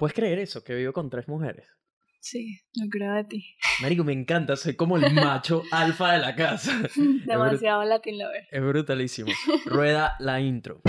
[0.00, 0.64] ¿Puedes creer eso?
[0.64, 1.66] Que vivo con tres mujeres.
[2.20, 3.56] Sí, lo creo de ti.
[3.82, 6.72] Marico, me encanta, soy como el macho alfa de la casa.
[7.26, 8.48] Demasiado Latin lover.
[8.50, 9.30] Es brutalísimo.
[9.66, 10.80] Rueda la intro.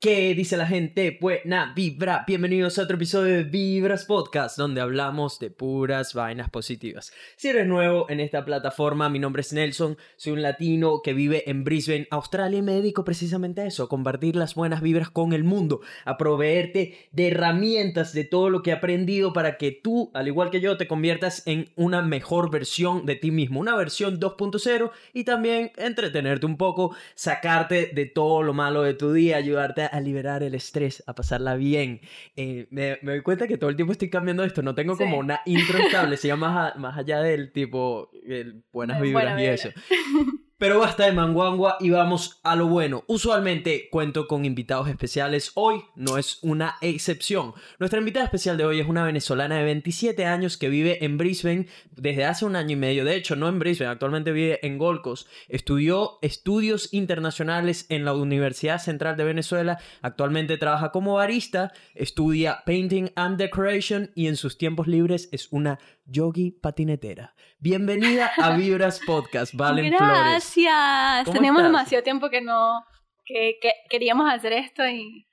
[0.00, 1.18] ¿Qué dice la gente?
[1.20, 2.22] Buena vibra.
[2.24, 7.12] Bienvenidos a otro episodio de Vibras Podcast, donde hablamos de puras vainas positivas.
[7.34, 11.50] Si eres nuevo en esta plataforma, mi nombre es Nelson, soy un latino que vive
[11.50, 15.32] en Brisbane, Australia, y me dedico precisamente a eso, a compartir las buenas vibras con
[15.32, 20.12] el mundo, a proveerte de herramientas de todo lo que he aprendido para que tú,
[20.14, 24.20] al igual que yo, te conviertas en una mejor versión de ti mismo, una versión
[24.20, 29.82] 2.0 y también entretenerte un poco, sacarte de todo lo malo de tu día, ayudarte
[29.82, 32.00] a a liberar el estrés, a pasarla bien.
[32.36, 35.18] Eh, me, me, doy cuenta que todo el tiempo estoy cambiando esto, no tengo como
[35.18, 39.70] una intro estable, se llama más, allá del tipo el buenas vibras y eso.
[40.58, 43.04] Pero basta de manguangua y vamos a lo bueno.
[43.06, 45.52] Usualmente cuento con invitados especiales.
[45.54, 47.54] Hoy no es una excepción.
[47.78, 51.68] Nuestra invitada especial de hoy es una venezolana de 27 años que vive en Brisbane
[51.92, 53.04] desde hace un año y medio.
[53.04, 55.28] De hecho, no en Brisbane, actualmente vive en Gold Coast.
[55.46, 59.78] Estudió estudios internacionales en la Universidad Central de Venezuela.
[60.02, 65.78] Actualmente trabaja como barista, estudia painting and decoration y en sus tiempos libres es una
[66.08, 67.34] yogi patinetera.
[67.58, 70.56] Bienvenida a Vibras Podcast, Valen Gracias.
[70.56, 71.34] Gracias.
[71.34, 72.84] Teníamos demasiado tiempo que no
[73.24, 75.27] que, que queríamos hacer esto y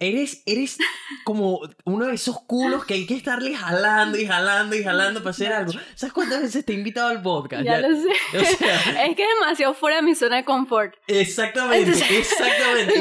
[0.00, 0.78] eres, eres
[1.24, 5.30] como uno de esos culos que hay que estarle jalando y jalando y jalando para
[5.30, 5.72] hacer algo.
[5.94, 7.64] ¿Sabes cuántas veces te he invitado al podcast?
[7.64, 8.08] Ya, lo sé.
[8.34, 10.94] es que es demasiado fuera de mi zona de confort.
[11.06, 12.94] Exactamente, exactamente.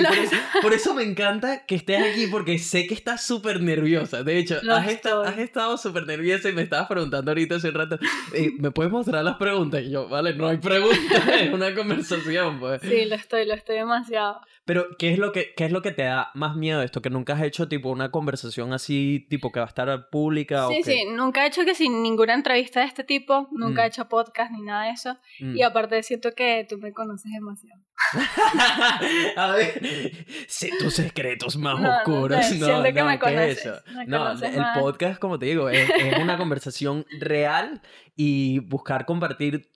[0.62, 4.24] Por eso, me encanta que estés aquí porque sé que estás súper nerviosa.
[4.24, 8.00] De hecho, has, has, estado súper nerviosa y me estabas preguntando ahorita hace un rato,
[8.34, 9.82] eh, ¿me puedes mostrar las preguntas?
[9.84, 12.60] Y yo, vale, no hay preguntas, es una conversación.
[12.60, 12.82] Pues.
[12.82, 14.42] Sí, lo estoy, lo estoy demasiado.
[14.70, 17.02] Pero, ¿qué es lo que, qué es lo que te da más miedo de esto?
[17.02, 20.68] ¿Que nunca has hecho tipo una conversación así, tipo que va a estar pública?
[20.68, 23.88] Sí, sí, nunca he hecho que sin ninguna entrevista de este tipo, nunca he mm.
[23.88, 25.18] hecho podcast ni nada de eso.
[25.40, 25.58] Mm.
[25.58, 27.82] Y aparte siento que tú me conoces demasiado.
[29.36, 30.16] a ver,
[30.48, 32.38] sé tus secretos más oscuros.
[32.38, 33.66] No, siento que me conoces.
[33.66, 33.74] Eso.
[34.06, 37.82] no, el podcast, como te digo, es, es una conversación real
[38.22, 39.72] y buscar compartir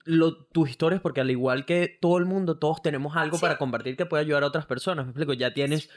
[0.51, 4.05] tus historias porque al igual que todo el mundo, todos tenemos algo para compartir que
[4.05, 4.82] puede ayudar a otras personas.
[4.87, 5.89] Me explico, ya tienes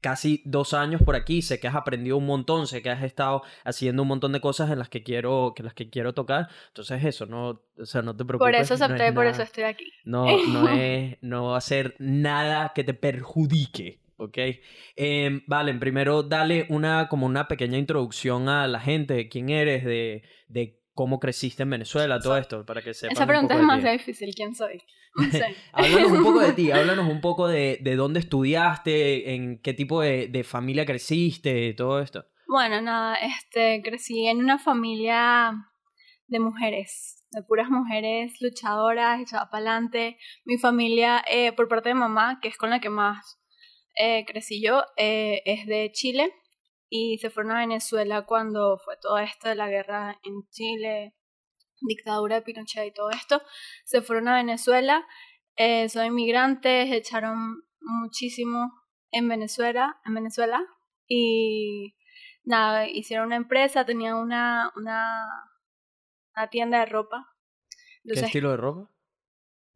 [0.00, 3.42] casi dos años por aquí, sé que has aprendido un montón, sé que has estado
[3.64, 6.48] haciendo un montón de cosas en las que quiero, que las que quiero tocar.
[6.68, 8.52] Entonces eso, no, o sea, no te preocupes.
[8.52, 9.92] Por eso acepté, por eso estoy aquí.
[10.04, 14.00] No, no es, no va a ser nada que te perjudique.
[14.18, 14.38] ¿ok?
[14.96, 19.84] Eh, vale, primero dale una, como una pequeña introducción a la gente, de quién eres,
[19.84, 23.84] de, de cómo creciste en Venezuela, todo esto, para que sepan Esa pregunta es más
[23.84, 24.82] difícil, ¿quién soy?
[25.14, 25.54] No sé.
[25.72, 30.00] háblanos un poco de ti, háblanos un poco de, de dónde estudiaste, en qué tipo
[30.00, 32.24] de, de, familia creciste, todo esto.
[32.48, 35.52] Bueno, nada, este, crecí en una familia
[36.26, 40.18] de mujeres, de puras mujeres luchadoras, echadas para adelante.
[40.44, 43.38] Mi familia, eh, por parte de mamá, que es con la que más
[43.94, 46.32] eh, crecí yo, eh, es de Chile
[46.90, 51.14] y se fueron a Venezuela cuando fue todo esto de la guerra en Chile,
[51.80, 53.42] dictadura de Pinochet y todo esto.
[53.84, 55.06] Se fueron a Venezuela,
[55.56, 58.72] eh, son inmigrantes, echaron muchísimo
[59.10, 60.64] en Venezuela, en Venezuela
[61.06, 61.94] y
[62.44, 65.26] nada, hicieron una empresa, tenían una, una,
[66.34, 67.34] una tienda de ropa.
[68.04, 68.90] ¿Qué estilo de ropa?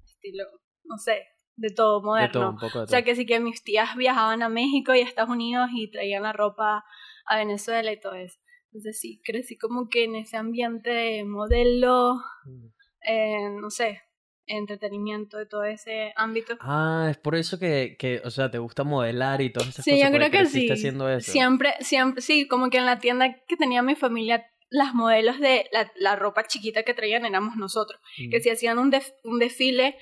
[0.04, 0.44] Estilo,
[0.84, 2.56] no sé, de todo moderno.
[2.60, 5.90] O sea que sí que mis tías viajaban a México y a Estados Unidos y
[5.90, 6.84] traían la ropa
[7.26, 8.38] a Venezuela y todo eso.
[8.72, 12.14] Entonces sí, crecí como que en ese ambiente modelo,
[12.44, 12.66] mm.
[13.06, 14.00] eh, no sé,
[14.46, 16.56] entretenimiento de todo ese ámbito.
[16.60, 19.98] Ah, es por eso que, que o sea, te gusta modelar y todas esas cosas.
[19.98, 20.70] Sí, yo creo que sí.
[20.70, 21.30] Haciendo eso.
[21.30, 25.66] Siempre, siempre, sí, como que en la tienda que tenía mi familia las modelos de
[25.70, 28.40] la, la, ropa chiquita que traían éramos nosotros, que mm.
[28.40, 28.90] si hacían un,
[29.24, 29.98] un desfile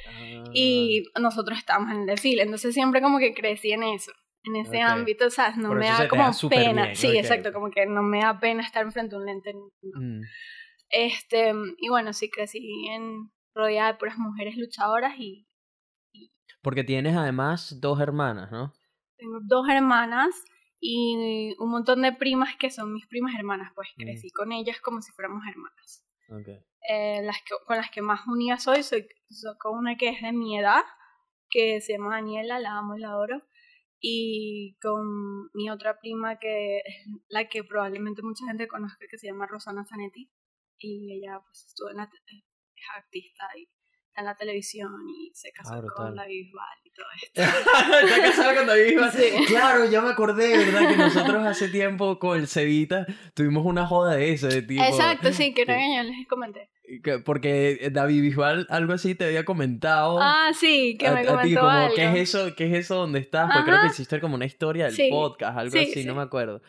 [0.54, 1.20] y ah.
[1.20, 4.12] nosotros estábamos en el desfile, entonces siempre como que crecí en eso,
[4.44, 8.02] en ese ámbito, o sea, no me da como pena, sí, exacto, como que no
[8.02, 9.54] me da pena estar enfrente de un lente.
[9.82, 10.20] Mm.
[10.88, 15.48] Este, y bueno, sí crecí en rodeada de puras mujeres luchadoras y,
[16.12, 16.30] y...
[16.62, 18.72] Porque tienes además dos hermanas, ¿no?
[19.16, 20.44] Tengo dos hermanas
[20.80, 24.02] y un montón de primas que son mis primas hermanas, pues mm.
[24.02, 26.04] crecí con ellas como si fuéramos hermanas.
[26.88, 29.06] Eh, las que, con las que más unida soy, soy,
[29.58, 30.82] con una que es de mi edad,
[31.50, 33.42] que se llama Daniela, la amo y la adoro,
[34.00, 39.26] y con mi otra prima que es la que probablemente mucha gente conozca que se
[39.26, 40.30] llama Rosana Zanetti
[40.78, 43.68] y ella pues estuvo en la es artista y
[44.16, 46.14] en la televisión y se casó Ah, con.
[46.14, 47.42] David Bisbal y todo esto.
[48.06, 49.12] Está casada con David Bisbal.
[49.12, 49.44] Sí.
[49.46, 50.88] Claro, ya me acordé, ¿verdad?
[50.90, 54.82] Que nosotros hace tiempo con el Cevita tuvimos una joda de eso, de tipo...
[54.84, 56.70] Exacto, sí, que que- no yo les comenté.
[57.04, 60.18] que- porque David Bisbal algo así te había comentado.
[60.20, 61.94] Ah, sí, que a, me a ti, comentó como, algo.
[61.94, 62.54] ¿qué es eso?
[62.56, 63.50] ¿Qué es eso donde estás?
[63.52, 65.08] Porque creo que hiciste como una historia del Sí.
[65.10, 66.60] podcast, algo Sí, así, no me acuerdo.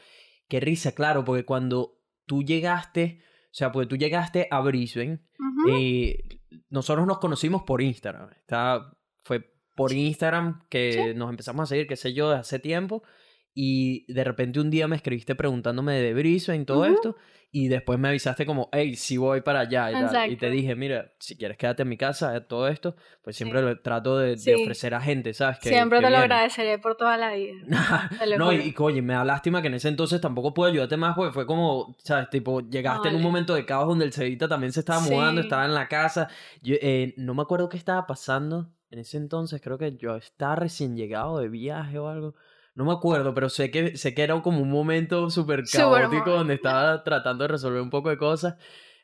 [0.48, 1.98] Qué risa, claro, porque cuando
[2.28, 5.20] tú llegaste, o sea, porque tú llegaste a Brisbane,
[5.70, 6.18] eh,
[6.70, 8.30] nosotros nos conocimos por Instagram.
[8.32, 8.92] Está,
[9.24, 13.04] fue por Instagram que nos empezamos a seguir, qué sé yo, hace tiempo.
[13.54, 17.16] Y de repente un día me escribiste preguntándome de Brisbane y todo esto.
[17.54, 20.32] Y después me avisaste como, hey, si voy para allá y tal.
[20.32, 23.60] Y te dije, mira, si quieres quédate en mi casa, eh, todo esto, pues siempre
[23.60, 23.66] Sí.
[23.66, 24.54] lo trato de, de Sí.
[24.54, 25.60] ofrecer a gente, ¿sabes?
[25.60, 27.56] Que, Siempre que te lo agradeceré por toda la vida.
[28.38, 31.34] No, y, oye, me da lástima que en ese entonces tampoco pude ayudarte más, porque
[31.34, 32.30] fue como, ¿sabes?
[32.30, 35.48] Tipo, llegaste en un momento de caos donde el Cevita también se estaba mudando, Sí.
[35.48, 36.30] estaba en la casa.
[36.62, 40.56] Yo, eh, no me acuerdo qué estaba pasando en ese entonces, creo que yo estaba
[40.56, 42.34] recién llegado de viaje o algo.
[42.74, 46.54] No me acuerdo, pero sé que, sé que era como un momento súper caótico donde
[46.54, 48.56] estaba tratando de resolver un poco de cosas.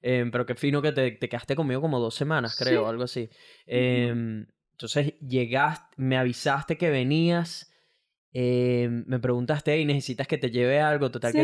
[0.01, 2.89] Eh, pero qué fino que te, te quedaste conmigo como dos semanas, creo, Sí.
[2.89, 3.29] algo así.
[3.65, 7.73] Eh, entonces llegaste, me avisaste que venías,
[8.31, 11.43] eh, me preguntaste, hey, necesitas que te lleve algo, total que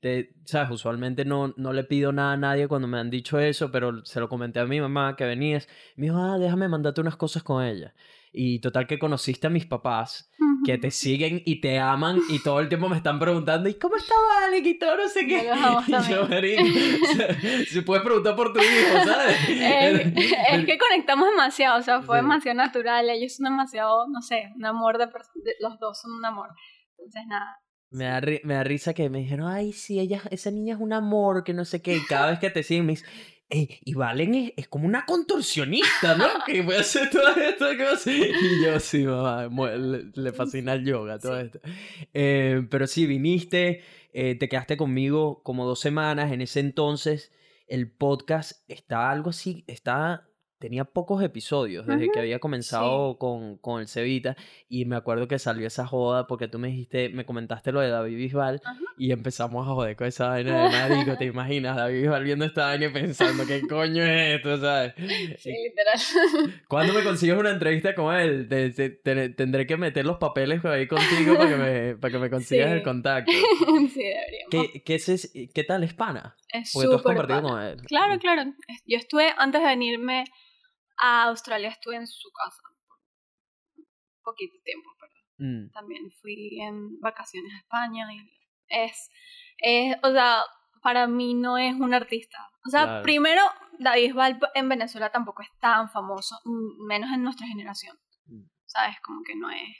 [0.00, 3.70] te- sabes, usualmente no, no le pido nada a nadie cuando me han dicho eso,
[3.70, 7.16] pero se lo comenté a mi mamá que venías, me dijo, ah, déjame mandarte unas
[7.16, 7.94] cosas con ella.
[8.32, 10.30] Y total que conociste a mis papás,
[10.64, 13.96] que te siguen y te aman y todo el tiempo me están preguntando, ¿y cómo
[13.96, 14.14] está
[14.46, 14.64] Alec?
[14.66, 15.50] Y todo no sé qué.
[15.88, 16.26] Y yo,
[17.70, 19.36] si puedes preguntar por tu hijo, ¿sabes?
[19.48, 20.14] Eh,
[20.52, 22.22] es que conectamos demasiado, o sea, fue Sí.
[22.22, 23.08] demasiado natural.
[23.10, 26.48] Ellos son demasiado, no sé, un amor de, de- Los dos son un amor.
[26.96, 27.56] Entonces, nada.
[27.90, 30.92] Me da, me da risa que me dijeron, ay, sí, ella, esa niña es un
[30.92, 31.96] amor, que no sé qué.
[31.96, 33.08] Y cada vez que te siguen me dicen,
[33.50, 36.26] "Ey, y Valen es, es como una contorsionista, ¿no?
[36.46, 37.66] Que puede hacer todo esto.
[37.78, 38.06] cosas".
[38.06, 41.60] Y yo, sí, mamá, le fascina el yoga, todo esto.
[42.14, 46.32] Eh, pero sí, viniste, eh, te quedaste conmigo como dos semanas.
[46.32, 47.32] En ese entonces,
[47.66, 50.24] el podcast está algo así, está...
[50.58, 54.36] Tenía pocos episodios desde que había comenzado con, con el Cevita
[54.68, 57.90] y me acuerdo que salió esa joda porque tú me dijiste, me comentaste lo de
[57.90, 58.76] David Bisbal Ajá.
[58.98, 61.76] y empezamos a joder con esa vaina de marico, ¿te imaginas?
[61.76, 64.94] David Bisbal viendo esta vaina y pensando, ¿qué coño es esto, sabes?
[65.38, 66.60] Sí, literal.
[66.68, 68.48] ¿Cuándo me consigues una entrevista con él?
[68.48, 72.18] Te- te- te- tendré que meter los papeles ahí contigo para que me, para que
[72.18, 72.84] me consigas el Sí.
[72.84, 73.30] contacto.
[73.94, 74.50] sí, deberíamos.
[74.50, 76.34] ¿Qué, qué, es, ¿Qué tal es pana?
[76.52, 77.48] Es súper compartido pana.
[77.48, 77.76] con él.
[77.86, 78.42] Claro, claro.
[78.66, 80.24] Es- Yo estuve, antes de venirme
[81.00, 82.62] a Australia, estuve en su casa.
[84.22, 88.18] por Poquito tiempo, pero Mm, también fui en vacaciones a España y
[88.68, 89.08] es,
[89.58, 90.42] es, o sea,
[90.82, 92.38] para mí no es un artista.
[92.66, 93.02] O sea, Claro.
[93.04, 93.42] primero,
[93.78, 96.36] David Bisbal en Venezuela tampoco es tan famoso,
[96.88, 97.96] menos en nuestra generación.
[98.26, 98.42] Mm.
[98.66, 98.96] ¿Sabes?
[99.00, 99.76] Como que no es.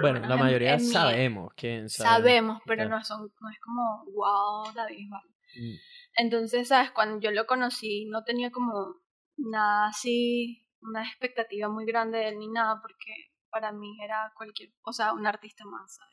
[0.00, 2.08] Bueno, la mayoría en sabemos quién sabe.
[2.08, 5.22] Sabemos, pero no, son, no es como, wow, David Bisbal.
[5.56, 5.76] Mm,
[6.16, 6.90] Entonces, ¿sabes?
[6.92, 9.01] Cuando yo lo conocí, no tenía como
[9.50, 13.12] nada así, una expectativa muy grande de él ni nada, porque
[13.50, 16.12] para mí era cualquier, o sea, un artista más, ¿sabes?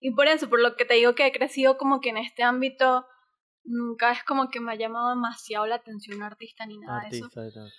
[0.00, 2.42] Y por eso, por lo que te digo que he crecido como que en este
[2.42, 3.06] ámbito,
[3.64, 7.16] nunca es como que me ha llamado demasiado la atención un artista ni nada de
[7.16, 7.26] eso.
[7.26, 7.72] artista y tal.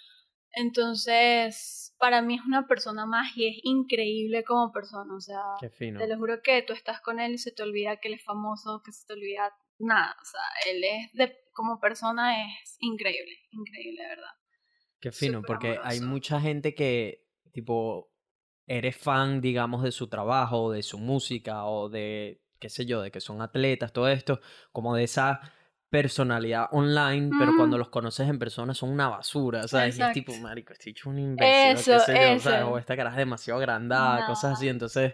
[0.55, 5.41] Entonces, para mí es una persona más y es increíble como persona, o sea,
[5.79, 8.23] te lo juro que tú estás con él y se te olvida que él es
[8.23, 10.15] famoso, que se te olvida nada.
[10.21, 14.31] O sea, él es de, como persona es increíble, increíble, de verdad.
[15.03, 18.10] Qué fino, súper porque hay mucha gente que, tipo,
[18.65, 23.12] eres fan, digamos, de su trabajo, de su música, o de, qué sé yo, de
[23.12, 24.39] que son atletas, todo esto,
[24.72, 25.41] como de esa
[25.89, 27.79] personalidad online, pero cuando Mm.
[27.79, 30.00] los conoces en persona son una basura, ¿sabes?
[30.00, 32.62] Y es tipo, marico, estoy hecho un imbécil, o qué Eso, sé yo, ¿sabes?
[32.62, 32.69] eso.
[32.72, 35.13] O esta cara es demasiado agrandada, cosas así, entonces...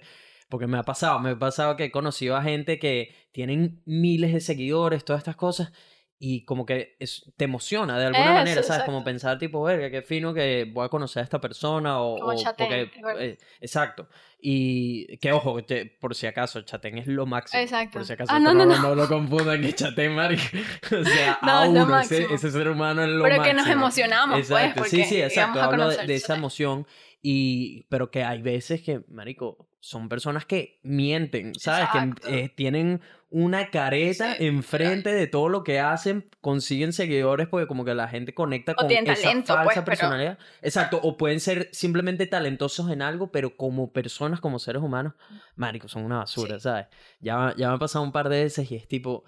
[0.51, 4.34] Porque me ha pasado, me ha pasado que he conocido a gente que tienen miles
[4.34, 5.72] de seguidores, todas estas cosas,
[6.21, 8.83] y como que es- te emociona de alguna manera, ¿sabes?
[8.83, 9.05] Como exacto.
[9.05, 12.19] pensar, tipo, verga, qué fino que voy a conocer a esta persona o...
[12.19, 14.09] Como o porque, eh, exacto.
[14.41, 17.61] Y que ojo, te- por si acaso, Chatén es lo máximo.
[17.61, 17.99] Exacto.
[17.99, 20.43] Por si acaso, Ah, no, no, no, no lo confundan que Chatén, marico.
[20.99, 23.43] O sea, No, a es uno, ese, ese ser humano es lo Pero máximo.
[23.43, 25.61] que nos emocionamos, pues, Exacto, porque sí, sí, exacto.
[25.61, 26.85] Hablo de, de esa emoción.
[27.21, 31.86] Y, pero que hay veces que, marico, son personas que mienten, ¿sabes?
[31.86, 32.27] Exacto.
[32.27, 37.67] Que eh, tienen una careta Sí, enfrente de todo lo que hacen, consiguen seguidores porque
[37.67, 40.39] como que la gente conecta O con esa talento, falsa pues, pero- personalidad.
[40.62, 45.13] Exacto, o pueden ser simplemente talentosos en algo, pero como personas, como seres humanos,
[45.55, 46.63] marico, son una basura, Sí.
[46.63, 46.88] ¿sabes?
[47.21, 49.24] Ya, ya me ha pasado un par de veces y es tipo...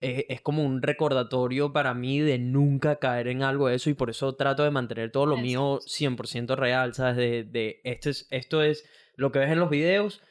[0.00, 3.94] Es, es como un recordatorio para mí de nunca caer en algo de eso y
[3.94, 7.16] por eso trato de mantener todo lo mío 100% real, ¿sabes?
[7.16, 8.84] De, de esto, es, esto es
[9.18, 10.22] lo que ves en los videos,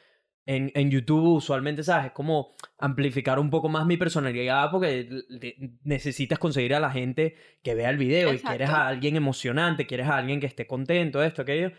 [0.46, 2.06] en, en YouTube usualmente, ¿sabes?
[2.06, 5.08] Es como amplificar un poco más mi personalidad porque
[5.84, 10.06] necesitas conseguir a la gente que vea el video y quieres a alguien emocionante, quieres
[10.06, 11.72] a alguien que esté contento, esto, aquello.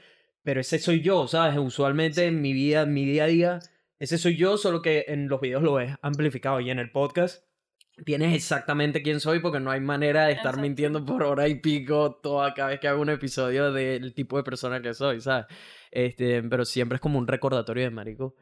[0.43, 1.57] Pero ese soy yo, ¿sabes?
[1.57, 3.59] Usualmente en mi vida, en mi día a día,
[3.97, 7.48] ese soy yo, solo que en los videos lo ves amplificado y en el podcast
[8.05, 10.61] tienes exactamente quién soy porque no hay manera de estar Exacto.
[10.61, 14.43] mintiendo por hora y pico toda cada vez que hago un episodio del tipo de
[14.43, 15.45] persona que soy, ¿sabes?
[15.91, 18.35] Este, pero siempre es como un recordatorio de marico.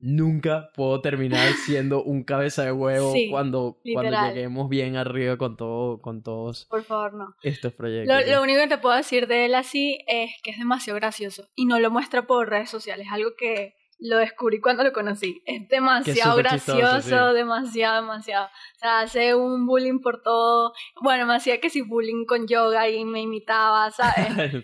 [0.00, 5.56] Nunca puedo terminar siendo un cabeza de huevo Sí, cuando, cuando lleguemos bien arriba con
[5.56, 7.34] todo, con todos Por favor, no.
[7.42, 8.14] estos proyectos.
[8.14, 8.30] Lo, ¿sí?
[8.30, 11.64] lo único que te puedo decir de él así es que es demasiado gracioso y
[11.66, 15.42] no lo muestra por redes sociales, algo que lo descubrí cuando lo conocí.
[15.46, 17.00] Es demasiado chistoso, gracioso,
[17.32, 17.36] sí.
[17.36, 18.46] demasiado, demasiado.
[18.46, 20.72] O sea, hace un bullying por todo.
[21.02, 24.62] Bueno, me hacía que sí bullying con yoga y me imitaba, ¿sabes?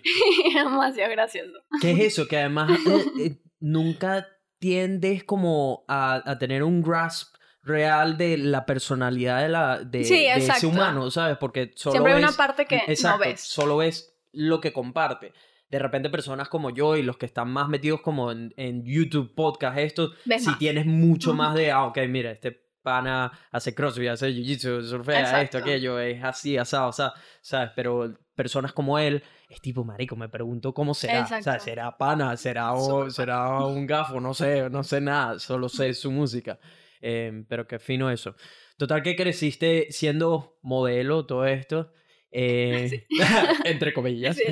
[0.54, 1.58] Era demasiado gracioso.
[1.80, 2.26] ¿Qué es eso?
[2.28, 4.26] Que además eh, eh, nunca
[4.58, 10.14] tiendes como a, a tener un grasp real de la personalidad de, la, de, Sí,
[10.24, 11.36] de ese humano, ¿sabes?
[11.38, 13.40] Porque solo Siempre hay una ves- parte que Exacto, no ves.
[13.40, 15.32] solo ves lo que comparte.
[15.70, 19.34] De repente personas como yo y los que están más metidos como en, en YouTube,
[19.34, 20.58] podcast, esto, Ves si más.
[20.58, 25.36] tienes mucho más de, ah, ok, mira, este pana hace crossfit, hace jiu-jitsu, surfea, esto,
[25.36, 25.58] Exacto.
[25.58, 27.70] aquello, es así, asado, o sea, ¿sabes?
[27.76, 31.60] Pero personas como él, es tipo, marico, me pregunto cómo será, Exacto.
[31.62, 32.36] ¿Será pana?
[32.36, 34.18] ¿Será, o- será un gafo?
[34.20, 36.58] No sé, no sé nada, solo sé su música.
[37.02, 38.34] Eh, pero qué fino eso.
[38.76, 41.92] Total que creciste siendo modelo, todo esto.
[42.32, 43.06] Eh,
[43.64, 44.36] entre comillas.
[44.36, 44.44] Sí.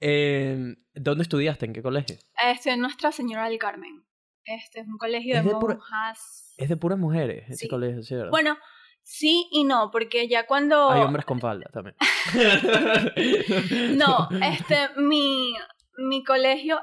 [0.00, 1.66] Eh, ¿Dónde estudiaste?
[1.66, 2.16] ¿En qué colegio?
[2.42, 4.04] Este es Nuestra Señora del Carmen.
[4.44, 6.54] Este es un colegio de, Es de pura- monjas.
[6.58, 8.30] Es de puras mujeres, ese colegio, ¿sí, verdad?
[8.30, 8.58] Bueno,
[9.02, 10.90] sí y no, porque ya cuando...
[10.90, 11.96] Hay hombres con falda también.
[13.96, 15.54] No, este, mi,
[15.98, 16.78] mi colegio,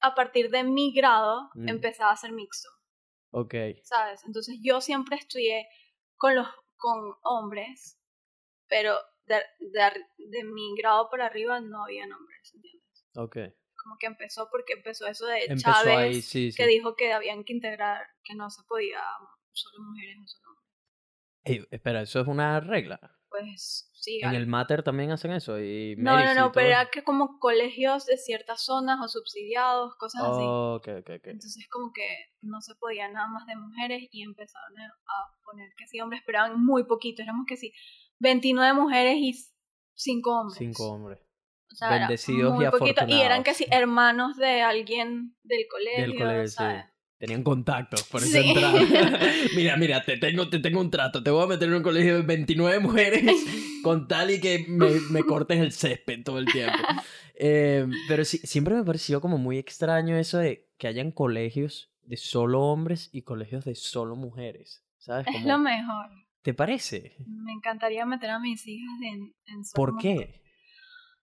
[0.00, 1.68] a partir de mi grado, Mm.
[1.68, 2.68] empezaba a ser mixto,
[3.30, 3.54] Ok.
[3.82, 4.22] ¿sabes?
[4.26, 5.66] Entonces yo siempre estudié
[6.16, 6.46] con los
[6.78, 7.98] con hombres,
[8.68, 8.94] pero
[9.26, 13.06] de, de, de mi grado para arriba no había hombres, ¿entiendes?
[13.16, 13.36] Ok.
[13.82, 16.56] Como que empezó porque empezó eso de Empezó Chávez, ahí, sí, sí.
[16.56, 19.00] que dijo que habían que integrar, que no se podía
[19.52, 20.66] solo mujeres o solo hombres.
[21.44, 22.98] Ey, espera, ¿eso es una regla?
[23.28, 25.60] Pues sí, En al- el Mater también hacen eso.
[25.60, 30.22] Y no, no, no, pero era que como colegios de ciertas zonas o subsidiados, cosas
[30.22, 30.42] así.
[30.42, 31.26] Oh, ok, ok, ok.
[31.28, 32.06] Entonces como que
[32.40, 36.22] no se podía nada más de mujeres y empezaron a a poner que sí hombres,
[36.26, 37.72] pero eran muy poquitos, éramos que sí
[38.18, 39.34] 29 mujeres y
[39.94, 40.58] 5 hombres.
[40.58, 41.18] Cinco hombres.
[41.72, 43.04] O sea, era Bendecidos y poquito.
[43.08, 43.56] Y eran afortunados.
[43.56, 46.86] sí hermanos de alguien del colegio, Del colegio.
[47.18, 48.54] Tenían contactos por esa Sí.
[49.56, 51.22] mira, mira, te tengo, te tengo un trato.
[51.22, 53.24] Te voy a meter en un colegio de 29 mujeres
[53.82, 56.76] con tal y que me, me cortes el césped todo el tiempo.
[57.34, 62.16] Eh, pero sí, siempre me pareció como muy extraño eso de que hayan colegios de
[62.16, 64.84] solo hombres y colegios de solo mujeres.
[64.98, 65.26] ¿Sabes?
[65.34, 66.10] Es lo mejor.
[66.46, 67.16] ¿Te parece?
[67.26, 70.42] Me encantaría meter a mis hijas en, en solo ¿Por qué?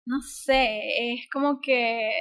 [0.05, 2.11] No sé, es como que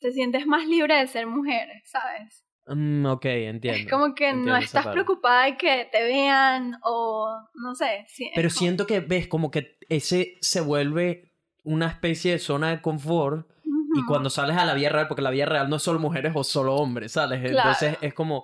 [0.00, 2.44] te sientes más libre de ser mujer, ¿sabes?
[2.66, 3.78] Mm, ok, entiendo.
[3.78, 8.00] Es como que entiendo no estás preocupada de que te vean o no sé.
[8.00, 12.70] es Pero como- siento que ves como que ese se vuelve una especie de zona
[12.70, 13.48] de confort
[13.94, 16.32] y cuando sales a la vida real, porque la vida real no es solo mujeres
[16.34, 17.38] o solo hombres, ¿sales?
[17.48, 17.58] Claro.
[17.70, 18.42] Entonces es como,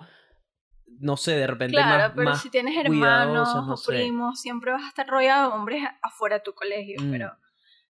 [1.00, 3.92] no sé, de repente Claro, más, pero más si tienes hermanos no o sé.
[3.92, 7.10] primos, siempre vas a estar rodeado de hombres afuera de tu colegio, Mm.
[7.10, 7.32] pero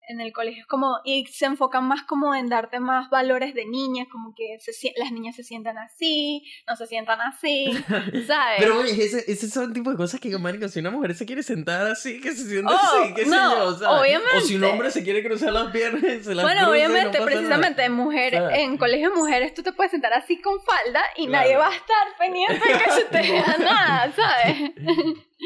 [0.09, 3.65] en el colegio es como, y se enfocan más como en darte más valores de
[3.65, 7.71] niñas, como que se, las niñas se sientan así, no se sientan así,
[8.27, 8.55] ¿sabes?
[8.59, 11.25] Pero oye, ese, ese son el tipo de cosas que, marico, si una mujer se
[11.25, 13.81] quiere sentar así, que se siente Oh, así, qué sé no, yo, ¿sabes?
[13.81, 14.65] O si un obviamente.
[14.65, 18.59] hombre se quiere cruzar las piernas, se las bueno, no obviamente, precisamente en mujeres, ¿Sabes?
[18.59, 21.43] en colegio de mujeres tú te puedes sentar así con falda y Claro.
[21.43, 24.71] nadie va a estar pendiente que se te vea nada, ¿sabes?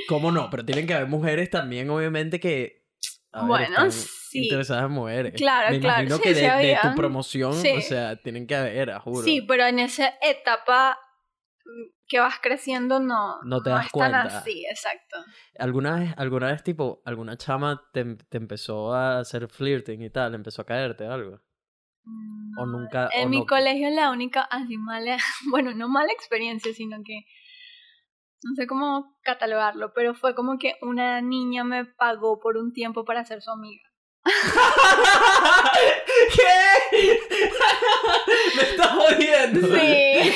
[0.07, 0.49] ¿Cómo no?
[0.49, 2.80] Pero tienen que haber mujeres también, obviamente, que...
[3.33, 4.43] a ver, Bueno, están sí.
[4.43, 5.33] interesadas en mujeres.
[5.35, 7.71] Claro, Me claro, imagino sí, que de, de tu promoción, Sí.
[7.77, 9.23] o sea, tienen que haber, juro.
[9.23, 10.97] Sí, pero en esa etapa
[11.63, 14.37] mm, que vas creciendo no, No te das es tan cuenta.
[14.39, 15.17] así, exacto.
[15.57, 20.35] ¿Alguna vez, alguna vez, tipo, alguna chama te, te empezó a hacer flirting y tal?
[20.35, 21.39] ¿Empezó a caerte algo?
[22.57, 25.17] O No, nunca- En o mi no- colegio la única así mala,
[25.51, 27.21] bueno, no mala experiencia, sino que
[28.43, 33.05] no sé cómo catalogarlo, pero fue como que una niña me pagó por un tiempo
[33.05, 33.83] para ser su amiga.
[36.35, 37.19] ¿Qué?
[38.55, 39.67] Me estás jodiendo.
[39.75, 40.33] Sí.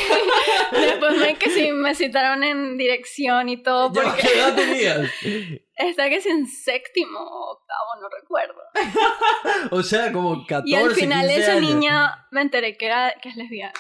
[0.71, 5.11] Después me que sí me citaron en dirección y todo porque ¿Qué edad tenías?
[5.75, 8.55] está que es en séptimo o octavo, no recuerdo.
[9.71, 13.29] O sea, como 14, Y al final 15 esa niña me enteré que era que
[13.29, 13.73] es lesbiana.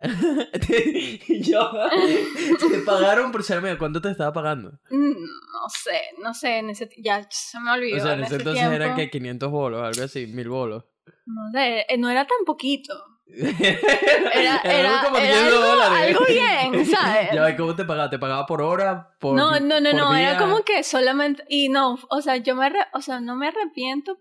[1.42, 1.70] yo,
[2.70, 3.78] te pagaron por ser amiga.
[3.78, 4.72] ¿Cuánto te estaba pagando?
[4.90, 7.96] Mm, No sé, no sé, en ese ya se me olvidó.
[7.96, 8.76] O sea, en ese ese entonces tiempo.
[8.76, 10.84] eran que 500 bolos, algo así, 1000 bolos.
[11.26, 12.94] No sé, eh, no era tan poquito.
[13.28, 17.30] Era, Era, era, como era 10 algo, algo bien, ¿sabes?
[17.32, 18.08] Ya, ¿y ¿cómo te pagaba?
[18.08, 19.10] ¿Te pagaba por hora?
[19.18, 22.54] Por, no, no, no, por no, era como que solamente, y no, o sea, yo
[22.54, 24.20] me, o sea, no me arrepiento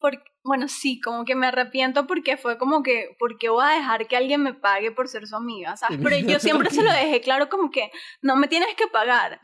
[0.00, 4.06] porque, bueno, sí, como que me arrepiento porque fue como que, porque voy a dejar
[4.08, 5.98] que alguien me pague por ser su amiga, ¿sabes?
[6.02, 7.90] Pero yo siempre se lo dejé claro como que
[8.22, 9.40] no me tienes que pagar.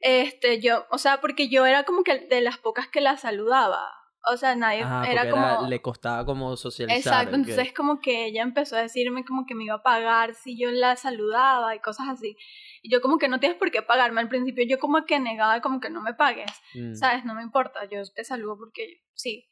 [0.00, 3.88] Este, yo, o sea, porque yo era como que de las pocas que la saludaba.
[4.32, 5.66] O sea, nadie, Ah, era como...
[5.68, 6.98] le costaba como socializar.
[7.24, 10.56] Exacto, entonces como que ella empezó a decirme como que me iba a pagar si
[10.56, 12.36] yo la saludaba y cosas así.
[12.82, 14.20] Y yo como que no tienes por qué pagarme.
[14.20, 16.94] Al principio yo como que negaba como que no me pagues, Mm.
[16.94, 17.24] ¿sabes?
[17.24, 19.48] No me importa, yo te saludo porque sí.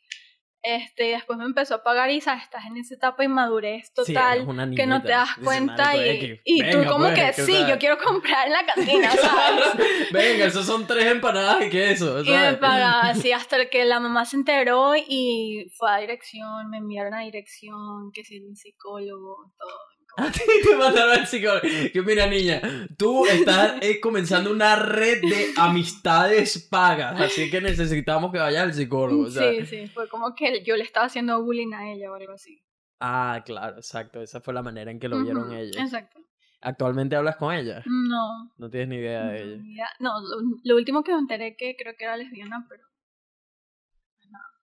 [0.62, 2.42] Este, después me empezó a pagar y, ¿sabes?
[2.42, 6.70] Estás en esa etapa de inmadurez total que no te das cuenta "Marico, y, y
[6.70, 7.70] tú como pues, que ¿qué sí, tal?".
[7.70, 10.10] yo quiero comprar en la cantina, ¿sabes?
[10.12, 12.20] Venga, esos son tres empanadas y queso.
[12.24, 12.58] Y me ¿sabes?
[12.58, 17.20] pagaba así hasta que la mamá se enteró y fue a dirección, me enviaron a
[17.20, 19.78] dirección, que si un psicólogo, todo.
[20.16, 21.60] A ti te mandaron al psicólogo.
[21.92, 22.60] Que mira, niña,
[22.98, 28.74] tú estás eh, comenzando una red de amistades pagas, así que necesitamos que vayas al
[28.74, 29.24] psicólogo.
[29.24, 29.50] o sea.
[29.50, 32.60] Sí, sí, fue como que yo le estaba haciendo bullying a ella o algo así.
[32.98, 34.20] Ah, claro, exacto.
[34.20, 35.76] Esa fue la manera en que lo vieron Ujú, ellos.
[35.76, 36.20] Exacto.
[36.60, 37.82] ¿Actualmente hablas con ella?
[37.86, 38.52] No.
[38.58, 39.88] No tienes ni idea de no, ella.
[39.98, 42.82] No, lo, lo último que me enteré que creo que era lesbiana, pero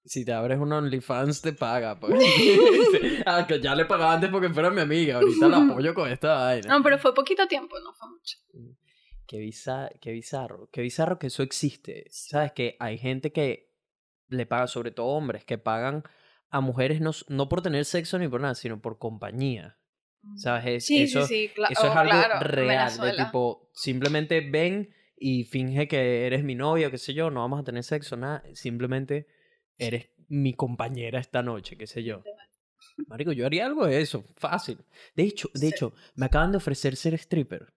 [0.08, 2.14] Si te abres un OnlyFans te paga, pues.
[3.26, 5.18] ah, que ya le pagaba antes porque fuera mi amiga.
[5.18, 6.78] Ahorita la apoyo con esta vaina.
[6.78, 8.38] no, pero fue poquito tiempo, no fue mucho.
[9.28, 10.70] Qué, biza- qué bizarro.
[10.72, 12.06] Qué bizarro que eso existe.
[12.10, 13.74] Sabes que hay gente que
[14.30, 16.04] le paga, sobre todo hombres, que pagan
[16.50, 19.78] a mujeres no, no por tener sexo ni por nada, sino por compañía.
[20.36, 20.66] ¿Sabes?
[20.66, 22.98] Es- Sí, eso, sí, sí, eso es oh, algo claro, real.
[23.02, 27.60] De tipo, simplemente ven y finge que eres mi novia, qué sé yo, no vamos
[27.60, 28.44] a tener sexo, nada.
[28.54, 29.28] Simplemente
[29.78, 32.24] eres mi compañera esta noche, qué sé yo.
[33.08, 34.80] Marico, yo haría algo de eso, fácil.
[35.16, 35.68] De hecho, de Sí.
[35.68, 37.74] hecho, me acaban de ofrecer ser stripper.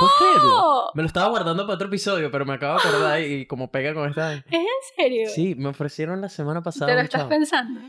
[0.00, 0.50] ¿Puedes creerlo?
[0.54, 0.90] ¡Oh!
[0.94, 3.94] Me lo estaba guardando para otro episodio, pero me acabo de acordar y como pega
[3.94, 4.34] con esta.
[4.34, 4.64] ¿Es en
[4.96, 5.28] serio?
[5.28, 6.86] Sí, me ofrecieron la semana pasada.
[6.86, 7.30] ¿Te lo estás chavo.
[7.30, 7.80] pensando?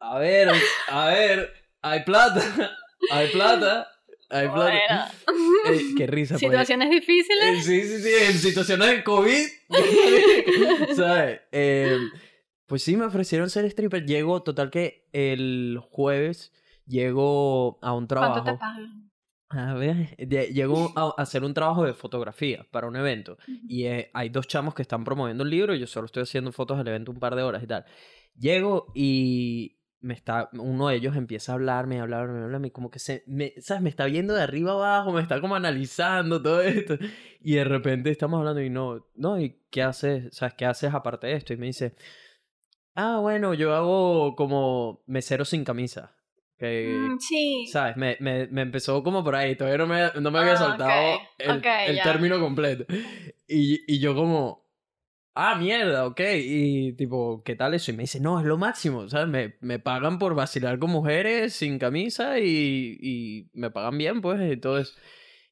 [0.00, 0.50] A ver,
[0.88, 2.42] a ver, hay plata,
[3.12, 3.88] hay plata,
[4.30, 5.12] hay plata.
[5.96, 6.40] Qué risa, pues.
[6.40, 7.44] Situaciones difíciles.
[7.44, 9.46] Eh, Sí, sí, sí, en situaciones de COVID.
[10.96, 11.40] ¿Sabes?
[11.52, 11.98] Eh,
[12.68, 14.06] pues sí, me ofrecieron ser stripper.
[14.06, 16.52] Llego, total que el jueves
[16.86, 18.34] llego a un trabajo.
[18.34, 19.10] ¿Cuánto te pagan?
[19.50, 23.38] A ver, lle- llego a hacer un trabajo de fotografía para un evento.
[23.66, 26.52] Y eh, hay dos chamos que están promoviendo el libro y yo solo estoy haciendo
[26.52, 27.86] fotos del evento un par de horas y tal.
[28.38, 32.90] Llego y me está, uno de ellos empieza a hablarme, a hablarme, a hablarme, como
[32.90, 33.82] que se, me, ¿sabes?
[33.82, 36.98] Me está viendo de arriba abajo, me está como analizando todo esto.
[37.40, 40.28] Y de repente estamos hablando y no, no, ¿y qué haces?
[40.36, 40.54] ¿Sabes?
[40.54, 41.54] ¿Qué haces aparte de esto?
[41.54, 41.94] Y me dice,
[42.98, 46.14] ah, bueno, yo hago como mesero sin camisa.
[46.58, 47.66] Que, Mm, sí.
[47.72, 47.96] ¿Sabes?
[47.96, 51.14] Me, me, me empezó como por ahí, todavía no me, no me había Ah, soltado
[51.14, 52.84] ok, el, ok, el término completo.
[53.50, 54.66] Y, y yo como,
[55.34, 56.20] ah, mierda, ok.
[56.44, 57.90] Y tipo, ¿qué tal eso?
[57.92, 59.28] Y me dice, no, es lo máximo, ¿sabes?
[59.28, 64.40] Me, me pagan por vacilar con mujeres sin camisa y, y me pagan bien, pues,
[64.52, 64.92] y todo eso.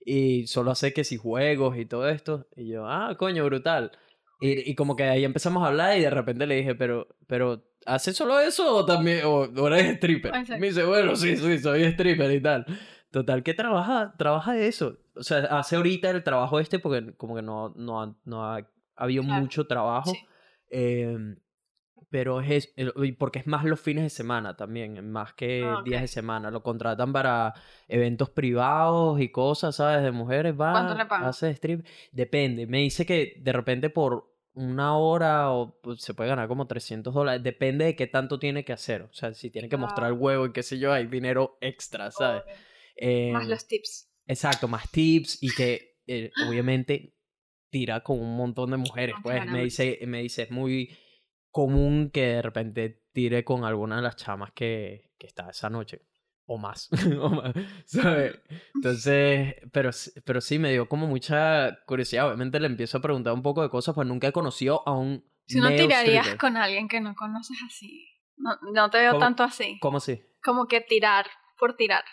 [0.05, 2.47] Y solo hace que si juegos y todo esto.
[2.57, 3.93] Y yo, ah, coño, brutal.
[4.41, 7.65] Y, y como que ahí empezamos a hablar y de repente le dije, pero, pero,
[7.87, 10.35] ¿haces solo eso o también, o, o eres stripper?
[10.35, 10.61] Exacto.
[10.61, 12.67] Me dice, bueno, sí, sí, soy stripper y tal.
[13.11, 14.99] Total, que trabaja, trabaja de eso.
[15.15, 18.61] O sea, hace ahorita el trabajo este porque como que no, no, no ha
[18.95, 19.41] habido Claro.
[19.41, 20.11] mucho trabajo.
[20.13, 20.19] Sí.
[20.69, 21.37] Em,
[22.17, 22.73] pero es,
[23.19, 26.51] porque es más los fines de semana también, más que Ah, días de semana.
[26.51, 27.53] Lo contratan para
[27.89, 30.03] eventos privados y cosas, ¿sabes?
[30.03, 31.29] De mujeres, va, ¿Cuánto le pagan?
[31.29, 31.85] hace strip.
[32.13, 32.67] Depende.
[32.67, 37.13] Me dice que de repente por una hora o pues, se puede ganar como 300
[37.13, 37.43] dólares.
[37.43, 39.03] Depende de qué tanto tiene que hacer.
[39.03, 40.25] O sea, si tiene que mostrar el Claro.
[40.25, 42.45] huevo y qué sé yo, hay dinero extra, ¿sabes?
[42.47, 42.57] Más
[42.97, 44.11] Em, los tips.
[44.27, 47.13] Exacto, más tips y que eh, obviamente
[47.69, 49.17] tira con un montón de mujeres.
[49.19, 50.97] Ah, Pues me dice, me dice, es muy
[51.57, 56.03] común que de repente tire con alguna de las chamas que, que está esa noche.
[56.45, 57.55] O más, o más,
[57.87, 58.39] ¿sabes?
[58.75, 59.89] Entonces, pero,
[60.27, 62.27] pero sí me dio como mucha curiosidad.
[62.27, 65.25] Obviamente le empiezo a preguntar un poco de cosas, pues nunca he conocido a un.
[65.47, 68.07] Si no tirarías con alguien que no conoces así.
[68.37, 69.79] No, no te veo tanto así.
[69.81, 70.23] ¿Cómo así?
[70.45, 71.27] Como que tirar
[71.59, 72.05] por tirar.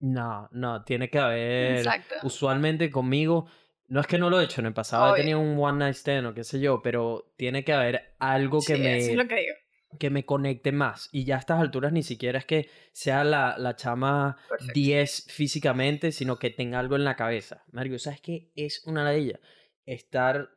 [0.00, 1.76] No, no, tiene que haber.
[1.76, 2.16] Exacto.
[2.24, 3.46] Usualmente conmigo,
[3.90, 5.94] no es que no lo he hecho, en el pasado he tenido un one night
[5.94, 8.98] stand o qué sé yo, pero tiene que haber algo que me.
[8.98, 9.54] Eso es lo que digo
[9.98, 11.08] que me conecte más.
[11.12, 14.36] Y ya a estas alturas ni siquiera es que sea la, la chama
[14.74, 17.64] 10 físicamente, sino que tenga algo en la cabeza.
[17.72, 18.52] Mario, ¿sabes qué?
[18.54, 19.40] Es una ellas.
[19.86, 20.50] Estar,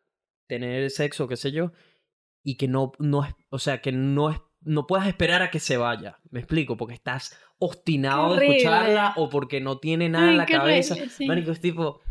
[0.48, 1.72] tener sexo, qué sé yo,
[2.44, 5.60] y que no, no es, o sea, que no es, no puedas esperar a que
[5.60, 6.20] se vaya.
[6.30, 10.96] Me explico, porque estás obstinado de escucharla o porque no tiene nada en la cabeza.
[11.26, 12.02] Marico, es tipo,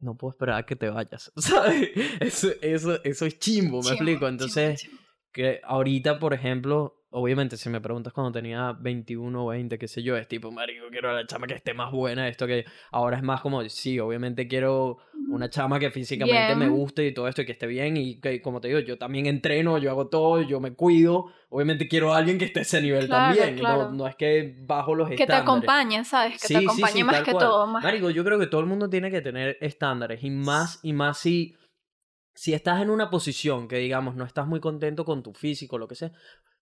[0.00, 1.90] no puedo esperar a que te vayas, ¿sabes?
[2.20, 4.28] Eso, eso, eso es chimbo, me explico.
[4.28, 4.88] Entonces,
[5.32, 10.02] que ahorita, por ejemplo, obviamente si me preguntas cuando tenía 21 o 20, qué sé
[10.02, 13.16] yo, es tipo, marico, quiero a la chama que esté más buena, esto que ahora
[13.16, 17.42] es más como, sí, obviamente quiero una chama que físicamente me guste y todo esto
[17.42, 20.42] y que esté bien y que, como te digo, yo también entreno, yo hago todo,
[20.42, 24.06] yo me cuido, obviamente quiero a alguien que esté a ese nivel también, No, no,
[24.06, 25.26] es que bajo los estándares.
[25.26, 26.40] Que te acompañe, ¿sabes?
[26.40, 27.66] Que te acompañe más que todo.
[27.66, 27.82] Más...
[27.82, 31.18] Marico, yo creo que todo el mundo tiene que tener estándares y más y más
[31.18, 31.56] si
[32.36, 35.88] si estás en una posición que, digamos, no estás muy contento con tu físico, lo
[35.88, 36.12] que sea,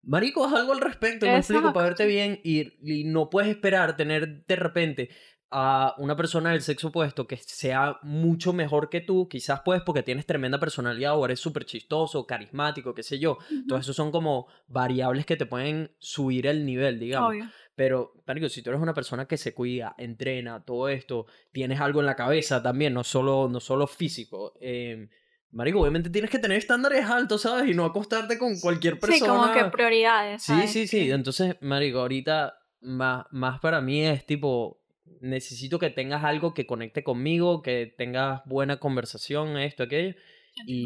[0.03, 3.95] marico, haz algo al respecto, me explico, para verte bien y, y, no puedes esperar
[3.95, 5.09] tener de repente
[5.53, 10.01] a una persona del sexo opuesto que sea mucho mejor que tú, quizás puedes porque
[10.01, 13.37] tienes tremenda personalidad o eres súper chistoso, carismático, qué sé yo.
[13.67, 17.35] Todo eso son como variables que te pueden subir el nivel, digamos.
[17.75, 21.99] Pero, marico, si tú eres una persona que se cuida, entrena, todo esto, tienes algo
[21.99, 25.09] en la cabeza también, no solo, no solo físico, eh,
[25.51, 27.69] Marico, obviamente tienes que tener estándares altos, ¿sabes?
[27.69, 29.19] Y no acostarte con cualquier persona.
[29.19, 30.43] Sí, como que prioridades.
[30.43, 31.11] Sí, sí, sí.
[31.11, 34.81] Entonces, Marico, ahorita más, más para mí es tipo,
[35.19, 40.15] necesito que tengas algo que conecte conmigo, que tengas buena conversación, esto, aquello.
[40.65, 40.85] Y,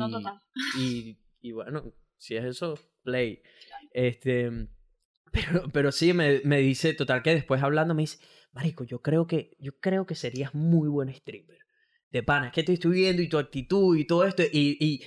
[0.79, 3.43] y, y, bueno, si es eso, play.
[3.91, 4.49] Este,
[5.31, 8.17] pero, pero sí, me, me dice, total, que después hablando me dice,
[8.51, 11.64] Marico, yo creo que, yo creo que serías muy buen stripper
[12.15, 15.01] de pana, que te estoy viendo y tu actitud y todo esto, y, y,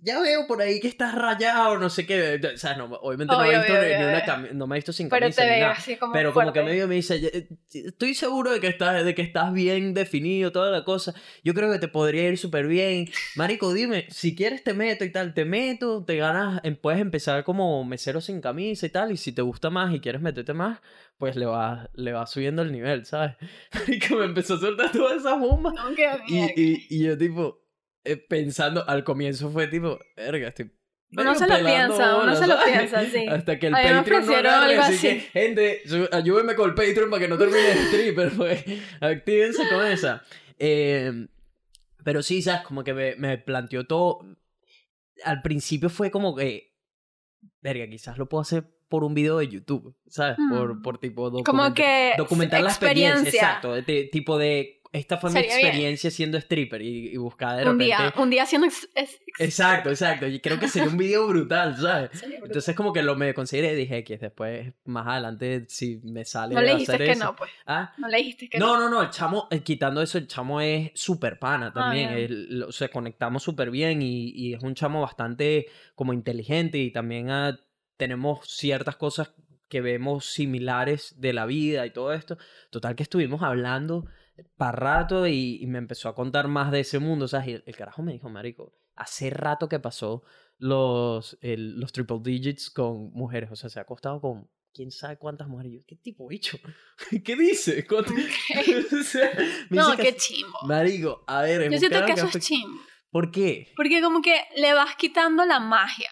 [0.00, 3.40] ya veo por ahí que estás rayado, no sé qué, o sea, no, obviamente no,
[3.40, 5.96] me he visto ni una no me he visto sin pero camisa te veo Así
[5.96, 9.52] como pero como que medio me dice, estoy seguro de que estás, de que estás
[9.52, 14.06] bien definido, toda la cosa, yo creo que te podría ir súper bien, marico, dime,
[14.10, 18.20] si quieres te meto y tal, te meto, te ganas, em, puedes empezar como mesero
[18.20, 20.80] sin camisa y tal, y si te gusta más y quieres meterte más,
[21.16, 23.36] pues le va, le va subiendo el nivel, ¿sabes?
[23.86, 25.72] Y que me empezó a soltar toda esa bomba.
[26.26, 27.60] y, y, y, yo tipo,
[28.04, 30.72] eh, pensando, al comienzo fue tipo, verga, estoy...
[31.12, 33.26] Uno se lo piensa, uno se lo piensa, sí.
[33.28, 35.82] Hasta que el Patreon no agarre, así, que, gente,
[36.12, 38.64] ayúdenme con el Patreon para que no termine el stripper, pues,
[39.00, 40.22] actívense con esa.
[40.58, 41.26] Eh,
[42.04, 42.62] pero sí, ¿sabes?
[42.62, 44.20] Como que me, me planteó todo...
[45.24, 46.76] Al principio fue como que,
[47.60, 50.36] verga, quizás lo puedo hacer por un video de YouTube, ¿sabes?
[50.50, 50.82] Por, mm.
[50.82, 55.38] por tipo documentar, Como que documentar la experiencia, exacto, de, tipo de esta fue mi
[55.38, 57.72] experiencia siendo stripper y, y buscar de repente...
[57.72, 58.66] Un día, un día siendo...
[59.38, 60.26] exacto, exacto.
[60.26, 62.10] Y creo que sería un video brutal, ¿sabes?
[62.44, 66.56] Entonces como que lo me consideré y dije que después, más adelante, si me sale
[66.56, 67.50] No le dijiste que no, pues.
[67.66, 67.94] ¿Ah?
[67.98, 68.66] No le dijiste que no.
[68.66, 69.02] No, no, no.
[69.02, 72.64] El chamo, eh, quitando eso, el chamo es súper pana ah, también.
[72.66, 77.30] o sea, conectamos súper bien y, y, es un chamo bastante como inteligente y también
[77.30, 77.58] ha
[78.00, 79.34] tenemos ciertas cosas
[79.68, 82.38] que vemos similares de la vida y todo esto.
[82.70, 84.06] Total que estuvimos hablando
[84.56, 87.24] para rato y, me empezó a contar más de ese mundo.
[87.24, 90.22] O sea, el, carajo me dijo, Marico, hace rato que pasó
[90.58, 93.50] los, los triple digits con mujeres.
[93.50, 95.72] O sea, se ha acostado con quién sabe cuántas mujeres.
[95.72, 96.58] Yo, ¿qué tipo bicho?
[97.24, 97.86] ¿Qué dice?
[99.70, 100.58] no, qué chimbo.
[100.66, 101.70] Marico, a ver.
[101.70, 102.80] Yo siento que eso es chimbo.
[103.10, 103.72] ¿Por qué?
[103.76, 106.10] Porque como que le vas quitando la magia.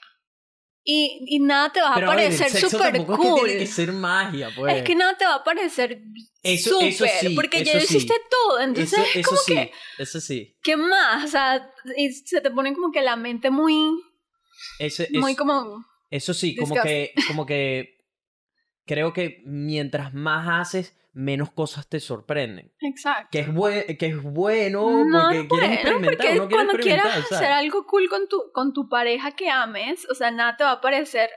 [0.91, 3.19] Y, y nada te va a parecer súper cool.
[3.19, 4.75] Es que tiene que ser magia, pues.
[4.75, 6.01] Es que nada te va a parecer
[6.59, 7.35] súper.
[7.35, 8.59] porque ya hiciste todo.
[8.59, 9.73] Entonces, eso, eso como sí, que.
[9.99, 10.57] Eso sí.
[10.63, 11.27] ¿Qué más?
[11.27, 14.01] O sea, y se te pone como que la mente muy.
[15.13, 15.85] muy como.
[16.11, 18.07] Eso sí, como que, como que.
[18.87, 22.73] Creo que mientras más haces, menos cosas te sorprenden.
[22.81, 23.29] Exacto.
[23.33, 26.17] Que es, que es bueno porque quieres experimentar.
[26.17, 30.15] Porque no cuando quieras hacer algo cool con tu, con tu pareja que ames, o
[30.15, 31.31] sea, nada te va a parecer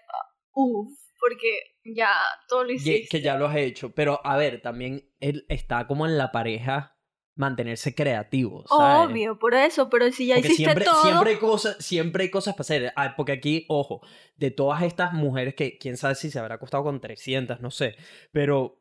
[0.54, 2.12] uff, porque ya
[2.48, 3.08] todo lo hiciste.
[3.10, 3.94] Que ya lo has hecho.
[3.94, 6.98] Pero a ver, también él está como en la pareja
[7.36, 9.10] mantenerse creativo, ¿sabes?
[9.10, 11.02] Obvio, por eso, pero si ya Porque hiciste siempre, todo.
[11.02, 12.94] siempre hay cosas, siempre hay cosas para hacer.
[12.96, 14.02] Ah, porque aquí, ojo,
[14.36, 17.96] de todas estas mujeres que quién sabe si se habrá acostado con 300, no sé,
[18.32, 18.81] pero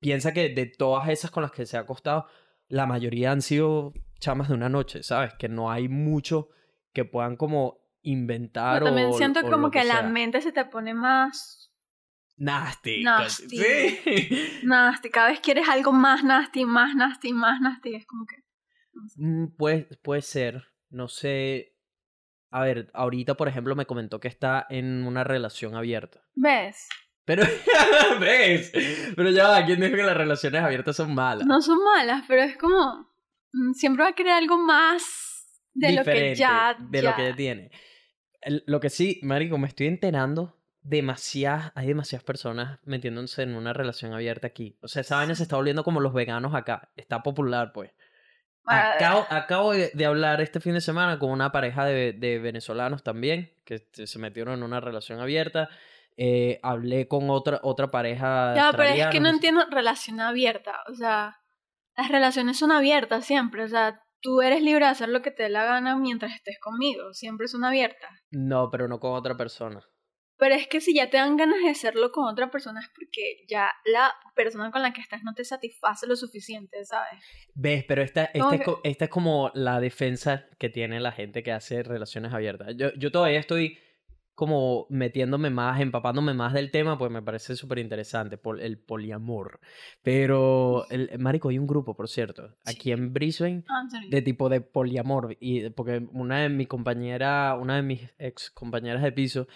[0.00, 2.26] piensa que de todas esas con las que se ha acostado,
[2.68, 5.34] la mayoría han sido chamas de una noche, ¿sabes?
[5.34, 6.48] Que no hay mucho
[6.92, 10.64] que puedan como inventar Pero también o, siento o como que, la mente se te
[10.64, 11.60] pone más
[12.40, 13.02] Nasty.
[13.02, 13.58] Nasty.
[13.58, 14.60] Sí.
[14.64, 15.10] nasty.
[15.10, 17.94] Cada vez quieres algo más nasty, más nasty, más nasty.
[17.94, 18.36] Es como que.
[19.16, 21.76] Mm, Puede, puede ser, no sé.
[22.50, 26.22] A ver, ahorita, por ejemplo, me comentó que está en una relación abierta.
[26.34, 26.88] ¿Ves?
[27.24, 27.42] Pero,
[28.20, 28.72] ¿ves?
[29.16, 31.46] Pero ya va, ¿quién dijo que las relaciones abiertas son malas?
[31.46, 33.08] No son malas, pero es como.
[33.52, 35.02] mm, Siempre va a querer algo más
[35.74, 36.76] de lo que Diferente ya.
[36.78, 37.70] De ya- lo que ya tiene.
[38.66, 44.14] Lo que sí, marico, me estoy enterando demasiadas, hay demasiadas personas metiéndose en una relación
[44.14, 44.78] abierta aquí.
[44.80, 46.90] O sea, esa vaina se está volviendo como los veganos acá.
[46.96, 47.90] Está popular, pues.
[48.66, 52.38] Ah, Acabo, acabo de, de hablar este fin de semana con una pareja de, de
[52.38, 55.68] venezolanos también, que se metieron en una relación abierta.
[56.16, 58.54] Eh, hablé con otra, otra pareja.
[58.54, 60.76] Ya, pero es que no entiendo relación abierta.
[60.90, 61.38] O sea,
[61.96, 63.62] las relaciones son abiertas siempre.
[63.64, 66.58] O sea, tú eres libre de hacer lo que te dé la gana mientras estés
[66.60, 67.14] conmigo.
[67.14, 68.10] Siempre son abiertas.
[68.30, 69.80] No, pero no con otra persona.
[70.36, 73.44] Pero es que si ya te dan ganas de hacerlo con otra persona es porque
[73.46, 77.22] ya la persona con la que estás no te satisface lo suficiente, ¿sabes?
[77.54, 77.84] ¿Ves?
[77.86, 81.82] Pero esta, es, que- esta es como la defensa que tiene la gente que hace
[81.82, 82.74] relaciones abiertas.
[82.78, 83.78] Yo, yo todavía estoy
[84.40, 89.60] como metiéndome más, empapándome más del tema, pues me parece súper interesante, por el poliamor.
[90.02, 94.62] Pero, el, Marico, hay un grupo, por cierto, aquí en Brisbane, Ah, de tipo de
[94.62, 95.36] poliamor.
[95.40, 99.46] Y porque una de mis compañeras, una de mis ex compañeras de piso,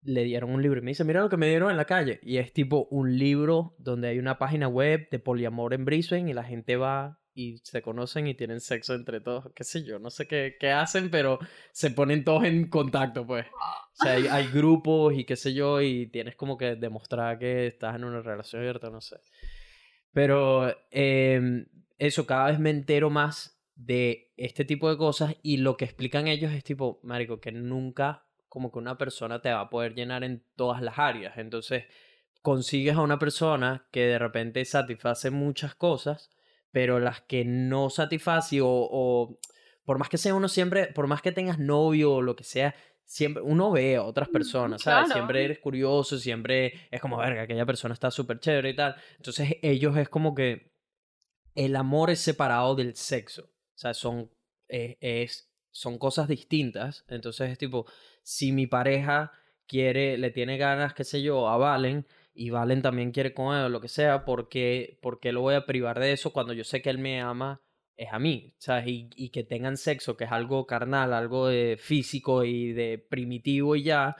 [0.00, 2.18] le dieron un libro y me dice, mira lo que me dieron en la calle.
[2.22, 6.32] Y es tipo un libro donde hay una página web de poliamor en Brisbane y
[6.32, 9.52] la gente va y se conocen y tienen sexo entre todos.
[9.54, 11.38] Qué sé yo, no sé qué, qué hacen, pero
[11.72, 13.46] se ponen todos en contacto, pues.
[13.46, 17.96] O sea, hay, grupos y qué sé yo, y tienes como que demostrar que estás
[17.96, 19.16] en una relación abierta, no sé.
[20.12, 21.66] Pero em,
[21.98, 26.28] eso, cada vez me entero más de este tipo de cosas y lo que explican
[26.28, 30.24] ellos es tipo, Marico, que nunca como que una persona te va a poder llenar
[30.24, 31.38] en todas las áreas.
[31.38, 31.84] Entonces,
[32.42, 36.30] consigues a una persona que de repente satisface muchas cosas,
[36.72, 39.38] pero las que no satisface o, o
[39.84, 42.74] por más que sea uno siempre, por más que tengas novio o lo que sea,
[43.04, 45.04] siempre uno ve a otras personas, ¿sabes?
[45.04, 45.20] claro.
[45.20, 48.96] Siempre eres curioso, siempre es como, verga, aquella persona está súper chévere y tal.
[49.16, 50.72] Entonces ellos es como que
[51.54, 53.44] el amor es separado del sexo.
[53.44, 54.30] O sea, son,
[54.68, 57.04] eh, es, son cosas distintas.
[57.08, 57.86] Entonces es tipo,
[58.22, 59.32] si mi pareja
[59.66, 63.64] quiere, le tiene ganas, qué sé yo, a Valen, y Valen también quiere con él
[63.64, 66.52] o lo que sea, ¿por qué, por qué lo voy a privar de eso cuando
[66.52, 67.62] yo sé que él me ama?
[67.96, 68.86] es a mí, ¿sabes?
[68.88, 73.76] Y, y que tengan sexo, que es algo carnal, algo de físico y de primitivo
[73.76, 74.16] y ya,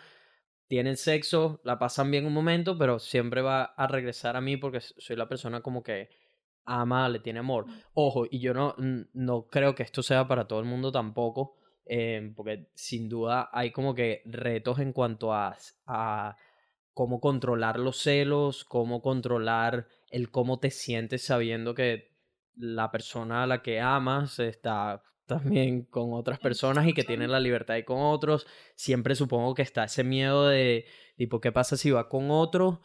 [0.69, 4.81] tienen sexo, la pasan bien un momento, pero siempre va a regresar a mí porque
[4.81, 6.09] soy la persona como que
[6.65, 7.67] ama, le tiene amor.
[7.95, 8.75] Ojo, y yo no,
[9.13, 13.71] no creo que esto sea para todo el mundo tampoco, eh, porque sin duda hay
[13.71, 16.37] como que retos en cuanto a, a
[16.95, 22.13] cómo controlar los celos, cómo controlar el cómo te sientes sabiendo que
[22.55, 27.41] la persona a la que amas está también con otras personas y que tiene la
[27.41, 28.47] libertad de ir con otros.
[28.75, 30.85] Siempre supongo que está ese miedo de,
[31.17, 32.81] tipo, ¿qué pasa si va con otro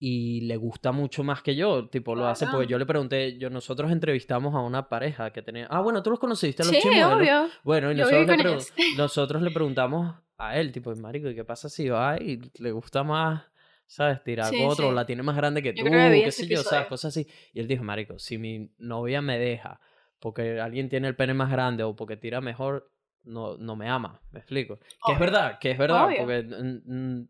[0.00, 1.88] y le gusta mucho más que yo?
[1.88, 5.68] Tipo, lo hace porque yo le pregunté, yo nosotros entrevistamos a una pareja que tenía...
[5.70, 7.12] Ah, bueno, tú los conociste a los Sí, chimuelos.
[7.12, 7.48] obvio.
[7.62, 8.04] Bueno, y le,
[8.96, 13.02] nosotros le preguntamos a él, tipo, marico, ¿y qué pasa si va y le gusta
[13.02, 13.44] más,
[13.86, 14.94] sabes, tirar Sí, otro, o sí.
[14.94, 17.26] la tiene más grande que Yo tú, que qué sé yo, sabes, cosas así.
[17.52, 19.80] Y él dijo, marico, si mi novia me deja
[20.24, 22.90] porque alguien tiene el pene más grande o porque tira mejor,
[23.24, 24.78] no, no me ama, me explico.
[25.04, 26.16] Que es verdad, que es verdad, Obvio.
[26.16, 27.28] porque mm,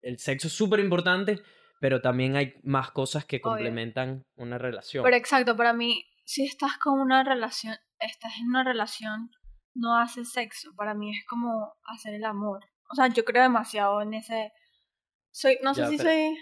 [0.00, 1.42] el sexo es súper importante,
[1.80, 3.42] pero también hay más cosas que Obvio.
[3.52, 5.04] complementan una relación.
[5.04, 9.30] Pero exacto, para mí, si estás con una relación, estás en una relación,
[9.74, 10.70] no haces sexo.
[10.76, 12.60] Para mí es como hacer el amor.
[12.90, 14.52] O sea, yo creo demasiado en ese.
[15.30, 16.36] Soy, no sé Ya, si pero- soy.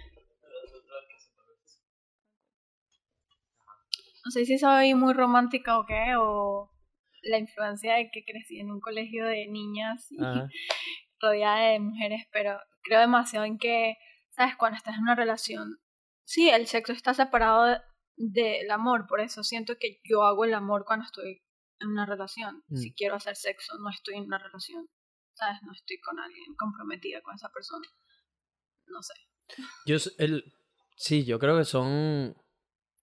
[4.24, 6.70] No sé si soy muy romántica o qué, o
[7.22, 10.46] la influencia de que crecí en un colegio de niñas y Ajá.
[11.20, 13.96] rodeada de mujeres, pero creo demasiado en que,
[14.30, 14.54] ¿sabes?
[14.56, 15.78] Cuando estás en una relación,
[16.24, 17.80] sí, el sexo está separado de-
[18.16, 21.40] del amor, por eso siento que yo hago el amor cuando estoy
[21.80, 22.62] en una relación.
[22.68, 22.76] Mm.
[22.76, 24.88] Si quiero hacer sexo, no estoy en una relación,
[25.34, 25.58] ¿sabes?
[25.62, 27.86] No estoy con alguien comprometida con esa persona.
[28.86, 29.14] No sé.
[29.86, 30.52] Yo, el,
[30.96, 32.44] sí, yo creo que son, o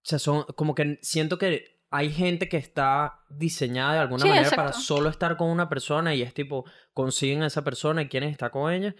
[0.03, 4.49] sea, son, como que siento que hay gente que está diseñada de alguna Sí, manera
[4.51, 8.29] para solo estar con una persona y es tipo, consiguen a esa persona y quieren
[8.29, 8.95] estar con ella.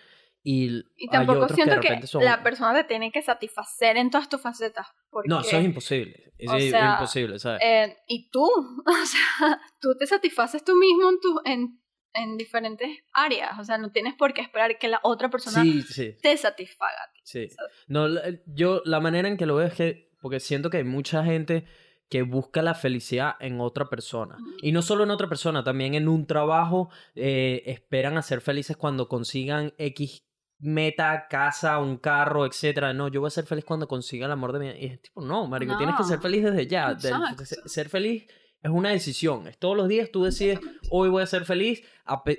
[0.48, 4.30] Y, Y tampoco otros siento que, son- la persona te tiene que satisfacer en todas
[4.30, 4.86] tus facetas.
[5.10, 6.34] Porque, No, eso es imposible.
[6.38, 7.62] Es o sea, imposible, ¿sabes?
[7.64, 8.44] eh, y tú,
[8.86, 11.82] o sea, tú te satisfaces tú mismo en, tu, en,
[12.14, 13.58] en diferentes áreas.
[13.60, 17.10] O sea, no tienes por qué esperar que la otra persona sí, sí, te satisfaga.
[17.24, 17.50] sí.
[17.50, 17.72] ¿sabes?
[17.88, 18.08] No,
[18.46, 21.66] yo la manera en que lo veo es que, porque siento que hay mucha gente
[22.08, 24.38] que busca la felicidad en otra persona.
[24.62, 28.78] Y no solo en otra persona, también en un trabajo eh, esperan a ser felices
[28.78, 30.24] cuando consigan X
[30.60, 32.94] meta, casa, un carro, etcétera.
[32.94, 34.78] No, yo voy a ser feliz cuando consiga el amor de mi vida.
[34.80, 36.92] Y es tipo, no, marico, tienes que ser feliz desde ya.
[36.92, 37.44] Exacto.
[37.46, 38.26] ser feliz
[38.62, 39.48] es una decisión.
[39.48, 41.84] Es todos los días tú decides, hoy voy a ser feliz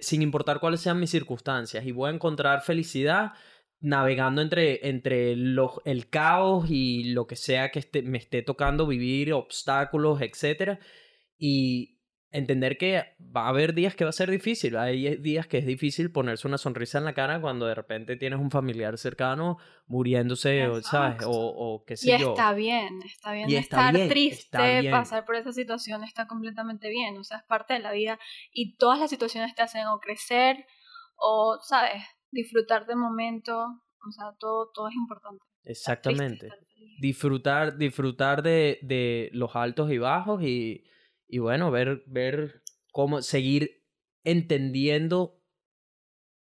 [0.00, 3.32] sin importar cuáles sean mis circunstancias y voy a encontrar felicidad
[3.80, 8.86] navegando entre, entre los, el caos y lo que sea que esté- me esté tocando
[8.86, 10.80] vivir, obstáculos, etcétera.
[11.38, 11.95] Y
[12.36, 14.76] entender que va a haber días que va a ser difícil.
[14.76, 18.38] Hay días que es difícil ponerse una sonrisa en la cara cuando de repente tienes
[18.38, 21.22] un familiar cercano muriéndose, o, ¿sabes?
[21.24, 22.30] O, o qué Y sé yo.
[22.30, 23.50] está bien, está bien.
[23.50, 24.90] Y está estar bien, triste, está bien.
[24.92, 27.16] pasar por esa situación está completamente bien.
[27.18, 28.18] O sea, es parte de la vida.
[28.52, 30.66] Y todas las situaciones te hacen o crecer
[31.16, 32.02] o, ¿sabes?
[32.30, 33.56] Disfrutar de momento.
[34.06, 35.42] O sea, todo, todo es importante.
[35.64, 36.46] Estar triste, Exactamente.
[36.46, 37.00] estar feliz.
[37.00, 40.84] disfrutar, disfrutar de, de los altos y bajos y,
[41.28, 42.62] y bueno, ver, ver
[42.92, 43.82] cómo seguir
[44.24, 45.40] entendiendo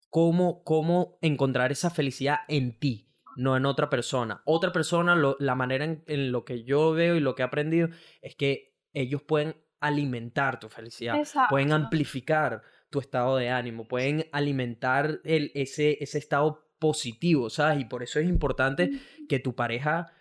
[0.10, 4.42] cómo, cómo encontrar esa felicidad en ti, no en otra persona.
[4.46, 7.46] Otra persona, lo- la manera en, en lo que yo veo y lo que he
[7.46, 7.90] aprendido
[8.22, 11.16] es que ellos pueden alimentar tu felicidad,
[11.50, 17.80] pueden amplificar tu estado de ánimo, pueden alimentar el, ese, ese estado positivo, ¿sabes?
[17.82, 18.92] Y por eso es importante
[19.28, 20.12] que tu pareja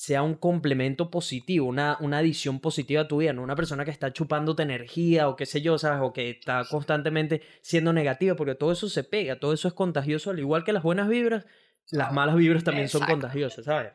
[0.00, 3.90] sea un complemento positivo, una, una adición positiva a tu vida, no una persona que
[3.90, 6.00] está chupándote energía o qué sé yo, ¿sabes?
[6.02, 10.30] O que está constantemente siendo negativa, porque todo eso se pega, todo eso es contagioso,
[10.30, 11.44] al igual que las buenas vibras,
[11.90, 13.92] las malas vibras también son contagiosas, ¿sabes?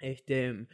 [0.00, 0.66] Este,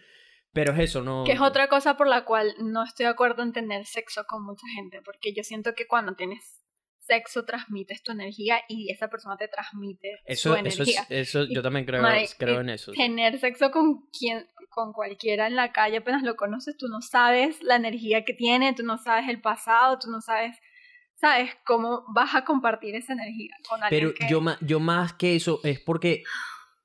[0.54, 1.24] pero es eso, no...
[1.24, 4.46] Que es otra cosa por la cual no estoy de acuerdo en tener sexo con
[4.46, 6.64] mucha gente, porque yo siento que cuando tienes
[7.06, 11.02] sexo transmites tu energía y esa persona te transmite Eso, su eso, energía.
[11.08, 12.02] es, eso yo también creo,
[12.38, 12.92] creo en eso.
[12.92, 17.62] Tener sexo con quien, con cualquiera en la calle apenas lo conoces, tú no sabes
[17.62, 20.56] la energía que tiene, tú no sabes el pasado, tú no sabes,
[21.14, 25.36] sabes cómo vas a compartir esa energía con alguien Pero que- yo, yo más que
[25.36, 26.24] eso es porque,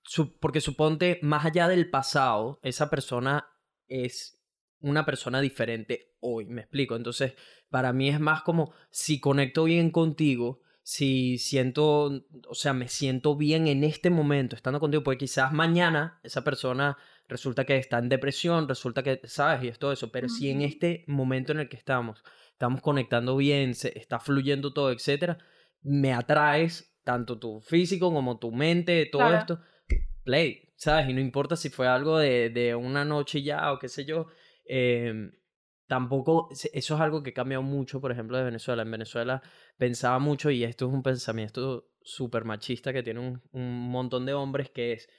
[0.03, 3.47] su- porque suponte, más allá del pasado, esa persona
[3.87, 4.39] es
[4.81, 6.95] una persona diferente hoy, me explico.
[6.95, 7.33] Entonces,
[7.69, 13.35] para mí es más como si conecto bien contigo, si siento, o sea, me siento
[13.35, 16.97] bien en este momento estando contigo, porque quizás mañana esa persona
[17.27, 19.63] resulta que está en depresión, resulta que, ¿sabes?
[19.63, 22.23] Y es todo eso, pero si en este momento en el que estamos,
[22.53, 25.37] estamos conectando bien, se está fluyendo todo, etcétera,
[25.83, 29.37] me atraes tanto tu físico como tu mente, todo Claro.
[29.37, 29.59] esto,
[30.23, 31.07] play, ¿sabes?
[31.07, 34.25] Y no importa si fue algo de, de una noche ya o qué sé yo,
[34.65, 35.13] eh,
[35.89, 38.83] tampoco, eso es algo que ha cambiado mucho, por ejemplo, de Venezuela.
[38.83, 39.41] En Venezuela
[39.75, 44.33] pensaba mucho, y esto es un pensamiento súper machista que tiene un, un montón de
[44.35, 45.09] hombres, que es,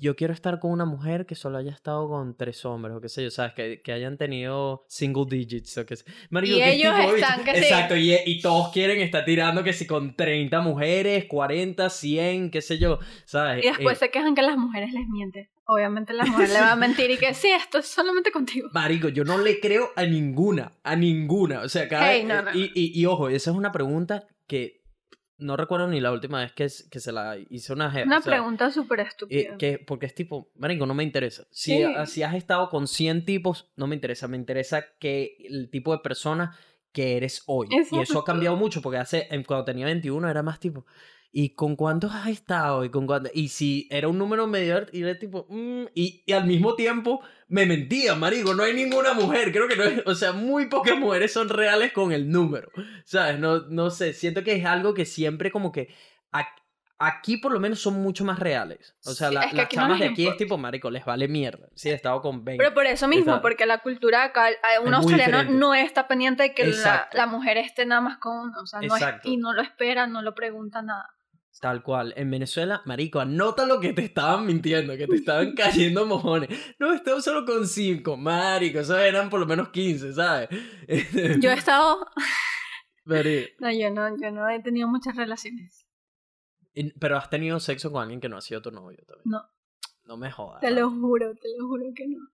[0.00, 3.08] yo quiero estar con una mujer que solo haya estado con tres hombres, o qué
[3.10, 3.52] sé yo, ¿sabes?
[3.52, 6.04] Que, que hayan tenido single digits, o qué sé.
[6.30, 7.58] Marico, Y ¿qué ellos tipo están que sí.
[7.64, 12.62] Exacto, y, y todos quieren estar tirando que si con 30 mujeres, 40, 100, qué
[12.62, 13.62] sé yo, ¿sabes?
[13.64, 15.48] Y después Eh, se quejan que las mujeres les mienten.
[15.72, 18.68] Obviamente la mujer le va a mentir y que sí, esto es solamente contigo.
[18.72, 21.60] Marico, yo no le creo a ninguna, a ninguna.
[21.62, 22.50] O sea, cada Hey, no, no.
[22.54, 24.80] Y, y, y ojo, esa es una pregunta que
[25.38, 28.04] no recuerdo ni la última vez que, es- que se la hice una jefa.
[28.06, 29.56] Una o sea, pregunta súper eh, estúpida.
[29.56, 31.44] que, porque es tipo, Marico, no me interesa.
[31.50, 31.84] Si, Sí.
[32.06, 34.28] si has estado con 100 tipos, no me interesa.
[34.28, 36.58] Me interesa que el tipo de persona
[36.92, 37.68] que eres hoy.
[37.70, 40.84] Y eso ha cambiado mucho porque hace, cuando tenía 21 era más tipo,
[41.32, 42.84] ¿y con cuántos has estado?
[42.84, 43.30] Y, con cuántos?
[43.34, 47.20] y si era un número medio, y era tipo, mm, y, y al mismo tiempo
[47.48, 50.98] me mentía, marico, no hay ninguna mujer, creo que no hay, o sea, muy pocas
[50.98, 52.70] mujeres son reales con el número,
[53.04, 53.38] ¿sabes?
[53.38, 55.88] No, no sé, siento que es algo que siempre como que...
[57.02, 58.94] Aquí por lo menos son mucho más reales.
[59.06, 61.28] O sea, Sí, la- las no chamas les de aquí es tipo, marico, les vale
[61.28, 61.66] mierda.
[61.74, 62.62] Sí, he estado con 20.
[62.62, 65.58] Pero por eso mismo, Está- porque la cultura acá, eh, un australiano diferente.
[65.58, 68.60] no está pendiente de que la, la mujer esté nada más con uno.
[68.60, 71.08] O sea, no es- y no lo espera, no lo pregunta nada.
[71.60, 72.14] Tal cual.
[72.16, 76.48] En Venezuela, marico, anota lo que te estaban mintiendo, que te estaban cayendo mojones.
[76.78, 78.78] No, estaba solo con cinco, marico.
[78.80, 80.48] Esos eran por lo menos 15, ¿sabes?
[81.40, 82.06] Yo he estado.
[83.58, 85.84] No, yo no, yo no he tenido muchas relaciones.
[87.00, 89.24] Pero has tenido sexo con alguien que no ha sido tu novio también.
[89.24, 89.42] No.
[90.04, 90.60] No me jodas.
[90.60, 92.28] Te lo juro, te lo juro que no.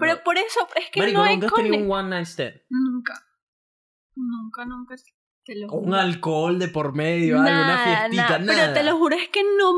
[0.00, 2.62] Pero por eso, es que Marico, no hay nunca has tenido un one night stand.
[2.68, 3.14] Nunca.
[4.16, 4.96] Nunca, nunca.
[5.44, 8.38] Te lo Con un alcohol de por medio, alguna Nada, fiestica, nada.
[8.38, 8.60] nada.
[8.62, 9.72] Pero te lo juro, es que no,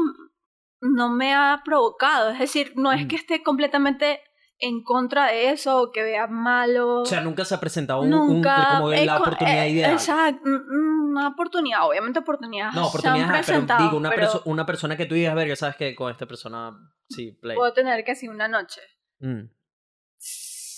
[0.83, 2.31] no me ha provocado.
[2.31, 3.09] Es decir, no es Mm.
[3.09, 4.21] que esté completamente
[4.59, 7.01] en contra de eso o que vea malo.
[7.01, 8.69] O sea, nunca se ha presentado un, un- Nunca.
[8.77, 9.93] como he la oportunidad eh, ideal.
[9.93, 10.43] Exacto.
[10.49, 12.75] mm, Una oportunidad, obviamente oportunidades.
[12.75, 15.55] No, se han oportunidades, pero digo, una, pero perso- una persona que tú digas, verga,
[15.57, 16.73] sabes que con esta persona,
[17.09, 17.57] sí, play.
[17.57, 18.81] puedo tener que una noche.
[19.21, 19.43] Mm.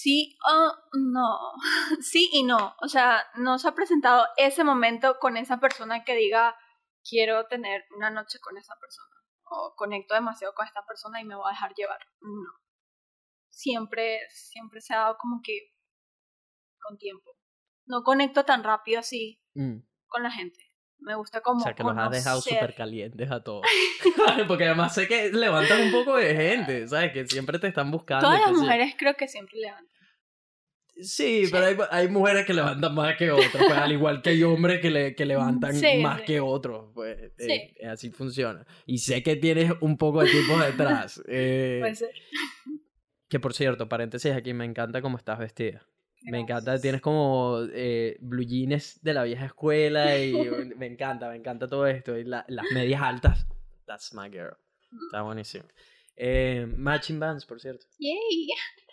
[0.06, 1.36] Sí o no.
[2.00, 2.76] Sí y no.
[2.80, 6.54] O sea, no se ha presentado ese momento con esa persona que diga,
[7.02, 9.16] quiero tener una noche con esa persona.
[9.50, 11.98] O conecto demasiado con esta persona y me voy a dejar llevar.
[12.20, 12.52] No.
[13.48, 15.72] Siempre, siempre se ha dado como que
[16.80, 17.32] con tiempo.
[17.86, 19.78] No conecto tan rápido así Mm.
[20.06, 20.60] con la gente.
[20.98, 23.62] Me gusta como O sea, que los has dejado súper calientes a todos.
[24.48, 27.12] Porque además sé que levantas un poco de gente, ¿sabes?
[27.12, 28.26] Que siempre te están buscando.
[28.28, 29.95] Todas las mujeres creo que siempre levantan.
[30.98, 34.42] Sí, pero hay, hay mujeres que levantan más que otras, pues, al igual que hay
[34.42, 36.24] hombres que, le, que levantan Sí, más sí.
[36.26, 37.52] que otros, pues Sí.
[37.52, 38.66] eh, así funciona.
[38.86, 41.22] Y sé que tienes un poco de tipos detrás.
[41.28, 42.10] eh, Puede ser.
[43.28, 45.86] que por cierto, paréntesis aquí, me encanta cómo estás vestida.
[46.22, 50.32] Me encanta, tienes como eh, blue jeans de la vieja escuela y
[50.76, 52.18] me encanta, me encanta todo esto.
[52.18, 53.46] Y la- las medias altas,
[53.86, 54.56] that's my girl.
[55.06, 55.64] Está buenísimo.
[56.16, 57.86] Eh, matching bands, por cierto.
[57.98, 58.48] Yay.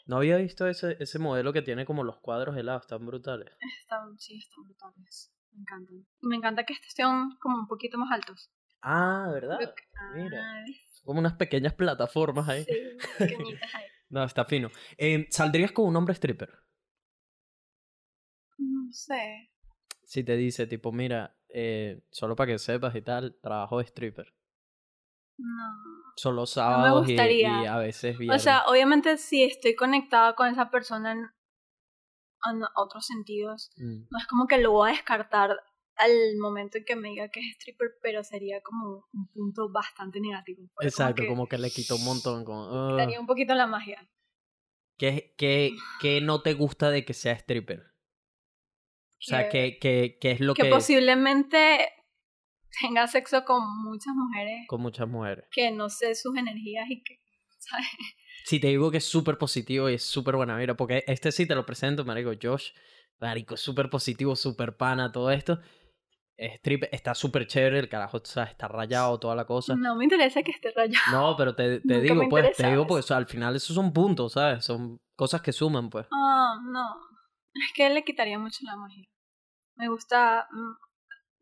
[0.06, 3.56] No había visto ese, ese modelo que tiene como los cuadros helados, tan brutales.
[3.80, 5.34] Están, sí, están brutales.
[5.52, 6.06] Me encantan.
[6.22, 8.52] Y me encanta que estos estén como un poquito más altos.
[8.82, 9.60] Ah, ¿verdad?
[10.14, 10.42] Mira.
[10.42, 11.02] Ah, ¿ves?
[11.06, 12.66] Como unas pequeñas plataformas ahí.
[12.66, 12.74] Sí,
[13.18, 13.86] pequeñitas ahí.
[14.10, 14.70] No, está fino.
[14.96, 16.54] Eh, ¿Saldrías con un hombre stripper?
[18.60, 19.50] No sé.
[20.04, 24.32] Si te dice, tipo, mira, eh, solo para que sepas y tal, trabajo de stripper.
[25.38, 26.03] No.
[26.16, 27.64] Solo sábados y, gustaría.
[27.64, 28.44] y a veces O viernes.
[28.44, 34.04] sea, obviamente si estoy conectada con esa persona en, en otros sentidos, Mm.
[34.10, 35.52] no es como que lo voy a descartar
[35.96, 40.20] al momento en que me diga que es stripper, pero sería como un punto bastante
[40.20, 40.68] negativo.
[40.82, 42.44] Exacto, que como que le quitó un montón.
[42.46, 44.10] Como, quitaría un poquito la magia.
[44.98, 47.80] ¿Qué, qué, qué no te gusta de que sea stripper?
[47.82, 50.70] O sea, ¿qué, qué, qué es lo que que...
[50.70, 51.90] posiblemente
[52.82, 55.46] tenga sexo con muchas mujeres Con muchas mujeres.
[55.52, 57.20] que no sé sus energías y que,
[57.60, 57.88] ¿sabes?
[58.46, 61.46] Si te digo que es súper positivo y es súper buena vida, porque este sí
[61.48, 62.72] te lo presento, marico, Josh,
[63.22, 65.62] marico, es súper positivo, súper pana, todo esto.
[66.36, 69.76] Es stripper, está súper chévere, el carajo, o sea, está rayado, toda la cosa.
[69.78, 71.12] No me interesa que esté rayado.
[71.12, 73.94] No, pero te, te digo, me pues, te digo, o sea, al final esos son
[73.94, 74.66] puntos, ¿sabes?
[74.66, 76.06] Son cosas que suman, pues.
[76.12, 76.96] Ah, no.
[77.54, 79.08] Es que le quitaría mucho la magia.
[79.76, 80.50] Me gusta.
[80.52, 80.74] mm,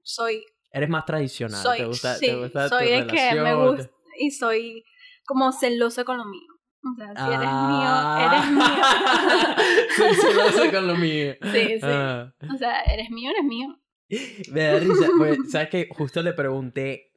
[0.04, 0.44] Soy.
[0.72, 3.90] Eres más tradicional, soy te gusta, sí, te gusta tu soy de que me gusta.
[4.18, 4.84] Y soy
[5.26, 6.48] como celosa con lo mío.
[6.84, 8.18] O sea, si eres Ah.
[8.18, 9.86] mío, eres mío.
[9.98, 11.34] Soy celosa con lo mío.
[11.54, 11.80] Sí, sí.
[11.84, 12.34] Ah.
[12.54, 13.80] O sea, eres mío, eres mío.
[14.52, 15.88] Me da risa, pues, ¿sabes qué?
[15.92, 17.14] Justo le pregunté,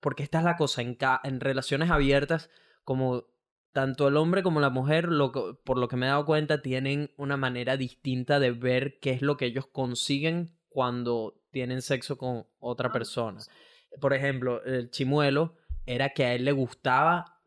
[0.00, 2.48] porque esta es la cosa, en, ca- en relaciones abiertas,
[2.84, 3.24] como
[3.72, 6.62] tanto el hombre como la mujer, lo que- por lo que me he dado cuenta,
[6.62, 12.16] tienen una manera distinta de ver qué es lo que ellos consiguen cuando tienen sexo
[12.18, 13.40] con otra Ah, persona.
[14.00, 17.40] Por ejemplo, el chimuelo era que a él le gustaba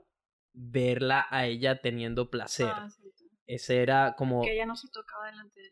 [0.53, 2.69] verla a ella teniendo placer.
[2.69, 3.03] Ah, sí.
[3.45, 4.41] Ese era como...
[4.43, 5.71] Que ella no se tocaba delante de.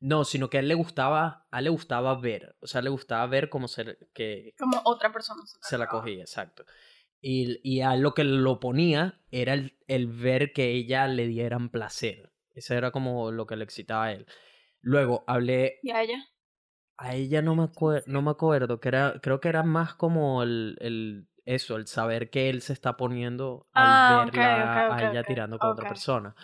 [0.00, 2.88] No, sino que a él le gustaba, a él le gustaba ver, o sea, le
[2.88, 6.64] gustaba ver cómo se, que Como otra persona se, se la cogía, exacto.
[7.20, 11.26] Y, y a él lo que lo ponía era el, el ver que ella le
[11.26, 12.32] dieran placer.
[12.54, 14.26] Eso era como lo que le excitaba a él.
[14.80, 16.24] Luego hablé, ¿Y a ella?
[16.98, 20.42] A ella no me, acuer- no me acuerdo, que era, creo que era más como
[20.42, 24.92] el, el eso, el saber que él se está poniendo al Ah, verla ok, ok,
[24.92, 26.34] a ella tirando con otra persona.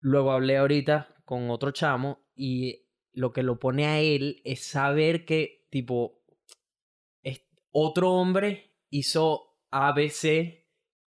[0.00, 2.82] Luego hablé ahorita con otro chamo y
[3.12, 6.20] lo que lo pone a él es saber que, tipo,
[7.22, 10.66] es- otro hombre hizo ABC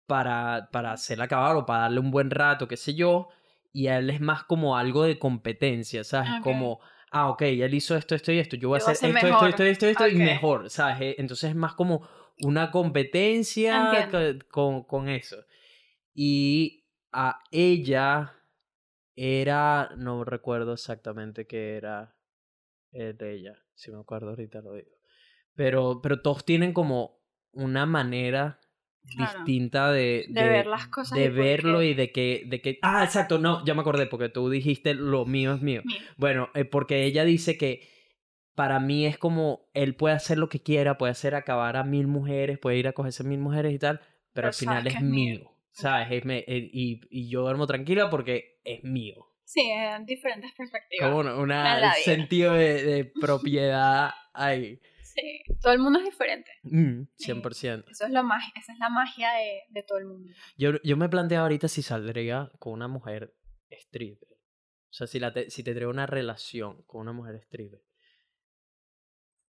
[0.06, 3.28] para, para hacerla acabar o para darle un buen rato, qué sé yo,
[3.74, 6.30] y a él es más como algo de competencia, ¿sabes?
[6.44, 6.80] Como,
[7.12, 9.46] ah, ok, él hizo esto, esto y esto, yo voy a Yo hacer esto, esto,
[9.48, 10.22] esto, esto, esto, y Ok.
[10.22, 11.02] mejor, ¿sabes?
[11.02, 12.08] Eh, Entonces es más como
[12.42, 14.10] una competencia
[14.52, 15.38] con, con eso.
[16.14, 18.34] Y a ella
[19.16, 22.16] era, no recuerdo exactamente qué era
[22.92, 24.92] eh, de ella, si me acuerdo ahorita lo digo.
[25.56, 27.20] Pero, pero todos tienen como
[27.52, 28.60] una manera
[29.16, 29.40] Claro.
[29.40, 32.80] distinta de, De ver las cosas de verlo y de que, de que...
[32.82, 35.82] Ah, exacto, no, ya me acordé porque tú dijiste lo mío es mío.
[35.86, 35.98] Mío.
[36.18, 37.88] Bueno, eh, porque ella dice que
[38.56, 42.08] para mí es como él puede hacer lo que quiera, puede hacer acabar a mil
[42.08, 45.40] mujeres, puede ir a cogerse mil mujeres y tal, pero, Pero al final es mío.
[45.40, 45.52] mío.
[45.72, 46.08] ¿sabes?
[46.12, 49.28] Es me- eh, y, y yo duermo tranquila porque es mío.
[49.44, 51.10] Sí, en diferentes perspectivas.
[51.10, 51.52] Como un
[52.04, 54.80] sentido de, de propiedad ahí.
[55.20, 56.52] Sí, todo el mundo es diferente.
[56.64, 57.32] Mm, Sí.
[57.32, 57.86] 100%.
[57.90, 60.32] Eso es lo mag- esa es la magia de, de todo el mundo.
[60.58, 63.34] Yo, yo me planteaba ahorita si saldría con una mujer
[63.72, 64.30] stripper.
[64.90, 67.82] O sea, si, la te, si tendría una relación con una mujer stripper.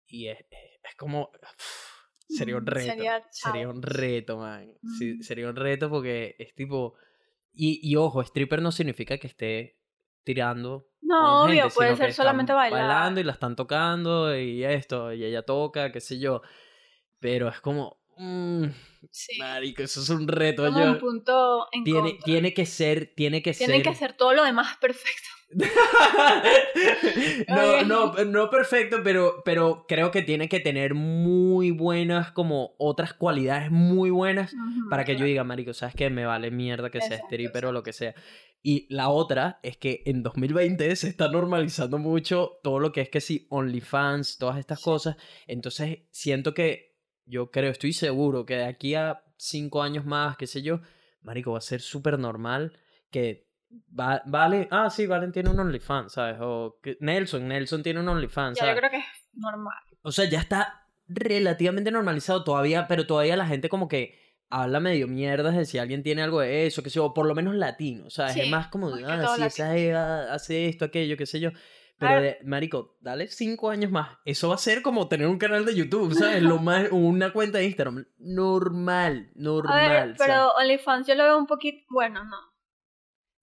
[0.08, 1.32] Y es, es, es como...
[2.30, 2.92] sería un reto.
[2.94, 4.74] sería Sería, un reto, man.
[4.98, 6.96] Sí, sería un reto porque es tipo...
[7.52, 9.80] Y, y ojo, stripper no significa que esté
[10.28, 12.82] tirando No, obvio, gente, puede ser solamente bailar.
[12.88, 16.42] Bailando y la están tocando y esto, y ella toca, qué sé yo.
[17.20, 18.00] Pero es como...
[18.18, 18.66] mm,
[19.10, 19.38] Sí.
[19.40, 20.66] marico, eso es un reto.
[20.66, 22.26] Como yo- un punto en tiene, contra.
[22.26, 23.84] tiene que ser, tiene que Tienen ser.
[23.84, 25.30] que hacer todo lo demás perfecto.
[27.48, 33.14] no, no, no perfecto, pero, pero creo que tiene que tener muy buenas, como otras
[33.14, 34.54] cualidades muy buenas
[34.90, 37.72] para que yo diga, marico, sabes que me vale mierda que sea Exacto, stripper o
[37.72, 38.14] lo que sea.
[38.64, 43.10] Y la otra es que en 2020 se está normalizando mucho todo lo que es
[43.10, 44.86] que sí, OnlyFans, todas estas Sí.
[44.86, 45.16] cosas.
[45.46, 50.48] Entonces siento que, yo creo, estoy seguro que de aquí a cinco años más, qué
[50.48, 50.82] sé yo,
[51.22, 52.78] marico, va a ser súper normal
[53.12, 53.47] que
[54.00, 56.38] va, vale, ah, sí, Valen tiene un OnlyFans, ¿sabes?
[56.42, 58.76] O que Nelson, Nelson tiene un OnlyFans, Ya, ¿sabes?
[58.76, 59.78] yo creo que es normal.
[60.02, 64.18] O sea, ya está relativamente normalizado todavía, pero todavía la gente como que
[64.50, 67.36] habla medio mierdas de si alguien tiene algo de eso, que sé o por lo
[67.36, 68.36] menos latino, ¿sabes?
[68.38, 71.40] es Sí, más como, más que ah, sí, esa jeva hace esto, aquello, qué sé
[71.40, 71.52] yo.
[72.00, 74.10] Pero, de- marico, dale cinco años más.
[74.24, 76.44] Eso va a ser como tener un canal de YouTube, ¿sabes?
[76.44, 78.06] Lo más, una cuenta de Instagram.
[78.20, 80.16] Normal, A normal.
[80.18, 82.38] pero OnlyFans yo lo veo un poquito, bueno, no.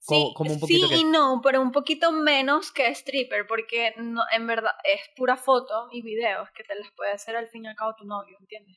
[0.06, 3.94] Sí, ¿Cómo- cómo un poquito sí y no, pero un poquito menos que stripper, porque
[3.96, 7.64] no, en verdad es pura foto y videos que te las puede hacer al fin
[7.64, 8.76] y al cabo tu novio, ¿entiendes?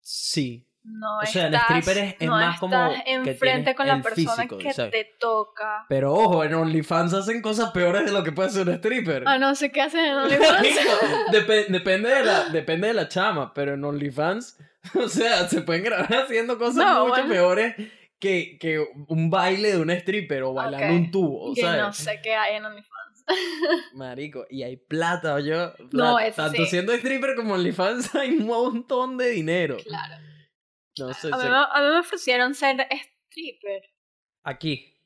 [0.00, 0.64] Sí.
[0.84, 4.56] No O sea, el stripper es- es no más como enfrente con la persona físico,
[4.58, 4.92] que ¿sabes?
[4.92, 5.84] te toca.
[5.88, 9.24] Pero ojo, en OnlyFans hacen cosas peores de lo que puede hacer un stripper.
[9.26, 10.68] Ah, no sé qué hacen en OnlyFans.
[11.32, 14.58] Dep- depende, de la, depende de la chama, pero en OnlyFans,
[14.94, 17.28] o sea, se pueden grabar haciendo cosas No, mucho bueno.
[17.28, 17.74] peores
[18.18, 21.80] que, que un baile de un stripper o bailando un tubo, que ¿sabes?
[21.80, 23.24] no sé qué hay en OnlyFans.
[23.94, 25.72] Marico, y hay plata, yo.
[25.92, 26.70] No, eso Tanto sí.
[26.70, 29.76] siendo stripper como OnlyFans hay un montón de dinero.
[29.84, 30.14] Claro.
[30.98, 33.82] No sé, A mí, a mí me ofrecieron ser stripper.
[34.42, 34.96] Aquí.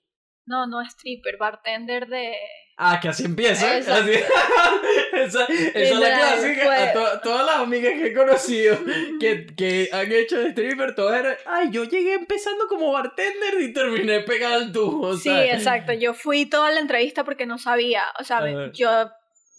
[0.46, 2.34] No, no stripper, bartender de...
[2.76, 3.76] Ah, que así empieza.
[3.78, 4.02] Exacto.
[4.02, 4.12] Así.
[5.12, 6.64] esa, esa es la clásica.
[6.64, 8.78] fue- A to- todas las amigas que he conocido
[9.20, 11.36] que, que han hecho de stripper, todas eran.
[11.46, 15.14] Ay, yo llegué empezando como bartender y terminé pegada al tubo.
[15.16, 15.54] Sí, ¿sabes?
[15.54, 15.92] exacto.
[15.92, 18.04] Yo fui toda la entrevista porque no sabía.
[18.18, 18.40] O sea,
[18.72, 19.10] yo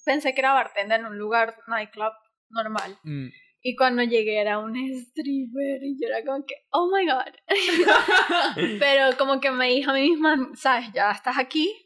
[0.06, 2.12] pensé que era bartender en un lugar nightclub
[2.50, 2.98] normal.
[3.04, 3.28] Mm.
[3.66, 7.34] Y cuando llegué era un stripper y yo era como que, oh my god.
[8.80, 11.83] Pero como que me dije a mí misma, sabes, ya estás aquí,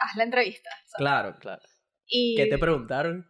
[0.00, 0.70] haz la entrevista.
[0.86, 0.94] ¿sabes?
[0.96, 1.62] claro, claro.
[2.06, 3.26] Y ¿Qué te preguntaron?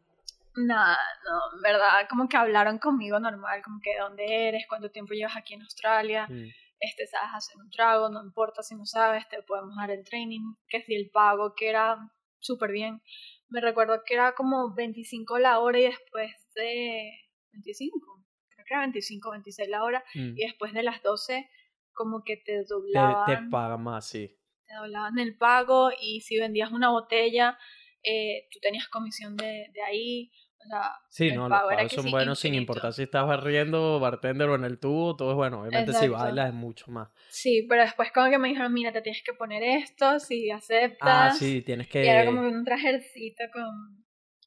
[0.57, 5.15] nada, no, en verdad, como que hablaron conmigo normal, como que dónde eres, cuánto tiempo
[5.15, 6.49] llevas aquí en Australia, Mm.
[6.81, 10.55] este, sabes hacer un trago, no importa si no sabes, te podemos dar el training,
[10.69, 11.99] que si el pago, que era
[12.41, 13.01] súper bien.
[13.49, 17.11] Me recuerdo que era como 25 la hora y después de
[17.53, 20.35] 25, creo que era 25, 26 la hora, Mm.
[20.37, 21.49] y después de las 12
[21.93, 24.37] como que te doblaban, te te, pagan más, sí.
[24.75, 27.59] Doblaban el pago y si vendías una botella,
[28.03, 30.31] eh, tú tenías comisión de, de ahí,
[30.63, 32.73] o sea, Sí, el no, los pagos que son sí, buenos sin infinito.
[32.73, 35.61] importar si estás barriendo, bartender o en el tubo, todo es bueno.
[35.63, 36.23] Obviamente si Exacto.
[36.25, 37.09] bailas es mucho más.
[37.31, 40.99] Sí, pero después como que me dijeron, mira, te tienes que poner esto, si aceptas.
[41.01, 42.05] Ah, sí, tienes que...
[42.05, 44.05] Y era como un trajecito con,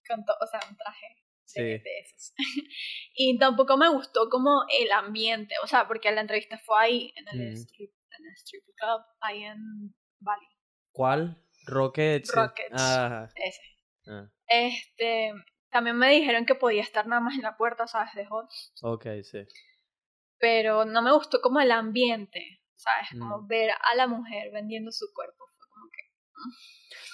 [0.07, 1.61] con todo, o sea, un traje de, Sí.
[1.61, 2.33] de esos.
[3.15, 7.39] y tampoco me gustó como el ambiente, o sea, porque la entrevista fue ahí, en
[7.39, 7.53] el, Mm.
[7.53, 9.93] strip, en el strip club, ahí en
[10.23, 10.45] Bali,
[10.91, 11.37] ¿Cuál?
[11.65, 12.33] Rockets.
[12.33, 12.73] Rockets.
[12.73, 13.29] Ajá.
[13.35, 13.61] ese.
[14.07, 15.31] Ah, Este,
[15.69, 18.13] también me dijeron que podía estar nada más en la puerta, ¿sabes?
[18.15, 19.39] De host, ok, sí.
[20.37, 23.09] pero no me gustó como el ambiente, ¿sabes?
[23.17, 23.47] Como Mm.
[23.47, 26.01] ver a la mujer vendiendo su cuerpo, fue como que...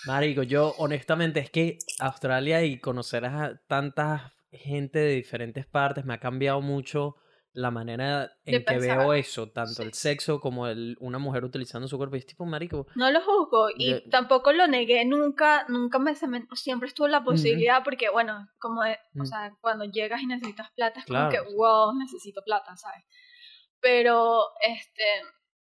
[0.08, 6.16] Marico, yo honestamente es que Australia y conocer a tanta gente de diferentes partes me
[6.16, 7.18] ha cambiado mucho
[7.54, 8.98] la manera en De que pensar.
[9.00, 9.84] veo eso, tanto Sí.
[9.84, 12.16] el sexo como el, una mujer utilizando su cuerpo.
[12.16, 16.88] Y es tipo, marico, No lo juzgo y tampoco lo negué nunca, nunca me siempre
[16.88, 19.26] estuvo la posibilidad porque bueno, como de- o Mm.
[19.26, 21.30] sea, cuando llegas y necesitas plata es Claro.
[21.36, 23.04] como que wow, necesito plata, ¿sabes?
[23.82, 25.04] Pero este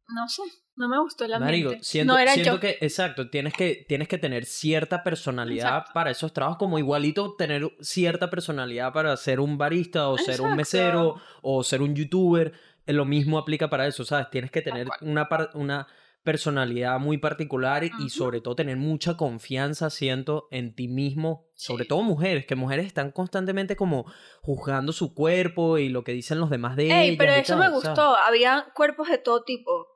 [0.08, 0.41] no sé,
[0.76, 1.84] no me gustó el Marico, ambiente.
[1.86, 2.60] siento, no era siento yo.
[2.60, 5.91] que, exacto, tienes que, tienes que tener cierta personalidad Exacto.
[5.93, 10.56] para esos trabajos, como igualito tener cierta personalidad para ser un barista o ser un
[10.56, 12.53] mesero o ser un youtuber.
[12.86, 14.30] Eh, Lo mismo aplica para eso, ¿sabes?
[14.30, 15.88] Tienes que tener una, una
[16.24, 21.45] personalidad muy particular y sobre todo tener mucha confianza, siento, en ti mismo.
[21.56, 24.06] Sobre todo mujeres, que mujeres están constantemente como
[24.41, 27.60] juzgando su cuerpo y lo que dicen los demás de Ey, ellas pero eso tal,
[27.60, 27.84] me ¿sabes?
[27.84, 28.16] gustó.
[28.18, 29.88] Había cuerpos de todo tipo.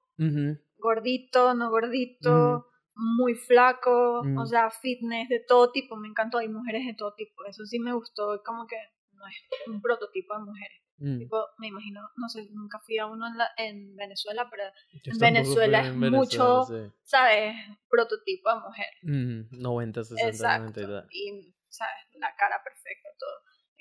[0.78, 2.65] Gordito, no gordito,
[2.95, 5.95] muy flaco, o sea, fitness, de todo tipo.
[5.97, 6.38] Me encantó.
[6.38, 7.43] Hay mujeres de todo tipo.
[7.45, 8.41] Eso sí me gustó.
[8.45, 8.76] Como que
[9.13, 9.36] no es
[9.67, 10.78] un prototipo de mujeres.
[11.01, 11.17] Mm.
[11.20, 14.63] Tipo, me imagino, no sé, nunca fui a uno en, la- en Venezuela, pero,
[15.03, 16.91] Yo en Venezuela es mucho- sí.
[17.03, 17.55] ¿sabes?
[17.89, 18.88] Prototipo de mujer.
[19.03, 21.07] Mm, 90, 60, 90 y Exacto.
[21.11, 21.95] Y, ¿sabes?
[22.20, 23.30] La cara perfecta, todo.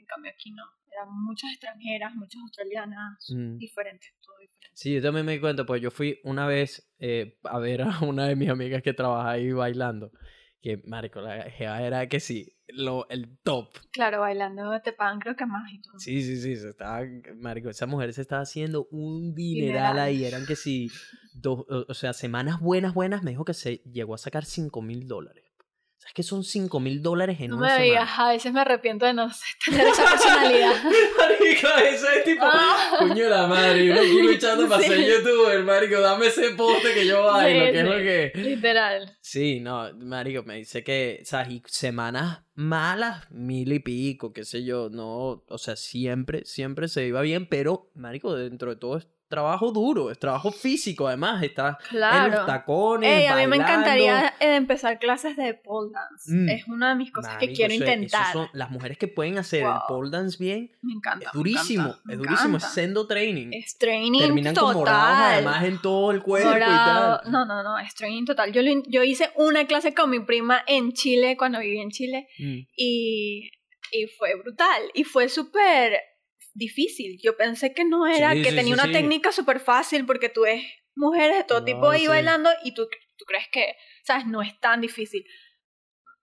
[0.09, 0.65] Cambio aquí no.
[0.91, 3.59] Eran muchas extranjeras, muchas australianas, Mm.
[3.59, 4.71] diferentes, todo diferente.
[4.75, 8.01] Sí, yo también me di cuenta, pues yo fui una vez eh, a ver a
[8.01, 10.11] una de mis amigas que trabaja ahí bailando.
[10.61, 13.69] Que, marico, la jeva era que sí, lo, el top.
[13.93, 15.99] Claro, bailando te pagan creo que más y todo.
[16.01, 17.03] Sí, sí, sí, se estaba,
[17.37, 19.99] marico, esa mujer se estaba haciendo un dineral Dineral.
[20.01, 20.25] ahí.
[20.25, 20.91] Eran que sí,
[21.33, 24.83] dos, o o sea, semanas buenas, buenas, me dijo que se llegó a sacar 5
[24.83, 25.45] mil dólares.
[26.09, 28.29] ¿Sabes qué son 5 mil dólares en No una me digas, semana?
[28.29, 29.31] a veces me arrepiento de no
[29.67, 30.73] tener esa personalidad.
[31.19, 32.97] Marico, eso es tipo, Ah.
[32.99, 37.25] Coño de la madre, aquí luchando para ser youtuber, marico, dame ese poste que yo
[37.25, 38.33] bailo, Sí, que es lo que...
[38.37, 39.17] Literal.
[39.21, 44.45] Sí, no, marico, me dice que, o sea, y semanas malas, mil y pico, qué
[44.45, 48.97] sé yo, no, o sea, siempre, siempre se iba bien, pero, marico, dentro de todo
[48.97, 53.59] es trabajo duro, es trabajo físico, además, está en los tacones, Ey, a mí me
[53.59, 53.73] bailando.
[53.73, 56.33] encantaría eh, empezar clases de pole dance.
[56.33, 56.49] Mm.
[56.49, 58.33] Es una de mis cosas que quiero eso intentar.
[58.33, 61.27] son- las mujeres que pueden hacer el pole dance bien, Me encanta.
[61.29, 63.49] es me durísimo, encanta, es durísimo, es sendo training.
[63.53, 64.73] Es training Terminan total.
[64.75, 67.21] con morados además en todo el cuerpo Morado.
[67.21, 67.33] y tal.
[67.33, 68.53] No, no, no, es training total.
[68.53, 72.61] Yo, yo hice una clase con mi prima en Chile, cuando viví en Chile, Mm.
[72.77, 73.51] y,
[73.93, 74.83] y fue brutal.
[74.95, 75.99] Y fue súper
[76.59, 77.19] difícil.
[77.23, 80.29] Yo pensé que no era, Sí, que sí, tenía sí, una técnica súper fácil porque
[80.29, 80.63] tú ves
[80.95, 84.27] mujeres de todo No, tipo ahí bailando y tú, tú crees que, ¿sabes?
[84.27, 85.25] No es tan difícil.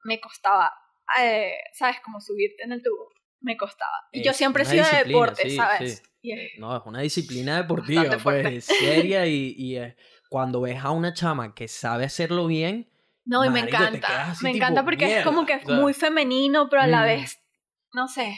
[0.04, 0.72] Me costaba,
[1.20, 1.98] eh, ¿sabes?
[2.04, 3.10] Como subirte en el tubo.
[3.42, 3.92] Me costaba.
[4.12, 5.98] Y yo Es siempre he sido de deporte, ¿sabes?
[6.04, 6.10] sí.
[6.22, 9.96] Y es- No, es una disciplina deportiva, pues, seria y, y es-
[10.30, 12.90] cuando ves a una chama que sabe hacerlo bien,
[13.26, 14.34] No, y me encanta.
[14.42, 15.82] Me tipo, encanta porque es como que es mierda, o sea.
[15.84, 17.06] muy femenino, pero a la Mm.
[17.06, 17.40] vez,
[17.94, 18.38] no sé.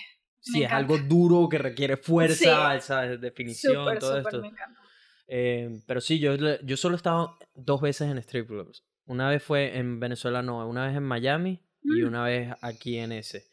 [0.51, 3.19] Si es algo duro que requiere fuerza, ¿sabes?
[3.21, 4.41] definición, todo esto.
[4.41, 4.79] me encanta.
[5.27, 8.83] Eh, pero sí, yo, yo solo he estado dos veces en strip clubs.
[9.05, 12.07] Una vez fue en Venezuela, no, una vez en Miami y Mm.
[12.07, 13.45] una vez aquí en ese.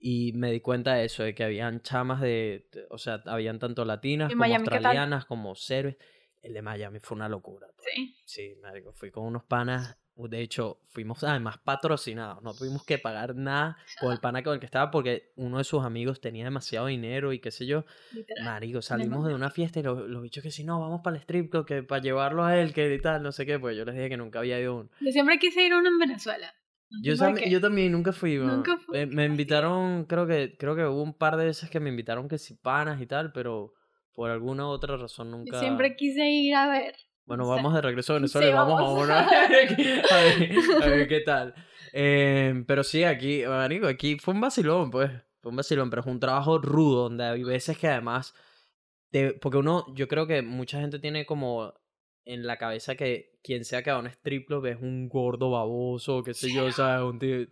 [0.00, 3.84] Y me di cuenta de eso, de que habían chamas de, o sea, habían tanto
[3.84, 5.96] latinas ¿Y como Miami australianas, como serbes.
[6.40, 7.66] El de Miami fue una locura.
[7.78, 8.14] Sí.
[8.24, 9.96] Sí, marico, fui con unos panas,
[10.26, 14.60] de hecho, fuimos además patrocinados, no tuvimos que pagar nada por el pana con el
[14.60, 17.84] que estaba porque uno de sus amigos tenía demasiado dinero y qué sé yo.
[18.12, 18.44] Literal.
[18.44, 21.22] Marico, salimos de una fiesta y los, los bichos que si no, vamos para el
[21.22, 23.84] strip club, que para llevarlo a él, que y tal, no sé qué, pues yo
[23.84, 24.90] les dije que nunca había ido uno.
[25.00, 26.52] Yo siempre quise ir a uno en Venezuela.
[26.90, 28.38] No Yo, también nunca fui.
[28.38, 31.80] Nunca fui, Eh, me invitaron, creo que, creo que hubo un par de veces que
[31.80, 33.74] me invitaron que si panas y tal, pero
[34.14, 35.60] por alguna u otra razón Yo nunca...
[35.60, 36.94] siempre quise ir a ver.
[37.28, 38.98] Bueno, vamos de regreso a Venezuela Sí, y vamos, vamos.
[39.00, 39.18] a una.
[39.28, 39.48] a,
[40.22, 40.52] ver,
[40.82, 41.54] a ver qué tal.
[41.92, 45.10] Eh, pero sí, aquí, marico, aquí fue un vacilón, pues.
[45.42, 48.34] Fue un vacilón, pero es un trabajo rudo, donde hay veces que además.
[49.10, 51.74] Te, porque uno, yo creo que mucha gente tiene como
[52.24, 55.50] en la cabeza que quien sea que va a un strip club es un gordo
[55.50, 57.46] baboso, qué sé yo, sea, un tío.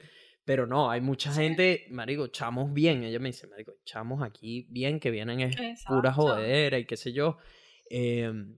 [0.46, 3.04] Pero no, hay mucha gente, marico, chamos bien.
[3.04, 5.54] Ella me dice, marico, chamos aquí bien, que vienen es
[5.84, 6.12] pura Exacto.
[6.12, 7.36] jodera y qué sé yo.
[7.90, 8.56] Em,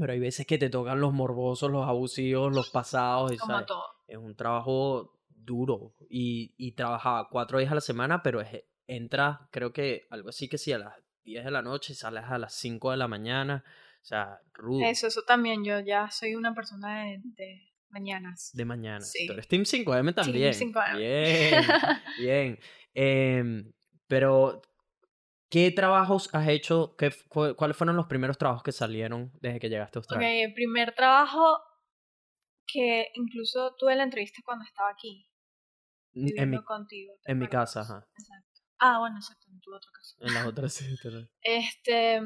[0.00, 3.32] pero hay veces que te tocan los morbosos, los abusivos, los pasados.
[3.38, 3.84] Como todo.
[4.08, 5.94] Es un trabajo duro.
[6.08, 10.48] Y, y trabajaba cuatro días a la semana, pero es, entra, creo que algo así
[10.48, 10.94] que sí, a las
[11.24, 13.64] 10 de la noche, sales a las 5 de la mañana.
[14.02, 14.84] O sea, rudo.
[14.84, 15.64] Eso, eso también.
[15.64, 18.50] Yo ya soy una persona de, de mañanas.
[18.54, 19.00] De mañana.
[19.00, 19.26] Sí.
[19.26, 20.52] Tú eres Team 5M también.
[20.52, 20.96] 5M.
[20.96, 21.64] Bien,
[22.18, 22.58] bien.
[22.92, 23.72] Em,
[24.08, 24.60] pero,
[25.50, 26.96] ¿qué trabajos has hecho?
[26.96, 30.28] ¿Qué, cu- ¿Cuáles fueron los primeros trabajos que salieron desde que llegaste a Australia?
[30.44, 31.58] el primer trabajo
[32.66, 35.26] que incluso tuve la entrevista cuando estaba aquí.
[36.14, 37.14] en mi, viviendo contigo.
[37.22, 38.06] ¿te en mi casa, ajá.
[38.18, 38.60] Exacto.
[38.78, 40.16] Ah, bueno, exacto, en tu otra casa.
[40.20, 40.86] En las otras sí.
[41.42, 42.20] Este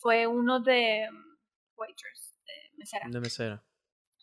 [0.00, 1.36] fue uno de mm,
[1.76, 3.08] waitress, de mesera.
[3.08, 3.64] De mesera.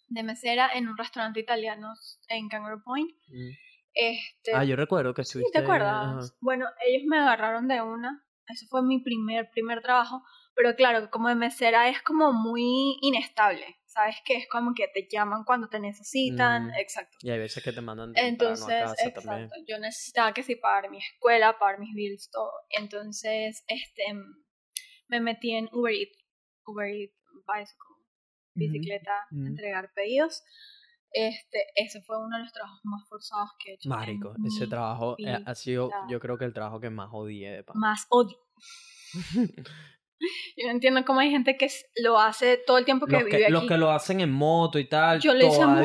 [0.08, 1.93] De mesera en un restaurante italiano
[2.30, 3.10] en Kangaroo Point.
[3.30, 3.49] Mm.
[3.95, 5.60] Este, Ah, yo recuerdo que sí, estuviste.
[5.60, 5.93] ¿te acuerdas?
[5.93, 6.36] ajá.
[6.41, 8.26] Bueno, ellos me agarraron de una.
[8.47, 10.21] Ese fue mi primer, primer trabajo.
[10.55, 14.17] Pero claro, como de mesera es como muy inestable, ¿sabes?
[14.25, 16.75] Que es como que te llaman cuando te necesitan, Mm.
[16.79, 17.17] exacto.
[17.21, 19.49] Y hay veces que te mandan Entonces, a casa exacto, también.
[19.67, 22.51] yo necesitaba que sí pagar mi escuela, pagar mis bills, todo.
[22.69, 24.03] Entonces, este,
[25.07, 26.17] me metí en Uber Eats,
[26.65, 27.15] Uber Eats,
[27.47, 27.95] Bicycle,
[28.55, 29.47] bicicleta, ujú.
[29.47, 30.43] entregar pedidos.
[31.14, 33.88] Este, ese fue uno de los trabajos más forzados que he hecho.
[33.88, 37.64] Marico, ese trabajo eh, ha sido, yo creo que el trabajo que más odié de
[37.64, 37.78] pan.
[37.80, 38.38] Más odio.
[40.55, 41.68] Yo no entiendo cómo hay gente que
[42.01, 43.51] lo hace todo el tiempo que los, vive que, aquí.
[43.51, 45.82] los que lo hacen en moto y tal, Yo lo hice en moto.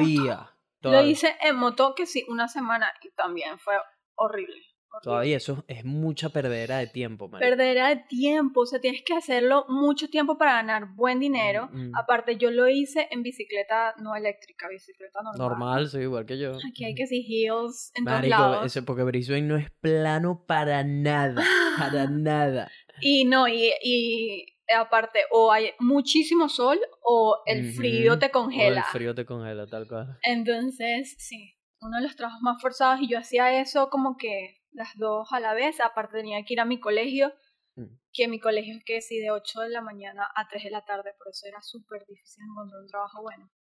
[0.81, 1.03] todavía.
[1.03, 3.75] Lo hice en moto que sí, una semana y también fue
[4.15, 4.63] horrible.
[5.03, 7.49] Todavía eso es mucha perdera de tiempo, marico.
[7.49, 11.69] Perdera de tiempo, o sea, tienes que hacerlo mucho tiempo para ganar buen dinero.
[11.73, 11.97] Mm, mm.
[11.97, 15.39] Aparte, yo lo hice en bicicleta no eléctrica, bicicleta normal.
[15.39, 16.53] Normal, sí, igual que yo.
[16.69, 18.67] Aquí hay que sí hills en Marico, todos lados.
[18.67, 21.43] ese, porque Brisbane no es plano para nada,
[21.79, 22.71] para nada.
[23.01, 28.81] Y no, y, y aparte, o hay muchísimo sol o el frío te o congela.
[28.81, 30.19] el frío te congela, tal cual.
[30.23, 34.97] Entonces, sí, uno de los trabajos más forzados y yo hacía eso como que las
[34.97, 35.81] dos a la vez.
[35.81, 37.33] Aparte tenía que ir a mi colegio,
[37.77, 37.95] Mm.
[38.13, 40.85] que mi colegio es que sí, de 8 de la mañana a 3 de la
[40.85, 43.51] tarde, por eso era súper difícil encontrar un trabajo bueno.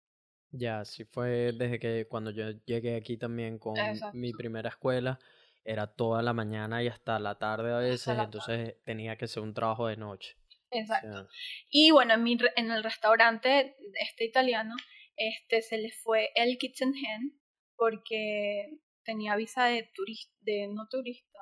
[0.51, 4.17] Ya, sí fue desde que cuando yo llegué aquí también con Exacto.
[4.17, 5.19] mi primera escuela,
[5.65, 9.53] era toda la mañana y hasta la tarde a veces, entonces tenía que ser un
[9.55, 10.37] trabajo de noche.
[10.71, 11.13] o Exacto.
[11.13, 11.27] sea,
[11.71, 14.75] Y bueno, en, mi, en el restaurante este italiano,
[15.17, 17.33] este se le fue el kitchen hand
[17.77, 18.71] porque
[19.09, 21.39] tenía visa de turista, de no turista,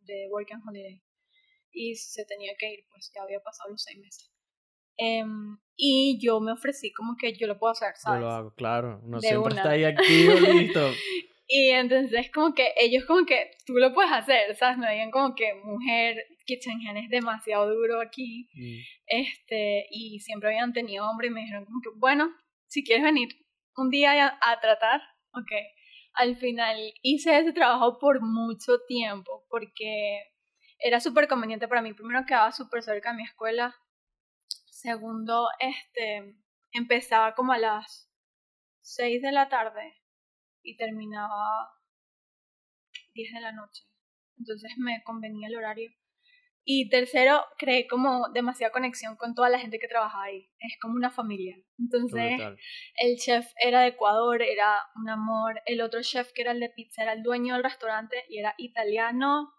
[0.00, 1.00] de working holiday.
[1.70, 4.32] Y se tenía que ir, pues ya había pasado los seis meses.
[4.96, 8.20] Em, y yo me ofrecí como que yo lo puedo hacer, yo ¿sabes?
[8.20, 9.60] lo hago, claro, uno De siempre una.
[9.62, 10.32] está ahí activo,
[10.74, 10.90] listo.
[11.46, 14.76] Y entonces como que ellos como que tú lo puedes hacer, ¿sabes?
[14.78, 16.16] Me digan como que mujer,
[16.46, 18.48] kitchen es demasiado duro aquí.
[18.54, 22.28] Mm, este, y siempre habían tenido hombre y me dijeron como que, bueno,
[22.66, 23.28] si quieres venir
[23.76, 25.00] un día a, a tratar,
[25.32, 25.52] ok.
[26.14, 30.32] Al final hice ese trabajo por mucho tiempo porque
[30.78, 31.94] era súper conveniente para mí.
[31.94, 33.74] Primero quedaba súper cerca de mi escuela.
[34.66, 36.36] Segundo, este,
[36.72, 38.10] empezaba como a las
[38.82, 39.94] 6 de la tarde
[40.62, 41.70] y terminaba
[43.14, 43.84] 10 de la noche.
[44.38, 45.90] Entonces me convenía el horario.
[46.64, 50.48] Y tercero, creé como demasiada conexión con toda la gente que trabaja ahí.
[50.60, 51.56] Es como una familia.
[51.78, 52.40] Entonces,
[52.96, 55.60] el chef era de Ecuador, era un amor.
[55.66, 58.54] El otro chef, que era el de pizza, era el dueño del restaurante y era
[58.58, 59.52] italiano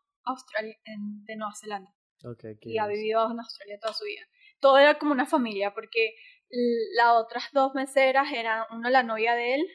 [0.56, 1.94] de Nueva Zelanda.
[2.24, 4.22] Ok, qué Y ha vivido en Australia toda su vida.
[4.62, 6.16] Todo era como una familia, porque
[6.96, 9.68] las otras dos meseras eran una la novia de él,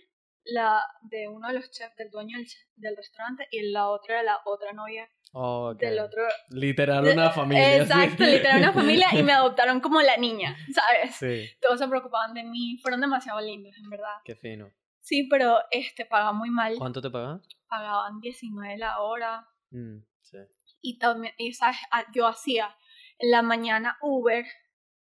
[0.45, 4.23] la de uno de los chefs, del dueño del, del restaurante, y la otra era
[4.23, 5.79] la otra novia Ok.
[5.81, 6.23] del otro.
[6.51, 7.77] Literal una familia.
[7.77, 7.83] sí.
[7.83, 11.17] Exacto, literal una familia y me adoptaron como la niña, ¿sabes?
[11.17, 14.17] Sí, Todos se preocupaban de mí, fueron demasiado lindos, en verdad.
[14.25, 14.71] qué fino.
[15.01, 17.41] Sí, pero este pagaban muy mal, ¿Cuánto te pagan?
[17.69, 20.39] pagaban 19 la hora Mm, sí.
[20.81, 21.77] y también, y, ¿sabes?
[21.91, 22.75] Ah, yo hacía
[23.19, 24.45] en la mañana Uber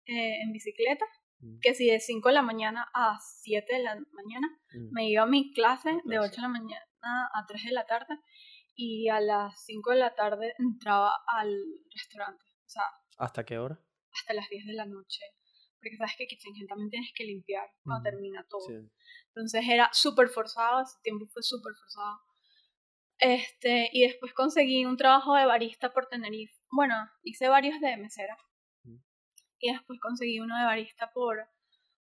[0.07, 1.05] eh, en bicicleta,
[1.41, 4.93] Mm, que si de 5 de la mañana a 7 de la mañana mm.
[4.95, 6.29] me iba a mi clase de clase.
[6.29, 8.15] 8 de la mañana a 3 de la tarde
[8.77, 11.55] y a las 5 de la tarde entraba al
[11.93, 12.85] restaurante, o sea,
[13.19, 13.79] ¿Hasta qué hora?
[14.13, 15.21] hasta las 10 de la noche.
[15.81, 18.61] Porque sabes que Kitchen también tienes que limpiar cuando Ujú, termina todo.
[18.67, 18.91] Sí.
[19.29, 22.21] Entonces era súper forzado, ese tiempo fue súper forzado.
[23.19, 26.55] Este, y después conseguí un trabajo de barista por Tenerife.
[26.71, 28.37] Bueno, hice varios de mesera.
[28.85, 28.97] Mm.
[29.59, 31.47] Y después conseguí uno de barista por,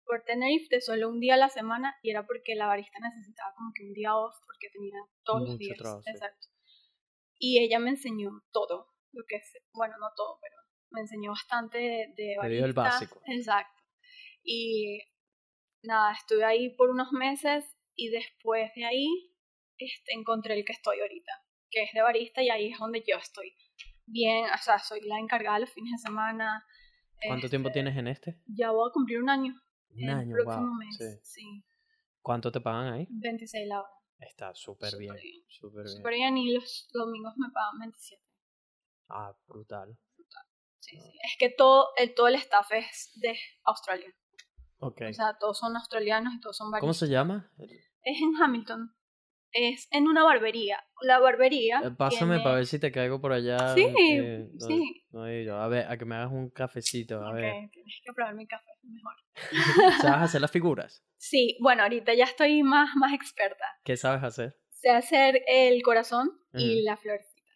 [0.05, 1.97] por Tenerife de solo un día a la semana.
[2.03, 5.49] Y era porque la barista necesitaba como que un día off porque tenía todos los
[5.51, 5.79] Mucho días.
[5.79, 6.11] trabajo, sí.
[6.11, 6.47] Exacto.
[7.43, 8.87] Y ella me enseñó todo.
[9.13, 10.55] Lo que es, bueno, no todo, pero
[10.91, 12.67] me enseñó bastante de, de barista.
[12.67, 13.21] el básico.
[13.27, 13.83] Exacto.
[14.45, 15.01] Y
[15.83, 17.65] nada, estuve ahí por unos meses
[17.97, 19.09] y después de ahí
[19.77, 21.33] este, encontré el que estoy ahorita,
[21.69, 23.57] que es de barista y ahí es donde yo estoy.
[24.07, 26.65] Bien, o sea, soy la encargada los fines de semana.
[27.27, 28.41] ¿Cuánto tiempo este, tienes en este?
[28.47, 29.55] Ya voy a cumplir un año.
[29.91, 30.75] Un el año, próximo wow.
[30.77, 30.97] mes.
[30.97, 31.41] Sí.
[31.41, 31.65] Sí.
[32.21, 33.09] ¿Cuánto te pagan ahí?
[33.11, 34.02] 26 la hora.
[34.29, 35.15] Está súper bien.
[35.15, 35.45] bien.
[35.49, 35.97] Súper bien.
[35.97, 38.23] Súper bien y los domingos me pagan 27.
[39.09, 39.97] Ah, brutal.
[40.79, 41.03] Sí, Ah.
[41.03, 41.19] sí.
[41.23, 44.13] Es que todo el, todo el staff es de Australia.
[44.79, 45.03] Ok.
[45.11, 46.99] O sea, todos son australianos y todos son ¿Cómo baristas.
[47.09, 47.51] se llama?
[47.59, 48.95] Es en Hamilton.
[49.53, 50.83] Es en una barbería.
[51.03, 51.81] La barbería.
[51.85, 53.75] Eh, Pásame tiene- para ver si te caigo por allá.
[53.75, 55.05] Sí, eh, no- sí.
[55.11, 55.57] no he ido.
[55.61, 57.23] A ver, a que me hagas un cafecito.
[57.25, 57.69] A ver.
[57.71, 59.15] tienes que probar mi café, mejor.
[60.15, 61.05] ¿Sabes hacer las figuras?
[61.17, 63.65] Sí, bueno, ahorita ya estoy más, más experta.
[63.85, 64.59] ¿Qué sabes hacer?
[64.71, 67.51] Sé hacer el corazón y la florecita.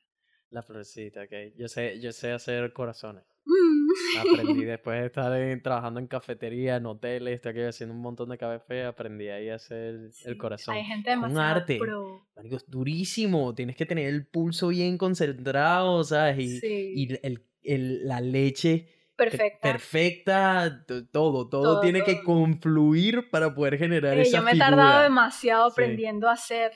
[0.51, 1.57] La florecita, ok.
[1.57, 3.25] Yo sé, yo sé hacer corazones.
[3.47, 3.87] Mm.
[4.55, 8.39] Aprendí después de estar en- trabajando en cafetería, en hoteles, aquí haciendo un montón de
[8.39, 10.75] café, aprendí ahí a hacer el, Sí, el corazón.
[10.75, 11.79] Hay gente Un demasiado arte.
[11.79, 12.27] pro.
[12.37, 16.39] Marico, es durísimo, tienes que tener el pulso bien concentrado, ¿sabes?
[16.41, 19.73] Y, Sí, y el, el- la leche pe- perfecta.
[19.73, 24.55] perfecta, todo, todo, Todo, tiene que confluir para poder generar Eh, esa yo me he
[24.55, 24.71] figura.
[24.71, 25.73] tardado demasiado Sí.
[25.73, 26.73] aprendiendo a hacer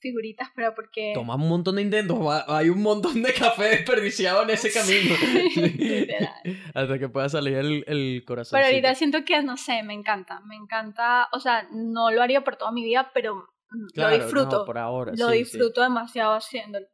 [0.00, 1.12] figuritas, pero porque...
[1.14, 5.14] Toma un montón de intentos, hay un montón de café desperdiciado en ese camino.
[6.74, 8.56] Hasta que pueda salir el, el corazón.
[8.58, 12.42] Pero ahorita siento que, no sé, me encanta, me encanta, o sea, no lo haría
[12.42, 13.36] por toda mi vida, pero
[13.70, 15.38] mm, Claro, lo no, disfruto, por ahora, lo sí, sí.
[15.38, 16.86] disfruto demasiado haciéndolo.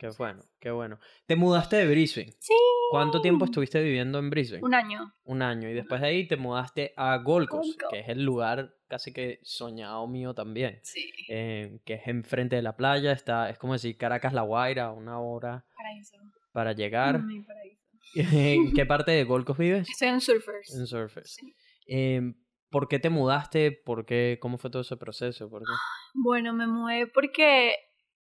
[0.00, 0.98] Qué bueno, qué bueno.
[1.26, 2.32] Te mudaste de Brisbane.
[2.38, 2.54] Sí.
[2.90, 4.62] ¿Cuánto tiempo estuviste viviendo en Brisbane?
[4.64, 5.12] Un año.
[5.24, 5.68] Un año.
[5.68, 7.92] Y después de ahí te mudaste a Gold Coast, Gold Coast.
[7.92, 10.80] que es el lugar casi que soñado mío también.
[10.82, 11.10] Sí.
[11.30, 13.12] eh, que es enfrente de la playa.
[13.12, 16.16] Está, es como decir Caracas La Guaira, una hora Paraíso.
[16.52, 17.22] para llegar.
[17.22, 17.80] Mi paraíso.
[18.14, 19.88] ¿En qué parte de Gold Coast vives?
[19.88, 20.74] Estoy en Surfers.
[20.74, 21.28] En Surface.
[21.40, 21.54] Sí.
[21.86, 22.34] Em,
[22.68, 23.72] ¿Por qué te mudaste?
[23.72, 24.38] ¿Por qué?
[24.40, 25.48] ¿Cómo fue todo ese proceso?
[25.48, 25.72] ¿Por qué?
[26.14, 27.74] Bueno, me mudé porque,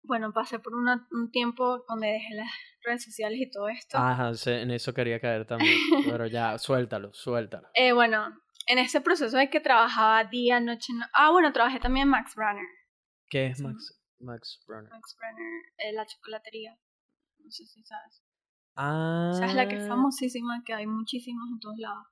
[0.04, 2.48] bueno, pasé por una- un tiempo donde dejé las
[2.84, 3.98] redes sociales y todo esto.
[3.98, 5.76] Ajá, en eso quería caer también.
[6.08, 7.68] Pero ya, suéltalo, suéltalo.
[7.74, 8.28] Eh, bueno,
[8.70, 12.34] en ese proceso de que trabajaba día, noche, no- ah, bueno, trabajé también en Max
[12.34, 12.64] Brunner.
[13.28, 13.60] ¿Qué es.
[13.60, 14.90] Max, Max Brunner?
[14.90, 16.78] Max Brunner, eh, la chocolatería.
[17.38, 18.22] No sé si sabes.
[18.76, 19.30] Ah.
[19.32, 22.06] O sea, es la que es famosísima, que hay muchísimos en todos lados.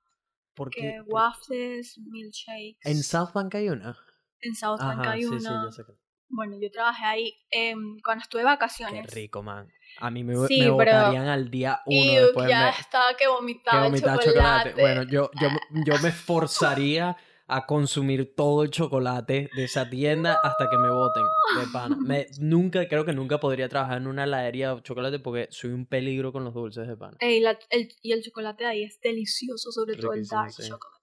[0.55, 1.01] ¿Por Que qué?
[1.07, 2.79] waffles, milkshakes.
[2.83, 3.97] En South Bank hay una.
[4.41, 5.39] En South Bank Ajá, hay sí, una.
[5.39, 5.93] sí, ya sé que.
[6.31, 9.13] Bueno, yo trabajé ahí em, cuando estuve de Qué vacaciones.
[9.13, 9.67] rico, man.
[9.97, 13.11] A mí me, Sí, me pero- botarían al día uno Y después ya me, estaba
[13.11, 14.69] que que vomitaba, vomitaba chocolate.
[14.69, 14.81] chocolate.
[14.81, 15.49] Bueno, yo, yo,
[15.85, 17.17] yo me esforzaría
[17.51, 21.23] a consumir todo el chocolate de esa tienda hasta que me voten
[21.59, 21.97] de pana.
[21.99, 25.87] Me, nunca, creo que nunca podría trabajar en una heladería de chocolate porque soy un
[25.87, 27.17] peligro con los dulces de pana.
[27.19, 30.61] Ey, la- el, y el chocolate ahí es delicioso, sobre todo el dark sí.
[30.69, 30.99] chocolate.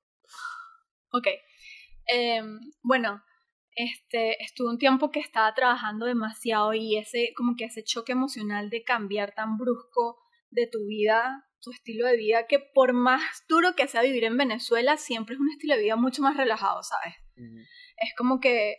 [1.12, 1.26] Ok.
[2.08, 3.20] Em, bueno,
[3.76, 8.70] este, estuve un tiempo que estaba trabajando demasiado y ese, como que ese choque emocional
[8.70, 10.18] de cambiar tan brusco
[10.50, 14.38] de tu vida, tu estilo de vida, que por más duro que sea vivir en
[14.38, 17.14] Venezuela, siempre es un estilo de vida mucho más relajado, ¿sabes?
[17.98, 18.76] Es como que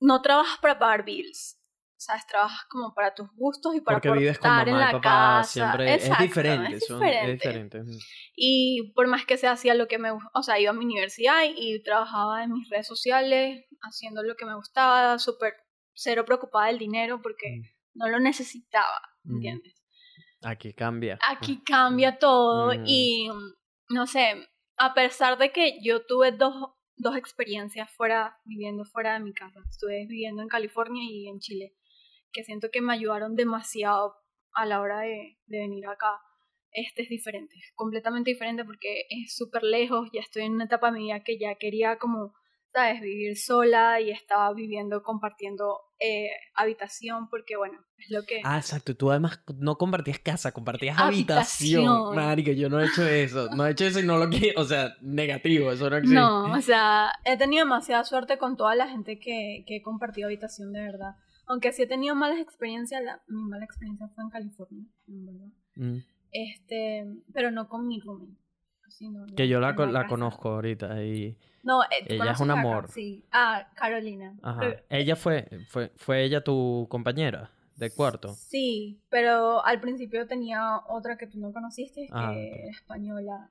[0.00, 1.59] no trabajas para pagar bills.
[2.02, 2.26] ¿Sabes?
[2.26, 4.98] Trabajas como para tus gustos y para Porque vives con aportar en mamá y la
[5.00, 5.50] papá, casa.
[5.52, 7.78] siempre Exacto, es diferente, es son- es diferente.
[7.78, 8.04] diferente.
[8.34, 10.86] Y por más que se hacía lo que me gustaba, o sea, iba a mi
[10.86, 15.52] universidad y trabajaba en mis redes sociales, haciendo lo que me gustaba, súper
[15.92, 17.60] cero preocupada del dinero porque
[17.92, 19.34] no lo necesitaba, Mm.
[19.34, 19.74] ¿entiendes?
[20.42, 21.18] Aquí cambia.
[21.28, 22.84] Aquí cambia todo Mm.
[22.86, 23.28] y
[23.90, 24.48] no sé,
[24.78, 26.54] a pesar de que yo tuve dos,
[26.96, 31.74] dos experiencias fuera, viviendo fuera de mi casa, estuve viviendo en California y en Chile,
[32.32, 34.14] que siento que me ayudaron demasiado
[34.52, 36.20] a la hora de, de venir acá.
[36.72, 40.86] Este es diferente, es completamente diferente porque es súper lejos, ya estoy en una etapa
[40.90, 42.32] de mi vida que ya quería como,
[42.72, 48.40] sabes, vivir sola y estaba viviendo, compartiendo eh, habitación porque bueno, es lo que...
[48.44, 48.96] Ah, exacto.
[48.96, 51.88] Tú además no compartías casa, compartías habitación.
[51.88, 52.14] Habitación.
[52.14, 53.48] Marico, yo no he hecho eso.
[53.54, 54.60] No he hecho eso y no lo quiero.
[54.60, 56.14] O sea, negativo, eso no existe.
[56.14, 60.28] No, o sea, he tenido demasiada suerte con toda la gente que, que he compartido
[60.28, 61.16] habitación, de verdad.
[61.50, 65.48] Aunque sí he tenido malas experiencias, la, mi mala experiencia fue en California, en verdad.
[65.74, 65.96] Mm.
[66.30, 68.38] Este, pero no con mi roommate.
[69.36, 71.36] Que yo la, conozco ahorita y...
[71.62, 72.88] No, eh, ¿tú Ella es un amor.
[72.90, 73.24] Sí.
[73.32, 74.36] Ah, Carolina.
[74.42, 74.60] Ajá.
[74.60, 78.28] Pero- Ella fue, fue, fue ella tu compañera de cuarto.
[78.28, 83.50] Sí, pero al principio tenía otra que tú no conociste, Ah, que era española.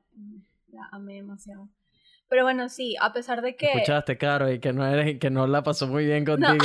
[0.68, 1.68] La amé demasiado.
[2.30, 3.65] Pero bueno, sí, a pesar de que...
[3.71, 6.53] Escuchaste, Caro, y que no, eres, que no la pasó muy bien contigo.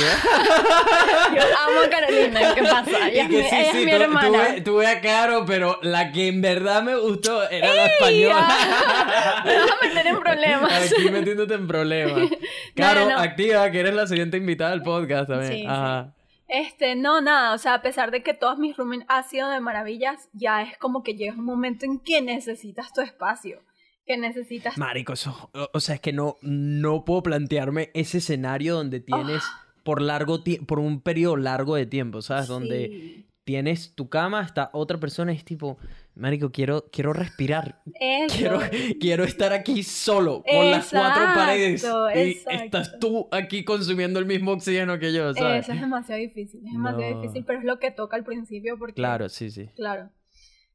[1.35, 3.09] Yo amo a Carolina, ¿qué pasa?
[3.09, 4.27] Ella, Y que mi, sí, ella sí, es mi tu- hermana.
[4.27, 8.47] tuve, tuve a Caro, pero la que en verdad me gustó era la española.
[9.45, 10.91] Me vas a meter en problemas.
[10.91, 12.29] Aquí metiéndote en problemas.
[12.75, 13.17] Caro, no, no.
[13.19, 15.51] activa, que eres la siguiente invitada del podcast también.
[15.51, 15.65] Sí, sí.
[15.67, 16.13] Ajá.
[16.47, 19.59] Este, no, nada, o sea, a pesar de que todos mis roommates han sido de
[19.61, 23.63] maravillas, ya es como que llega un momento en que necesitas tu espacio,
[24.05, 24.77] que necesitas...
[24.77, 29.43] Marico, eso, o- o sea, es que no, no puedo plantearme ese escenario donde tienes
[29.83, 32.47] por largo por un periodo largo de tiempo, ¿sabes?
[32.47, 33.25] Donde Sí.
[33.43, 35.77] tienes tu cama, está otra persona y es tipo,
[36.15, 37.81] Marico, quiero, quiero respirar.
[37.99, 38.35] Eso.
[38.37, 38.59] Quiero,
[38.99, 41.83] quiero estar aquí solo, con las cuatro Exacto, paredes.
[41.83, 42.63] Y exacto.
[42.63, 45.65] estás tú aquí consumiendo el mismo oxígeno que yo, ¿sabes?
[45.65, 47.21] Eso es demasiado difícil, es demasiado No.
[47.21, 48.93] difícil, pero es lo que toca al principio porque...
[48.95, 49.67] Claro, sí, sí.
[49.75, 50.09] Claro.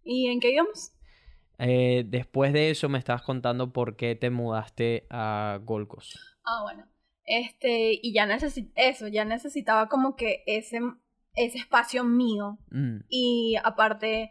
[0.05, 0.93] ¿Y en qué íbamos?
[1.61, 6.15] Eh, después de eso me estabas contando por qué te mudaste a Gold Coast.
[6.45, 6.87] Ah, bueno.
[7.25, 10.81] Este, y ya necesitaba eso, ya necesitaba como que ese,
[11.35, 12.59] ese espacio mío.
[12.71, 14.31] Mm, Y aparte,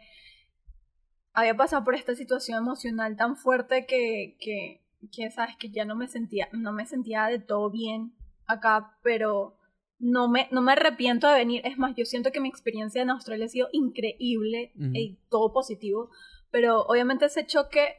[1.34, 5.96] había pasado por esta situación emocional tan fuerte que, que, que, sabes, que ya no
[5.96, 8.14] me sentía, no me sentía de todo bien
[8.48, 9.56] acá, pero
[10.00, 11.62] no me, no me arrepiento de venir.
[11.66, 16.10] Es más, yo siento que mi experiencia en Australia ha sido increíble y todo positivo,
[16.52, 17.95] pero obviamente ese choque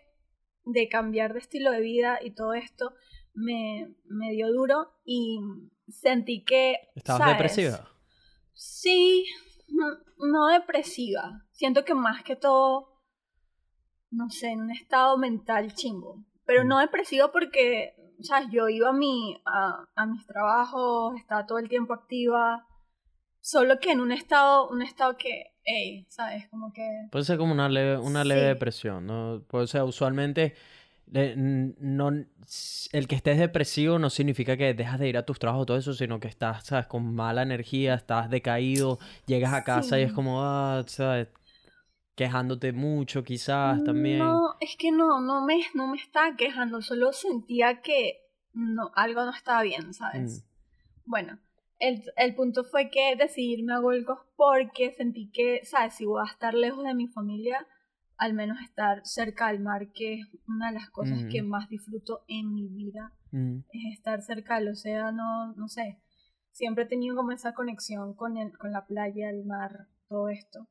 [0.64, 2.94] de cambiar de estilo de vida y todo esto
[3.34, 5.40] me, me dio duro y
[5.88, 6.76] sentí que...
[6.94, 7.88] ¿Estabas depresiva?
[8.52, 9.26] Sí,
[10.18, 11.44] no, depresiva.
[11.52, 13.00] Siento que más que todo,
[14.10, 16.24] no sé, en un estado mental chingo.
[16.44, 16.80] Pero no mm.
[16.80, 18.48] depresiva porque, ¿sabes?
[18.50, 22.66] Yo iba a, mi, a, a mis trabajos, estaba todo el tiempo activa.
[23.40, 26.48] Solo que en un estado, un estado que, hey, ¿sabes?
[26.48, 27.08] Como que...
[27.10, 29.42] Puede ser como una leve, una leve depresión, ¿no?
[29.48, 30.54] Puede ser usualmente
[31.12, 35.76] no, el que estés depresivo no significa que dejas de ir a tus trabajos todo
[35.76, 36.86] eso, sino que estás, ¿sabes?
[36.86, 41.28] Con mala energía, estás decaído, llegas a casa y es como, ah, ¿sabes?
[42.14, 44.18] Quejándote mucho quizás también.
[44.18, 48.20] No, es que no, no me, no me estaba quejando, solo sentía que
[48.52, 50.44] no, algo no estaba bien, ¿sabes?
[50.44, 51.10] Mm.
[51.10, 51.38] Bueno,
[51.80, 55.94] el, el, punto fue que decidí irme a Golgos porque sentí que, ¿sabes?
[55.94, 57.66] Si voy a estar lejos de mi familia,
[58.20, 62.22] al menos estar cerca al mar, que es una de las cosas que más disfruto
[62.28, 65.98] en mi vida, es estar cerca del océano, no sé,
[66.52, 70.68] siempre he tenido como esa conexión con, el, con la playa, el mar, todo esto.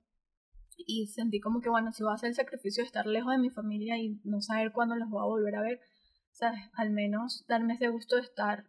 [0.77, 3.39] Y sentí como que, bueno, si voy a hacer el sacrificio de estar lejos de
[3.39, 5.81] mi familia y no saber cuándo los voy a volver a ver,
[6.31, 6.61] ¿sabes?
[6.73, 8.65] Al menos darme ese gusto de estar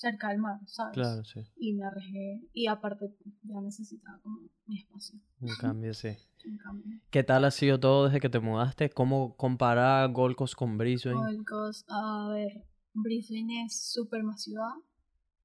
[0.00, 0.94] cerca del mar, ¿sabes?
[0.94, 1.40] Claro, sí.
[1.56, 2.40] Y me arriesgué.
[2.54, 5.20] Y aparte, ya necesitaba como mi espacio.
[5.40, 6.08] Un cambio, sí.
[6.46, 6.98] Un cambio.
[7.10, 8.88] ¿Qué tal ha sido todo desde que te mudaste?
[8.88, 11.16] ¿Cómo compara Gold Coast con Brisbane?
[11.16, 14.72] Gold Coast, a ver, Brisbane es súper más ciudad.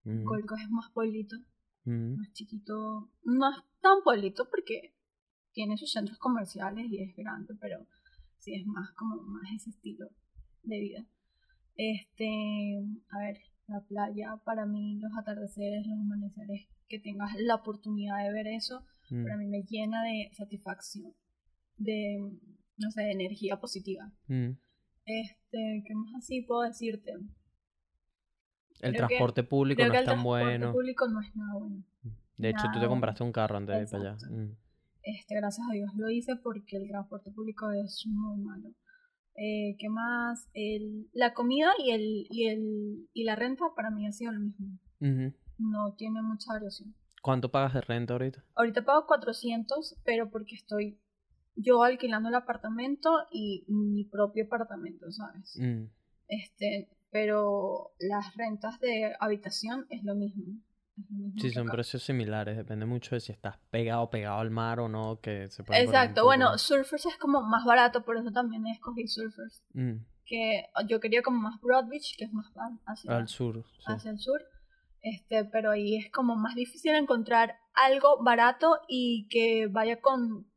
[0.06, 0.24] Mm.
[0.24, 1.36] Gold Coast es más pueblito.
[1.84, 2.16] Mm.
[2.16, 3.12] Más chiquito.
[3.26, 4.96] No es tan pueblito porque
[5.52, 7.86] tiene sus centros comerciales y es grande, pero
[8.40, 10.08] sí es más como más ese estilo
[10.64, 11.06] de vida.
[11.76, 13.38] Este, a ver,
[13.68, 18.86] la playa, para mí los atardeceres, los amaneceres, que tengas la oportunidad de ver eso,
[19.10, 19.24] mm.
[19.24, 21.14] para mí me llena de satisfacción,
[21.78, 22.20] de,
[22.78, 24.12] no sé, de energía positiva.
[24.28, 24.52] Mm.
[25.06, 27.14] Este, ¿qué más así puedo decirte?
[28.82, 30.52] El transporte público no es tan bueno.
[30.52, 31.84] El transporte público no es nada bueno.
[32.38, 34.30] De hecho, tú te compraste un carro antes de ir para allá.
[34.30, 34.58] Mm.
[35.04, 38.74] Este, gracias a Dios lo hice porque el transporte público es muy malo.
[39.36, 40.50] Eh, ¿Qué más?
[40.54, 44.40] El, la comida y, el, y, el, y la renta para mí ha sido lo
[44.40, 44.80] mismo.
[45.58, 46.96] No tiene mucha variación.
[47.22, 48.44] ¿Cuánto pagas de renta ahorita?
[48.56, 51.00] Ahorita pago 400, pero porque estoy
[51.56, 55.58] yo alquilando el apartamento y mi propio apartamento, ¿sabes?
[55.60, 55.86] Mm.
[56.28, 60.60] Este, pero las rentas de habitación es lo mismo.
[61.38, 65.20] Sí, son precios similares, depende mucho de si estás pegado, pegado al mar o no,
[65.20, 69.64] que se puede Exacto, bueno, Surfers es como más barato, por eso también escogí Surfers.
[69.74, 69.98] Mm.
[70.26, 72.48] Que yo quería como más Broadbeach, que es más
[72.86, 73.64] hacia, al sur.
[73.86, 74.42] Hacia el sur.
[75.02, 80.50] Este, pero ahí es como más difícil encontrar algo barato y que vaya con,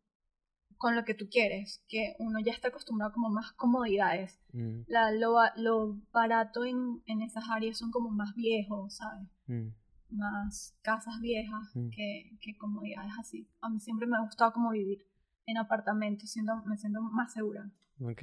[0.79, 4.41] con lo que tú quieres, que uno ya está acostumbrado como más comodidades.
[4.53, 4.83] Mm.
[4.87, 9.29] La, lo, lo, barato en, en, esas áreas son como más viejos, ¿sabes?
[9.47, 9.69] Mm
[10.11, 11.91] más casas viejas mm.
[11.91, 13.49] que, que comodidades así.
[13.61, 15.07] A mí siempre me ha gustado como vivir
[15.47, 17.71] en apartamentos, siendo, me siento más segura.
[18.03, 18.23] Ok.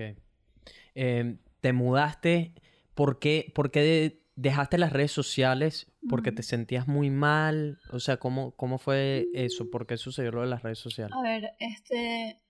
[0.94, 2.54] Em, ¿Te mudaste?
[2.94, 5.92] ¿Por qué, por qué dejaste las redes sociales?
[6.08, 7.80] ¿Porque te sentías muy mal?
[7.92, 9.70] O sea, ¿cómo, cómo fue eso?
[9.72, 11.16] ¿Por qué sucedió lo de las redes sociales?
[11.18, 12.42] A ver, este...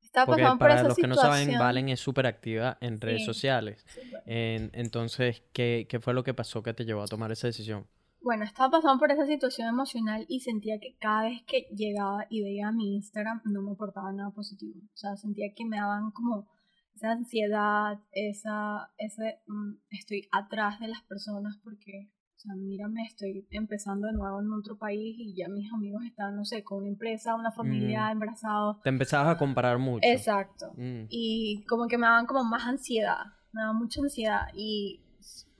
[0.00, 3.86] Estaba Porque para los que no saben, Valen es súper activa en redes sociales.
[4.26, 7.86] entonces, ¿qué, ¿qué fue lo que pasó que te llevó a tomar esa decisión?
[8.22, 12.42] Bueno, estaba pasando por esa situación emocional y sentía que cada vez que llegaba y
[12.42, 14.78] veía mi Instagram no me aportaba nada positivo.
[14.78, 16.46] O sea, sentía que me daban como
[16.94, 23.46] esa ansiedad, esa, ese, mm, estoy atrás de las personas porque, o sea, mírame, estoy
[23.52, 26.88] empezando de nuevo en otro país y ya mis amigos están, no sé, con una
[26.88, 28.12] empresa, una familia, mm.
[28.12, 28.82] embarazados.
[28.82, 30.06] Te empezabas a comparar mucho.
[30.06, 30.72] Exacto.
[30.76, 31.06] Mm.
[31.08, 35.00] Y como que me daban como más ansiedad, me daban mucha ansiedad y,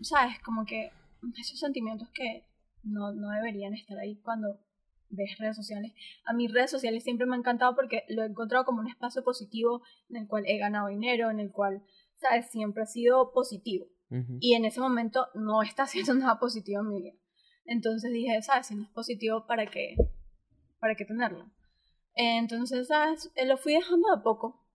[0.02, 0.38] ¿sabes?
[0.44, 0.90] Como que
[1.38, 2.49] esos sentimientos que
[2.82, 4.58] no, no deberían estar ahí cuando
[5.10, 5.92] ves redes sociales.
[6.24, 9.22] A mí redes sociales siempre me ha encantado porque lo he encontrado como un espacio
[9.22, 11.82] positivo en el cual he ganado dinero, en el cual,
[12.14, 12.50] ¿sabes?
[12.50, 13.86] Siempre ha sido positivo.
[14.40, 17.14] Y en ese momento no está haciendo nada positivo en mi vida.
[17.64, 18.66] Entonces dije, ¿sabes?
[18.66, 19.94] Si no es positivo, ¿para qué,
[20.80, 21.50] para qué tenerlo?
[22.14, 23.30] Entonces, ¿sabes?
[23.36, 24.66] Eh, lo fui dejando a poco.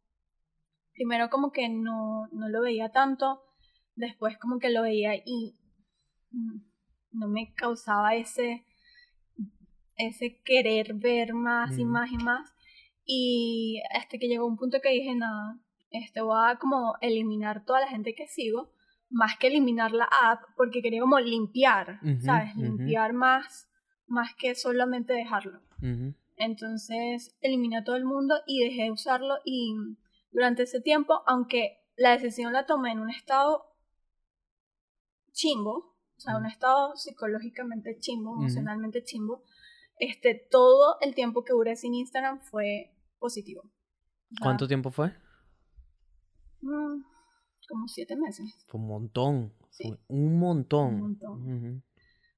[0.94, 3.42] Primero como que no, no lo veía tanto,
[3.96, 5.58] después como que lo veía y
[6.32, 6.60] mm,
[7.16, 8.66] no me causaba ese,
[9.98, 12.54] ese querer ver más y más y más.
[13.06, 15.60] Y hasta que llegó un punto que dije, nada,
[15.92, 18.72] este, voy a como eliminar toda la gente que sigo,
[19.10, 22.56] más que eliminar la app, porque quería como limpiar, ¿sabes?
[22.56, 23.70] Limpiar más,
[24.08, 25.62] más que solamente dejarlo.
[26.38, 29.76] Entonces eliminé a todo el mundo y dejé de usarlo y
[30.32, 33.64] durante ese tiempo, aunque la decisión la tomé en un estado
[35.32, 36.52] chimbo, o sea, un Ujú.
[36.52, 39.44] estado psicológicamente chimbo, emocionalmente chimbo,
[40.00, 43.62] este, todo el tiempo que duré sin Instagram fue positivo.
[43.64, 45.14] O sea, ¿Cuánto tiempo fue?
[46.62, 47.02] mm,
[47.70, 48.66] como siete meses.
[48.68, 49.54] Fue un montón.
[49.70, 49.90] Sí.
[49.90, 50.94] Fue un montón.
[50.96, 51.84] Un montón.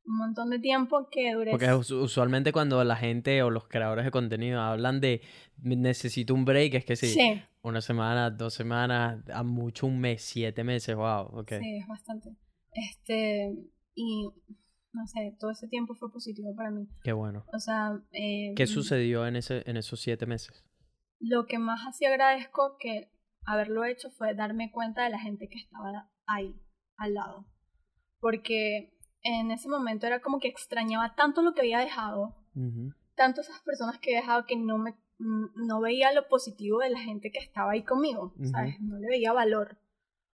[0.09, 1.51] Un montón de tiempo que duré.
[1.51, 5.21] Porque us- usualmente cuando la gente o los creadores de contenido hablan de
[5.57, 10.21] necesito un break, es que sí, sí, una semana, dos semanas, a mucho un mes,
[10.21, 11.49] siete meses, wow, ok.
[11.59, 12.35] sí, es bastante.
[12.77, 13.55] Este,
[13.95, 14.29] y
[14.93, 16.87] no sé, todo ese tiempo fue positivo para mí.
[17.03, 17.43] Qué bueno.
[17.53, 20.63] O sea, eh, ¿Qué sucedió en ese, en esos siete meses?
[21.19, 23.11] lo que más así agradezco que
[23.43, 26.53] haberlo hecho fue darme cuenta de la gente que estaba ahí,
[26.95, 27.47] al lado.
[28.19, 32.93] Porque en ese momento era como que extrañaba tanto lo que había dejado, Ujú.
[33.15, 36.99] tanto esas personas que he dejado que no me no veía lo positivo de la
[36.99, 38.79] gente que estaba ahí conmigo, ¿sabes?
[38.79, 39.79] No le veía valor.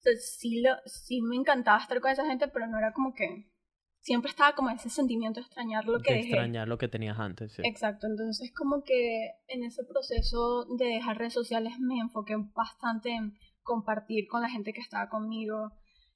[0.01, 3.13] O sea, sí, lo, sí me encantaba estar con esa gente, pero no era como
[3.13, 3.51] que
[3.99, 6.29] siempre estaba como ese sentimiento de extrañar lo que De dejé.
[6.29, 7.61] extrañar lo que tenías antes, sí.
[7.63, 13.37] Exacto, entonces como que en ese proceso de dejar redes sociales me enfoqué bastante en
[13.61, 15.71] compartir con la gente que estaba conmigo,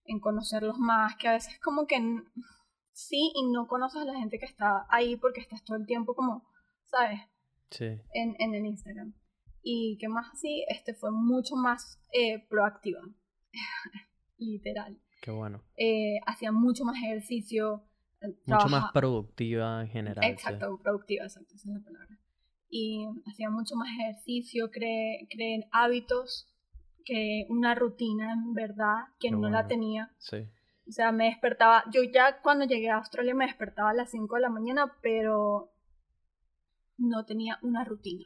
[0.05, 1.97] en conocerlos más, que a veces como que
[2.91, 6.15] sí y no conoces a la gente que está ahí porque estás todo el tiempo
[6.15, 6.43] como,
[6.85, 7.19] ¿sabes?
[7.69, 7.85] Sí.
[8.13, 9.13] En, en el Instagram.
[9.61, 13.01] Y que más así, este fue mucho más eh, proactiva,
[14.37, 14.97] literal.
[15.21, 15.63] Qué bueno.
[15.77, 17.83] Eh, hacía mucho más ejercicio.
[18.21, 20.23] eh, Mucho más trabaja- productiva en general.
[20.25, 20.31] sí.
[20.31, 22.17] Exacto, productiva, exacto, esa es la palabra.
[22.69, 26.47] Y hacía mucho más ejercicio, creé hábitos,
[27.05, 30.11] que una rutina en verdad que Qué no la tenía.
[30.17, 30.37] Sí.
[30.87, 34.35] O sea, me despertaba, yo ya cuando llegué a Australia me despertaba a las 5
[34.35, 35.71] de la mañana, pero
[36.97, 38.25] no tenía una rutina,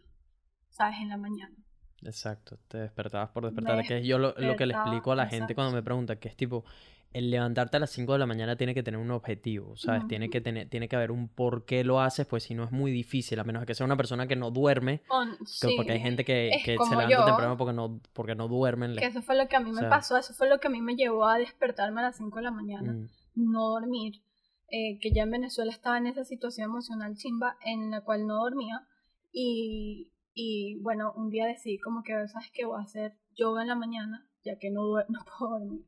[0.69, 0.97] ¿sabes?
[1.01, 1.55] En la mañana.
[2.03, 3.85] Exacto, te despertabas por despertar.
[3.85, 5.55] Que es yo lo, lo que le explico a la gente exacto.
[5.55, 6.63] cuando me pregunta, que es tipo,
[7.11, 10.07] el levantarte a las 5 de la mañana tiene que tener un objetivo, ¿sabes?
[10.07, 10.31] Tiene Ujú.
[10.31, 12.91] que tener, tiene que haber un por qué lo haces, pues si no es muy
[12.91, 16.23] difícil, a menos que sea una persona que no duerme, On- sí, porque hay gente
[16.23, 17.25] que, que se levanta yo.
[17.25, 18.95] temprano porque no, porque no duermen.
[18.95, 20.71] que eso fue lo que a mí o me pasó, eso fue lo que a
[20.71, 22.93] mí me llevó a despertarme a las 5 de la mañana.
[22.93, 24.21] Mm, no dormir,
[24.69, 28.35] eh, que ya en Venezuela estaba en esa situación emocional chimba en la cual no
[28.43, 28.85] dormía
[29.31, 32.65] y, y bueno, un día decidí como que, ¿sabes qué?
[32.65, 35.85] Voy a hacer yoga en la mañana, ya que no, duer- no puedo dormir.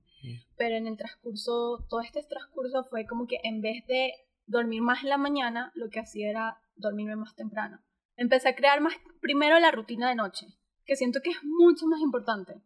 [0.55, 4.13] Pero en el transcurso, todo este transcurso fue como que en vez de
[4.45, 7.79] dormir más en la mañana, lo que hacía era dormirme más temprano.
[8.17, 10.45] Empecé a crear más, primero la rutina de noche,
[10.85, 12.61] que siento que es mucho más importante.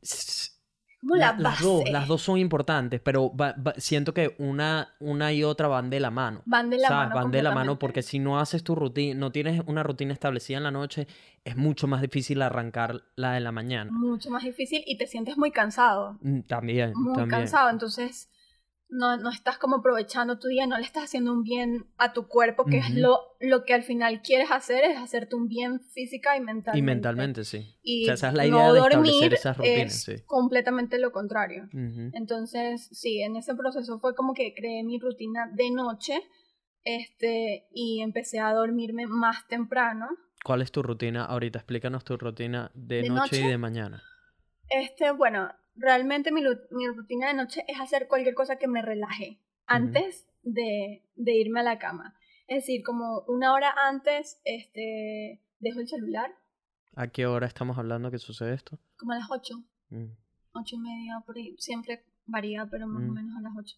[0.00, 0.61] es-
[1.02, 4.94] Como la- la, las dos, las dos son importantes, pero va- va- siento que una,
[5.00, 6.42] una y otra van de la mano.
[6.44, 7.08] Van de la ¿Sabes?
[7.08, 7.20] mano.
[7.20, 10.58] Van de la mano porque si no haces tu rutina, no tienes una rutina establecida
[10.58, 11.08] en la noche,
[11.44, 13.90] es mucho más difícil arrancar la de la mañana.
[13.92, 17.40] mucho más difícil y te sientes muy cansado, Mm, También, muy también.
[17.40, 18.28] cansado, entonces
[18.92, 22.28] no, no estás como aprovechando tu día, no le estás haciendo un bien a tu
[22.28, 22.98] cuerpo, que es Ujú.
[23.00, 26.78] lo, lo que al final quieres hacer, es hacerte un bien física y mentalmente.
[26.78, 27.74] Y mentalmente, sí.
[27.82, 30.22] Y O sea, esa es la no idea de dormir esas rutinas, es sí.
[30.26, 31.64] completamente lo contrario.
[31.72, 32.10] Ujú.
[32.12, 36.20] Entonces, sí, en ese proceso fue como que creé mi rutina de noche
[36.84, 40.08] este, y empecé a dormirme más temprano.
[40.44, 41.60] ¿Cuál es tu rutina ahorita?
[41.60, 43.50] Explícanos tu rutina de, ¿De noche, y noche?
[43.50, 44.02] de mañana.
[44.68, 50.26] Este, bueno, realmente mi, rutina de noche es hacer cualquier cosa que me relaje antes
[50.42, 52.14] de, de irme a la cama.
[52.48, 56.30] Es decir, como una hora antes, este, dejo el celular,
[56.94, 58.78] ¿A qué hora estamos hablando que sucede esto?
[58.98, 59.54] como a las 8,
[59.88, 60.10] Mm.
[60.52, 61.54] 8 y media, por ahí.
[61.58, 63.14] Siempre varía, pero más o Mm.
[63.14, 63.76] menos a las 8.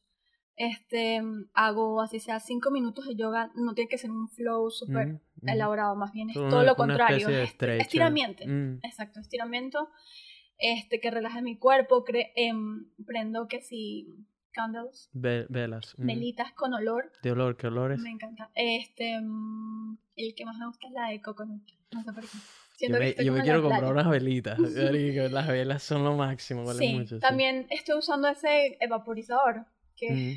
[0.57, 1.21] Este,
[1.55, 5.21] hago así sea 5 minutos de yoga, no tiene que ser un flow súper Mm,
[5.43, 5.49] mm.
[5.49, 7.29] elaborado, más bien es todo lo contrario.
[7.29, 7.45] de
[7.79, 8.43] estiramiento.
[8.83, 9.91] Exacto, estiramiento.
[10.59, 12.05] Este, que relaje mi cuerpo.
[12.05, 14.07] cre- em, prendo que si
[14.53, 15.95] candles, Ve- velas.
[15.99, 16.07] mm.
[16.07, 17.11] velitas con olor.
[17.23, 17.57] ¿De olor?
[17.57, 17.99] ¿Qué olores?
[18.01, 18.51] Me encanta.
[18.55, 21.63] Este, mm, el que más me gusta es la de coconut.
[21.93, 22.29] No sé por qué.
[22.37, 23.93] Yo Siento que me, yo me quiero comprar playa.
[23.93, 24.59] unas velitas.
[25.33, 27.17] Las velas son lo máximo, Sí, mucho.
[27.17, 27.21] sí.
[27.21, 29.67] también estoy usando ese evaporizador.
[29.97, 30.11] Que...
[30.11, 30.37] Mm.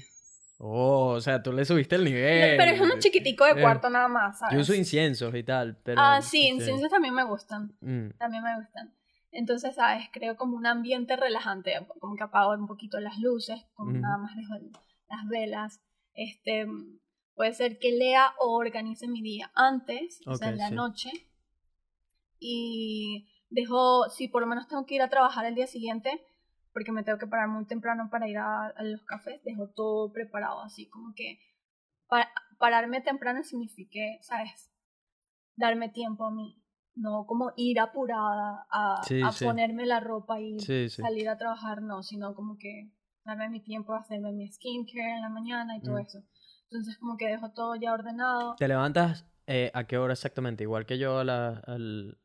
[0.60, 2.58] Oh, o sea, tú le subiste el No, nivel.
[2.58, 4.56] pero es uno chiquitico de Eh, cuarto nada más, ¿sabes?
[4.56, 6.02] Yo uso inciensos y tal, pero...
[6.02, 7.76] ah, sí, inciensos también me gustan.
[7.82, 8.92] Mm, También me gustan.
[9.32, 10.08] Entonces, ¿sabes?
[10.12, 14.36] Creo como un ambiente relajante, como que apago un poquito las luces, como nada más
[14.36, 14.56] dejo
[15.10, 15.82] las velas.
[16.14, 16.66] Este,
[17.36, 20.76] puede ser que lea o organice mi día antes, o sea, en la sí.
[20.76, 21.12] noche.
[22.40, 26.22] Y dejo, si por lo menos tengo que ir a trabajar el día siguiente,
[26.74, 30.12] porque me tengo que parar muy temprano para ir a, a los cafés, dejo todo
[30.14, 31.40] preparado, así como que
[32.08, 34.72] pa- pararme temprano significa, ¿sabes?
[35.58, 36.62] Darme tiempo a mí,
[36.98, 39.46] no como ir apurada a, Sí, a sí.
[39.46, 42.92] ponerme la ropa y Sí, salir a trabajar, no, sino como que
[43.24, 46.02] darme mi tiempo a hacerme mi skincare en la mañana y todo Mm.
[46.02, 46.24] eso.
[46.70, 48.56] Entonces como que dejo todo ya ordenado.
[48.58, 50.64] ¿Te levantas eh, a qué hora exactamente?
[50.64, 52.18] Igual que yo a la, al...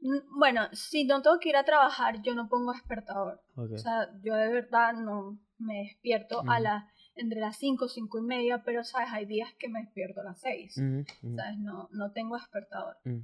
[0.00, 3.42] Mm, Bueno, si no tengo que ir a trabajar, yo no pongo despertador.
[3.56, 3.72] ok.
[3.74, 6.62] O sea, yo de verdad no me despierto a Ujú.
[6.62, 6.84] las
[7.16, 10.40] entre las 5, 5 y media, pero sabes, hay días que me despierto a las
[10.40, 10.78] 6.
[10.78, 11.58] Ujú, ujú, ¿Sabes?
[11.58, 12.96] No, no tengo despertador.
[13.04, 13.22] ujú.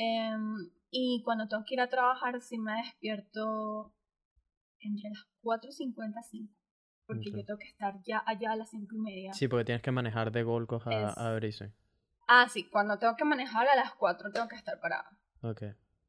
[0.00, 3.92] Em, y cuando tengo que ir a trabajar, sí me despierto
[4.78, 6.54] entre las 4 y 55.
[7.04, 9.32] Porque yo tengo que estar ya allá a las 5 y media.
[9.32, 11.72] Sí, porque tienes que manejar de Golcos a, Es- a.
[12.28, 15.18] Ah, sí, cuando tengo que manejar a las 4 tengo que estar parada.
[15.42, 15.62] Ok.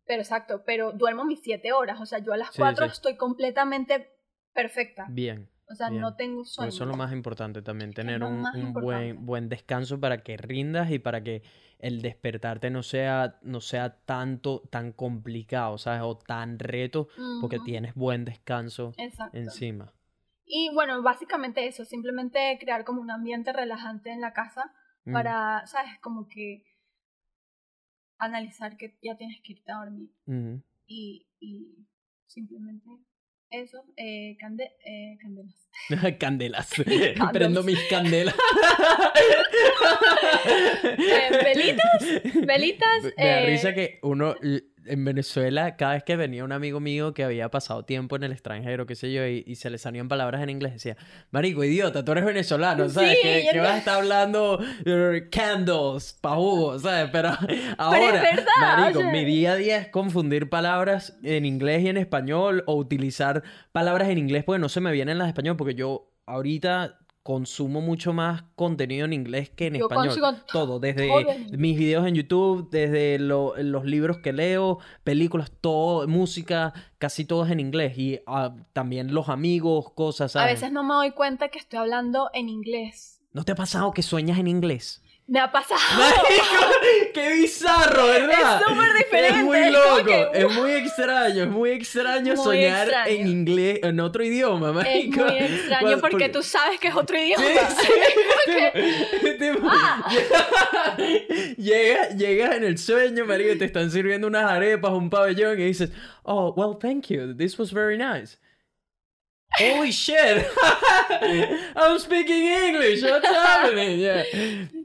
[0.06, 2.00] Pero exacto, pero duermo mis 7 horas.
[2.02, 2.92] O sea, yo a las Sí, 4 sí.
[2.92, 4.12] estoy completamente
[4.54, 5.08] perfecta.
[5.10, 5.50] Bien.
[5.70, 6.02] O sea, bien.
[6.02, 6.70] no tengo sueño.
[6.70, 8.80] eso es lo más importante también, tener un, un importante.
[8.82, 11.44] buen, buen descanso para que rindas y para que
[11.78, 16.02] el despertarte no sea, no sea tanto, tan complicado, ¿sabes?
[16.04, 17.08] O tan reto,
[17.40, 19.38] porque tienes buen descanso Exacto.
[19.38, 19.94] encima.
[20.46, 24.74] Y bueno, básicamente eso, simplemente crear como un ambiente relajante en la casa
[25.06, 25.14] Mm.
[25.14, 25.92] para, ¿sabes?
[26.02, 26.64] Como que
[28.18, 30.10] analizar que ya tienes que irte a dormir
[30.86, 31.88] y, y
[32.26, 32.86] simplemente
[33.52, 35.56] eso, eh, cande- eh, candelas.
[36.20, 36.70] Candelas.
[37.34, 38.36] Prendo mis candelas.
[40.98, 43.04] Eh, velitas, velitas.
[43.04, 44.36] Me da eh, risa que uno
[44.90, 48.32] en Venezuela, cada vez que venía un amigo mío que había pasado tiempo en el
[48.32, 50.98] extranjero, qué sé yo, y, y se le salían palabras en inglés, decía,
[51.32, 53.12] Marico, idiota, tú eres venezolano, ¿sabes?
[53.12, 57.10] Sí, que, no- vas a estar hablando eh, candles, pa' jugo, ¿sabes?
[57.12, 57.30] Pero
[57.78, 62.64] ahora, verdad, Marico, mi día a día es confundir palabras en inglés y en español,
[62.68, 66.12] o utilizar palabras en inglés porque no se me vienen las de español, porque yo
[66.26, 67.00] ahorita
[67.34, 70.08] consumo mucho más contenido en inglés que en Yo español.
[70.08, 71.60] consigo Todo, desde todo en inglés.
[71.60, 77.46] mis videos en YouTube, desde lo- los libros que leo, películas, todo, música, casi todo
[77.46, 77.96] es en inglés.
[78.00, 82.32] Y ah, también los amigos, cosas, A veces no me doy cuenta que estoy hablando
[82.34, 83.22] en inglés.
[83.32, 85.04] ¿No te ha pasado que sueñas en inglés?
[85.32, 85.80] Me ha pasado.
[85.96, 86.26] Marico,
[87.14, 88.62] ¡Qué bizarro, ¿verdad?
[88.62, 92.44] Es súper diferente, Es muy es loco, que- es muy extraño, es muy extraño Muy
[92.44, 93.12] soñar extraño.
[93.12, 95.24] en inglés, en otro idioma, Es marico.
[95.26, 97.44] muy extraño Cuando- porque, tú sabes que es otro idioma.
[97.46, 97.88] Sí,
[99.22, 99.38] sí.
[99.38, 100.08] tipo, Ah.
[101.58, 105.92] Llegas, llegas en el sueño, marico, te están sirviendo unas arepas, un pabellón y dices,
[106.24, 108.38] oh, well, thank you, this was very nice.
[109.58, 110.46] Holy shit!
[111.76, 114.00] I'm speaking English, what's happening?
[114.00, 114.24] Yeah.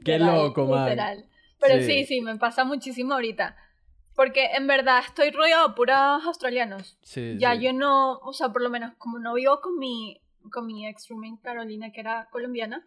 [0.03, 0.89] Qué loco, man.
[0.89, 1.25] literal.
[1.59, 1.85] Pero Sí.
[2.03, 2.05] sí.
[2.05, 3.55] sí, me pasa muchísimo ahorita.
[4.15, 6.97] Porque en verdad estoy rodeado de puros australianos.
[7.03, 7.61] Sí, Ya sí.
[7.63, 10.21] yo no, o sea, por lo menos como no vivo con mi,
[10.51, 12.85] con mi ex roommate Carolina, que era colombiana,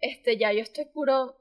[0.00, 1.36] este, ya yo estoy puro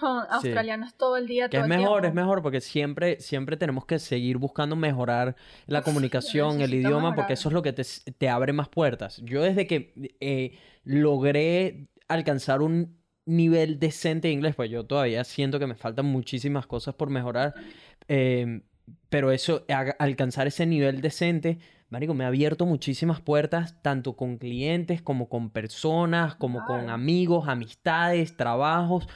[0.00, 2.08] con australianos todo el día, Que todo es el mejor, tiempo.
[2.08, 5.36] es mejor, porque siempre, siempre tenemos que seguir buscando mejorar
[5.66, 7.14] la comunicación, el idioma, mejorar.
[7.16, 7.82] porque eso es lo que te,
[8.16, 9.18] te abre más puertas.
[9.24, 15.58] Yo desde que eh, logré alcanzar un nivel decente de inglés, pues yo todavía siento
[15.58, 17.54] que me faltan muchísimas cosas por mejorar,
[18.08, 18.62] eh,
[19.10, 21.58] pero eso, a- alcanzar ese nivel decente,
[21.90, 27.48] marico, me ha abierto muchísimas puertas, tanto con clientes como con personas, como con amigos,
[27.48, 29.06] amistades, trabajos,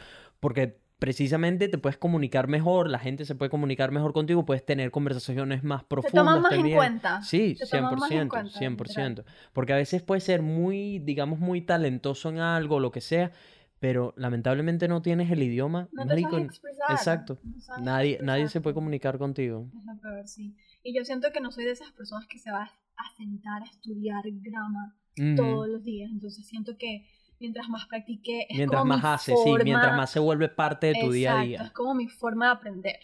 [0.43, 4.91] porque precisamente te puedes comunicar mejor, la gente se puede comunicar mejor contigo, puedes tener
[4.91, 7.23] conversaciones más Te profundas toman más en cuenta.
[7.23, 9.25] Sí, Te toman más en 100%, cuenta, 100%.
[9.53, 13.31] Porque a veces puedes ser muy, digamos, muy talentoso en algo, lo que sea,
[13.79, 15.89] pero lamentablemente no tienes el idioma.
[15.93, 16.91] No te sabes expresar.
[16.91, 17.39] exacto.
[17.45, 19.71] no sabes Nadie, nadie se puede comunicar contigo.
[19.79, 20.57] Es lo peor, sí.
[20.83, 23.67] Y yo siento que no soy de esas personas que se va a sentar a
[23.67, 24.97] estudiar grama
[25.37, 26.11] todos los días.
[26.11, 27.07] Entonces siento que
[27.43, 30.49] mientras más practique, es Mientras como más mi haces, sí, mientras forma- más se vuelve
[30.49, 31.63] parte de tu día a día.
[31.65, 33.01] es como mi forma de aprender.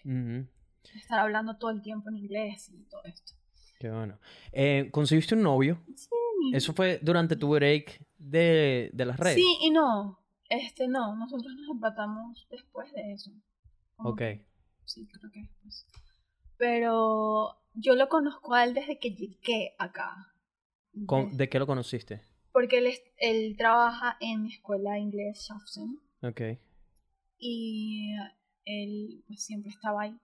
[0.94, 3.35] Estar hablando todo el tiempo en inglés y todo esto.
[3.78, 4.19] Qué bueno.
[4.52, 5.78] Eh, ¿conseguiste un novio?
[5.94, 6.09] Sí.
[6.55, 9.35] ¿Eso fue durante tu break de, de las redes?
[9.36, 10.19] Sí y no.
[10.48, 13.31] Este no, nosotros nos empatamos después de eso.
[13.97, 14.23] Como Ok.
[14.85, 15.86] sí, creo que después.
[16.56, 20.32] Pero yo lo conozco a él desde que llegué acá.
[20.93, 22.23] Desde- ¿De qué lo conociste?
[22.59, 26.40] Porque él, es- él trabaja en mi escuela de inglés, Shafton, Ok.
[27.39, 28.16] y
[28.64, 30.18] él pues, siempre estaba ahí.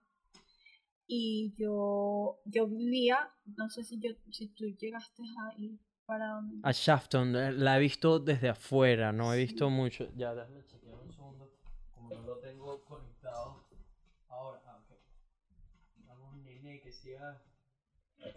[1.07, 6.57] Y yo, yo vivía, no sé si, yo, si tú llegaste a ir para donde...
[6.63, 9.43] A Shafton, eh, la he visto desde afuera, no he Sí.
[9.45, 10.09] visto mucho.
[10.17, 11.49] Ya, déjame chequear un segundo,
[11.93, 13.63] como no lo tengo conectado.
[14.27, 14.97] Ahora, ah, ok.
[16.07, 17.41] Vamos, nene, que siga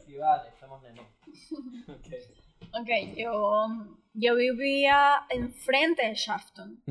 [0.04, 0.98] Sí, vale, estamos en
[1.88, 2.22] okay.
[2.72, 3.66] Ok, yo,
[4.14, 6.82] yo vivía enfrente de Shafton.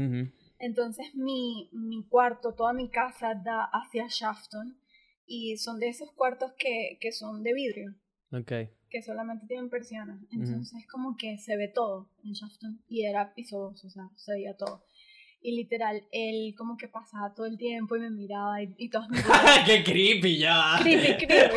[0.59, 4.77] Entonces mi, mi cuarto, toda mi casa da hacia Shafton
[5.25, 7.95] y son de esos cuartos que, que son de vidrio.
[8.31, 8.51] Ok.
[8.89, 10.21] Que solamente tienen persianas.
[10.31, 14.31] Entonces como que se ve todo en Shafton y era piso 2, o sea, se
[14.33, 14.83] veía todo.
[15.39, 19.07] Y literal, él como que pasaba todo el tiempo y me miraba y, y todos
[19.09, 19.19] me
[19.65, 20.77] ¡Qué creepy ya!
[20.81, 21.55] Creepy, creepy.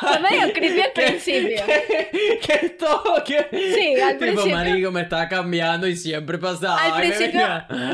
[0.00, 1.62] Fue medio creepy al principio.
[1.66, 3.22] ¿Qué, es todo?
[3.24, 3.46] ¿Qué?
[3.50, 4.54] Sí, al tipo, principio.
[4.56, 6.80] marico, me estaba cambiando y siempre pasaba.
[6.82, 7.40] Al principio,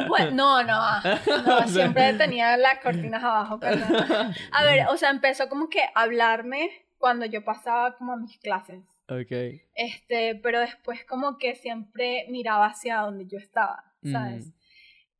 [0.08, 1.00] bueno, no, no,
[1.46, 4.34] no, O sea- siempre tenía las cortinas abajo, perdón.
[4.50, 8.38] A ver, o sea, empezó como que a hablarme cuando yo pasaba como a mis
[8.38, 8.82] clases.
[9.08, 9.60] Ok.
[9.74, 14.48] Este, pero después como que siempre miraba hacia donde yo estaba, ¿sabes?
[14.48, 14.52] Mm.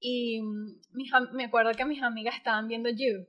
[0.01, 3.27] Y mm, mis me acuerdo que mis amigas estaban viendo You.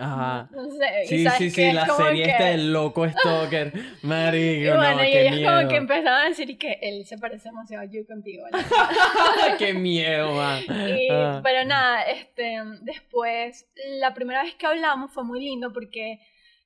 [0.00, 0.48] Ajá.
[0.52, 3.72] No sé, y Sí, sabes sí, sí, es la serie que- esta del loco stalker.
[4.02, 5.50] Marico, Y bueno, no, y qué miedo.
[5.56, 8.44] como que empezaban a decir y que él se parece demasiado a You contigo.
[8.52, 8.58] ¿no?
[9.58, 10.62] qué miedo, man.
[10.88, 11.40] Y- Ah.
[11.42, 13.66] Pero nada, este, después,
[13.98, 16.20] la primera vez que hablamos fue muy lindo porque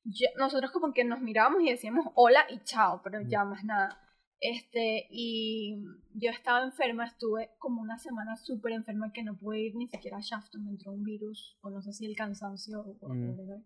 [0.05, 3.99] yo- nosotros como que nos mirábamos y decíamos hola y chao, pero ya más nada.
[4.45, 5.77] Este, y
[6.15, 10.17] yo estaba enferma, estuve como una semana súper enferma que no pude ir ni siquiera
[10.17, 13.63] a Shafton, me entró un virus, o no sé si el cansancio o Mm.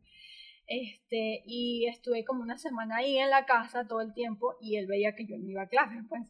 [0.67, 4.87] Este, y estuve como una semana ahí en la casa todo el tiempo y él
[4.87, 6.23] veía que yo no iba a clases, pues.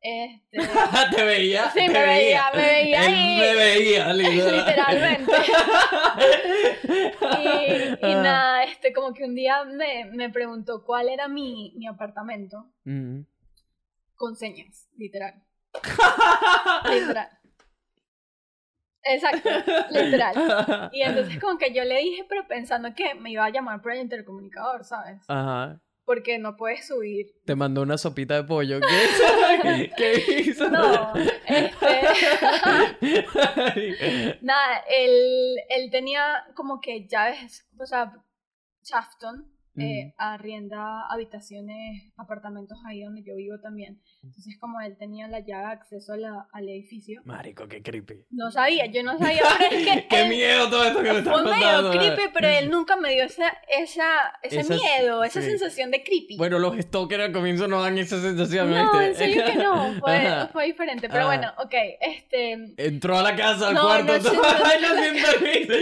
[0.00, 0.58] Este,
[1.16, 1.70] ¿Te veía?
[1.70, 3.38] Sí, ¿Te me veía, me veía Él ahí.
[3.38, 4.56] me veía, literal.
[4.56, 5.32] Literalmente.
[7.38, 8.22] y, y Ah.
[8.22, 13.20] nada, este, como que un día me, me preguntó cuál era mi, mi apartamento Mm.
[14.16, 15.42] Con señas, literal.
[16.90, 17.28] literal.
[19.08, 19.48] Exacto,
[19.90, 20.90] literal.
[20.92, 23.92] Y entonces como que yo le dije, pero pensando que me iba a llamar por
[23.92, 25.22] el intercomunicador, ¿sabes?
[25.28, 25.80] Ajá.
[26.04, 27.26] Porque no puedes subir.
[27.44, 28.80] Te mandó una sopita de pollo.
[28.80, 30.68] ¿Qué, ¿Qué hizo?
[30.70, 32.00] No, este...
[34.42, 38.12] Nada, él, él tenía como que llaves, o sea,
[38.82, 44.00] Shafton eh, arrienda habitaciones, apartamentos ahí donde yo vivo también.
[44.22, 48.24] Entonces, como él tenía la llave de acceso a la- al edificio, Marico, qué creepy.
[48.30, 51.32] no sabía, yo no sabía, es que Qué él miedo todo esto que me estás
[51.34, 51.90] fue medio contando.
[51.90, 54.06] creepy, pero él nunca me dio esa, esa,
[54.42, 55.48] ese Esas- miedo, esa sí.
[55.48, 56.36] sensación de creepy.
[56.36, 59.06] Bueno, los stalkers al comienzo no dan esa sensación, no, ¿viste?
[59.06, 60.20] en serio que no, fue,
[60.52, 61.08] fue diferente.
[61.08, 61.36] Pero Ajá.
[61.36, 62.74] bueno, ok, este...
[62.76, 64.34] Entró a la casa, al No, cuarto, no, todo.
[64.34, 65.72] no, sin permiso.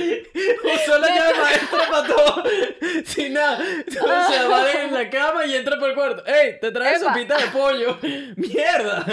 [0.75, 2.45] Usó la llave maestra para todo.
[3.05, 3.59] Sin nada.
[3.86, 6.24] O sea, va en la cama y entra por el cuarto.
[6.27, 6.59] ¡Ey!
[6.61, 7.98] Te traes sopita de pollo.
[8.36, 9.05] ¡Mierda!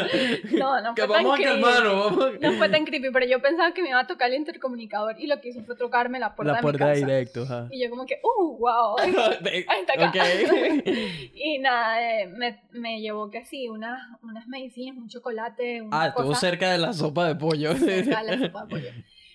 [0.58, 2.16] No, no Que fue tan vamos a calmarnos.
[2.18, 2.40] Vamos a...
[2.40, 5.28] No fue tan creepy, pero yo pensaba que me iba a tocar el intercomunicador y
[5.28, 7.06] lo que hizo fue tocarme la puerta, La puerta de mi casa.
[7.14, 7.68] directo, ajá.
[7.72, 8.98] Y yo como que, ¡uh, wow!
[9.00, 10.10] Ahí está acá.
[10.10, 10.88] Ok.
[11.34, 16.08] y nada, eh, me, me llevó que sí, unas, unas medicinas, un chocolate, una Ah,
[16.08, 17.76] estuvo cosa cerca de la sopa de pollo.
[17.76, 18.90] cerca de la sopa de pollo.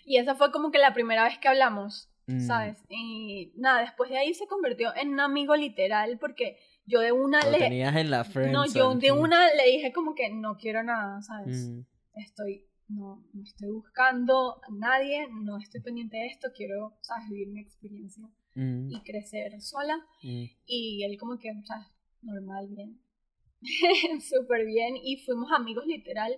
[0.05, 2.41] Y esa fue como que la primera vez que hablamos, Mm.
[2.41, 2.85] ¿sabes?
[2.89, 7.41] Y nada, después de ahí se convirtió en un amigo literal porque yo de una
[7.43, 7.59] Lo le...
[7.59, 8.25] tenías en la.
[8.53, 11.69] No, yo de una le dije como que no quiero nada, ¿sabes?
[11.69, 11.81] Mm.
[12.15, 17.29] estoy, no, no estoy buscando a nadie, no estoy pendiente de esto, quiero, ¿sabes?
[17.31, 18.91] Vivir mi experiencia Mm.
[18.91, 19.97] y crecer sola.
[20.23, 20.45] Mm.
[20.65, 21.87] Y él como que, ¿sabes?
[22.23, 22.99] Normal, bien.
[24.21, 24.97] Súper bien.
[24.97, 26.35] Y fuimos amigos literal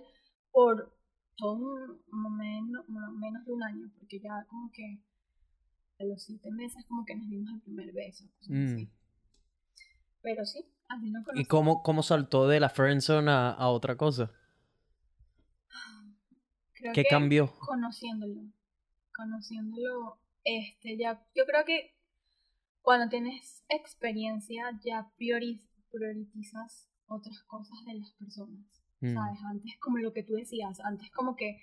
[0.51, 0.93] por
[1.37, 4.99] todo un, menos, menos de un año, porque ya como que
[5.99, 8.25] a los siete meses como que nos dimos el primer beso.
[8.37, 8.73] cosas Mm.
[8.73, 8.89] así.
[10.21, 11.45] Pero sí, así no ¿Y conocí.
[11.45, 14.31] cómo, cómo saltó de la friendzone a, a otra cosa?
[16.73, 17.53] Creo ¿Qué que- cambió?
[17.59, 18.41] conociéndolo,
[19.13, 21.93] conociéndolo, este, ya, yo creo que
[22.81, 25.61] cuando tienes experiencia ya priori-
[25.91, 28.65] priorizas otras cosas de las personas,
[29.01, 29.13] Mm.
[29.13, 29.39] ¿sabes?
[29.49, 31.59] Antes como lo que tú decías, antes como que,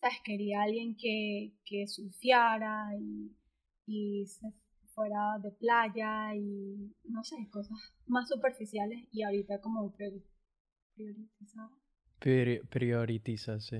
[0.00, 0.18] ¿sabes?
[0.24, 3.34] Quería alguien que, que surfeara y,
[3.86, 4.52] y se
[4.94, 10.24] fuera de playa y, no sé, cosas más superficiales y ahorita como priori-
[10.94, 11.68] priorizar.
[12.20, 13.78] Priori- prioritiza, sí.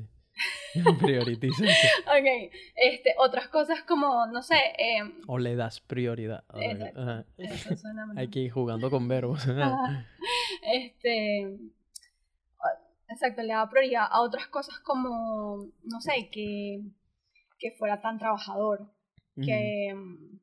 [1.01, 1.89] prioritiza, sí.
[2.07, 6.45] Ok, este, otras cosas como, no sé, em, O le das prioridad.
[6.49, 7.25] a- Exacto.
[7.39, 8.19] Eso suena mejor.
[8.21, 9.45] Hay que ir jugando con verbos.
[10.67, 11.59] Este.
[13.09, 16.81] Exacto, le da prioridad a otras cosas como, no sé, que,
[17.59, 18.91] que fuera tan trabajador,
[19.43, 20.39] que, Mm,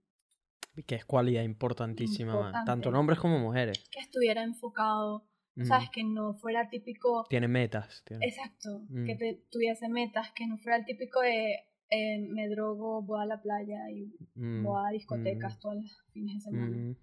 [0.87, 2.45] Que es cualidad importantísima, man.
[2.45, 2.65] Importante.
[2.71, 3.83] tanto en hombres como mujeres.
[3.91, 5.65] que estuviera enfocado, Mm.
[5.65, 5.89] ¿sabes?
[5.89, 7.25] Que no fuera típico.
[7.29, 8.03] Tiene metas.
[8.05, 9.05] tiene- Exacto, Mm.
[9.05, 11.55] que te, tuviese metas, que no fuera el típico de
[11.93, 15.91] eh, me drogo, voy a la playa y Mm, voy a discotecas mm, todos los
[16.13, 16.77] fines de semana.
[16.77, 16.95] mm.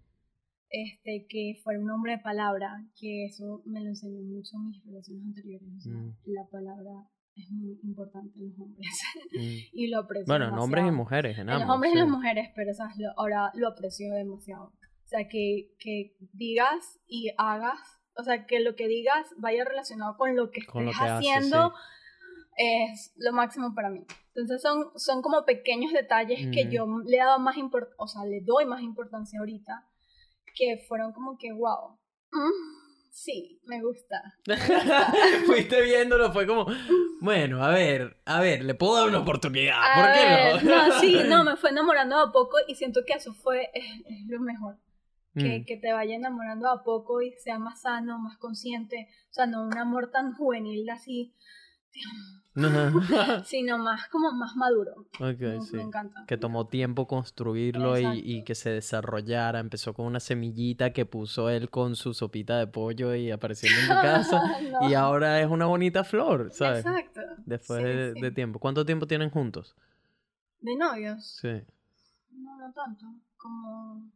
[0.70, 4.82] este, que fuera un hombre de palabra, que eso me lo enseñó mucho en mis
[4.85, 5.69] relaciones anteriores.
[5.77, 6.16] O sea, Mm.
[6.24, 6.93] la palabra
[7.39, 8.86] es muy importante en los hombres
[9.32, 9.56] Mm.
[9.73, 10.97] y lo aprecio Bueno, en hombres y demasiado.
[10.97, 11.66] mujeres, en En ambos.
[11.66, 11.98] los hombres y sí.
[12.01, 12.97] las mujeres, pero ¿sabes?
[12.98, 14.65] Lo- ahora lo aprecio demasiado.
[14.65, 17.81] O sea, que, que digas y hagas,
[18.16, 21.10] o sea, que lo que digas vaya relacionado con lo que Con lo estés que
[21.10, 21.74] haces, haciendo
[22.56, 24.05] es lo máximo para mí.
[24.35, 26.70] Entonces son, son como pequeños detalles que Ujú.
[26.70, 29.85] yo le daba más import o sea, le doy más importancia ahorita,
[30.55, 31.98] que fueron como que, wow,
[32.32, 32.77] mm,
[33.22, 34.22] sí, me gusta.
[35.46, 36.66] Fuiste viéndolo, fue como,
[37.20, 39.76] bueno, a ver, a ver, le puedo dar una oportunidad.
[39.78, 40.12] A ¿Por
[40.62, 40.86] qué no?
[40.88, 44.26] no, sí, no, me fue enamorando a poco y siento que eso fue es, es
[44.28, 44.76] lo mejor.
[45.34, 45.64] Que, Mm.
[45.66, 49.08] que te vaya enamorando a poco y sea más sano, más consciente.
[49.30, 51.34] O sea, no un amor tan juvenil así,
[51.94, 52.42] Ajá.
[53.44, 55.06] sino más como más maduro.
[55.20, 55.76] Me- sí.
[55.76, 56.24] Me encanta.
[56.26, 59.59] Que tomó tiempo construirlo y, que se desarrollara.
[59.60, 63.89] Empezó con una semillita que puso él con su sopita de pollo y apareciendo en
[63.89, 64.43] tu casa.
[64.80, 64.89] No.
[64.90, 66.85] Y ahora es una bonita flor, ¿sabes?
[66.85, 67.20] Exacto.
[67.47, 68.20] Después Sí, de, sí.
[68.20, 68.59] de tiempo.
[68.59, 69.74] ¿Cuánto tiempo tienen juntos?
[70.60, 71.39] De novios.
[71.40, 71.62] Sí.
[72.32, 73.06] No, no tanto.
[73.36, 74.10] Como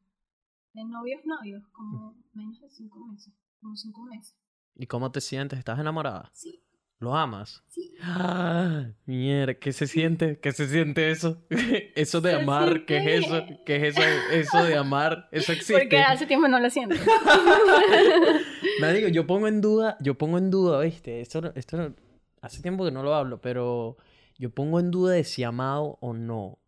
[0.74, 1.62] de novios, novios.
[1.72, 3.32] Como menos de cinco meses.
[3.60, 4.36] Como cinco meses.
[4.74, 5.58] ¿Y cómo te sientes?
[5.58, 6.30] ¿Estás enamorada?
[6.32, 6.61] Sí,
[7.02, 7.64] ¿Lo amas?
[7.66, 7.92] sí.
[8.00, 10.38] Ah, mierda, ¿qué se siente?
[10.38, 11.42] ¿Qué se siente eso?
[11.96, 13.36] Eso de Se amar, ¿qué es eso?
[13.40, 13.60] siente.
[13.66, 14.02] ¿Qué es eso,
[14.32, 15.28] eso de amar?
[15.32, 15.78] Eso existe.
[15.80, 16.94] Porque hace tiempo no lo siento.
[18.80, 21.20] Me digo, yo pongo en duda, yo pongo en duda, ¿viste?
[21.20, 21.94] Esto, esto
[22.40, 23.96] hace tiempo que no lo hablo, pero
[24.38, 26.58] yo pongo en duda de si amado o no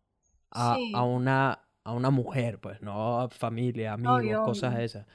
[0.51, 0.91] a, Sí.
[0.95, 5.07] a una, a una mujer, pues, no a familia, amigos, Obvio, cosas de esas.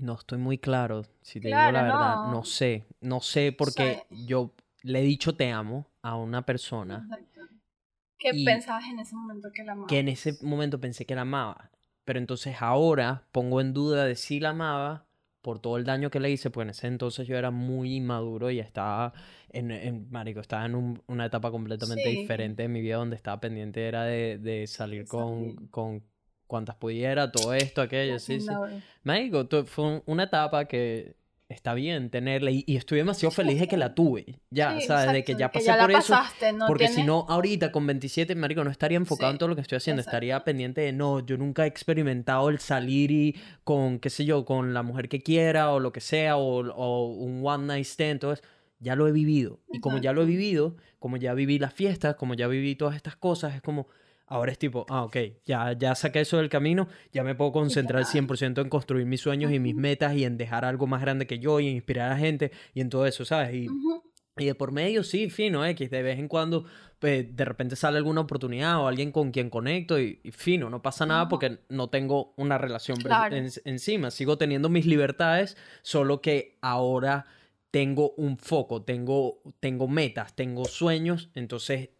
[0.00, 2.30] No estoy muy claro, si te digo la verdad, no.
[2.30, 4.52] no sé, no sé porque yo
[4.82, 7.40] le he dicho te amo a una persona Exacto.
[8.18, 9.88] ¿Qué pensabas en ese momento que la amabas?
[9.90, 11.70] que en ese momento pensé que la amaba,
[12.04, 15.06] pero entonces ahora pongo en duda de si la amaba
[15.42, 18.50] por todo el daño que le hice, pues en ese entonces yo era muy inmaduro
[18.50, 19.12] y estaba
[19.50, 22.16] en, en marico, estaba en un- una etapa completamente Sí.
[22.16, 25.70] diferente de mi vida donde estaba pendiente era de, de salir De con, salir.
[25.70, 26.02] con
[26.46, 28.48] cuantas pudiera, todo esto, aquello, sí, sí.
[29.02, 31.16] Marico, fue un- una etapa que
[31.48, 35.12] está bien tenerla y, y estoy demasiado feliz de que la tuve, ya, Sí, ¿sabes?
[35.12, 36.12] De que exacto, ya que pasé ya la por eso.
[36.14, 39.38] pasaste, no Porque si tienes- no, ahorita con 27, marico, no estaría enfocado en Sí,
[39.38, 40.00] todo lo que estoy haciendo.
[40.00, 40.16] exacto.
[40.16, 44.44] Estaría pendiente de, no, yo nunca he experimentado el salir y con, qué sé yo,
[44.44, 48.12] con la mujer que quiera o lo que sea, o, o un one night stand,
[48.12, 48.44] entonces
[48.80, 49.60] ya lo he vivido.
[49.70, 50.38] Y como ya lo he Exacto.
[50.42, 53.86] vivido, como ya viví las fiestas, como ya viví todas estas cosas, es como,
[54.26, 58.02] ahora es tipo, ah, ok, ya, ya saqué eso del camino, ya me puedo concentrar
[58.02, 58.12] claro.
[58.12, 61.38] 100% en construir mis sueños y mis metas y en dejar algo más grande que
[61.38, 63.54] yo y en inspirar a gente y en todo eso, ¿sabes?
[63.54, 63.68] Y,
[64.38, 65.90] y de por medio, sí, fino, X.
[65.90, 66.64] De vez en cuando,
[66.98, 70.82] pues, de repente sale alguna oportunidad o alguien con quien conecto y, y fino, no
[70.82, 73.34] pasa nada porque no tengo una relación pre- Claro.
[73.36, 74.10] en- encima.
[74.10, 77.26] Sigo teniendo mis libertades, solo que ahora
[77.70, 81.90] tengo un foco, tengo, tengo metas, tengo sueños, entonces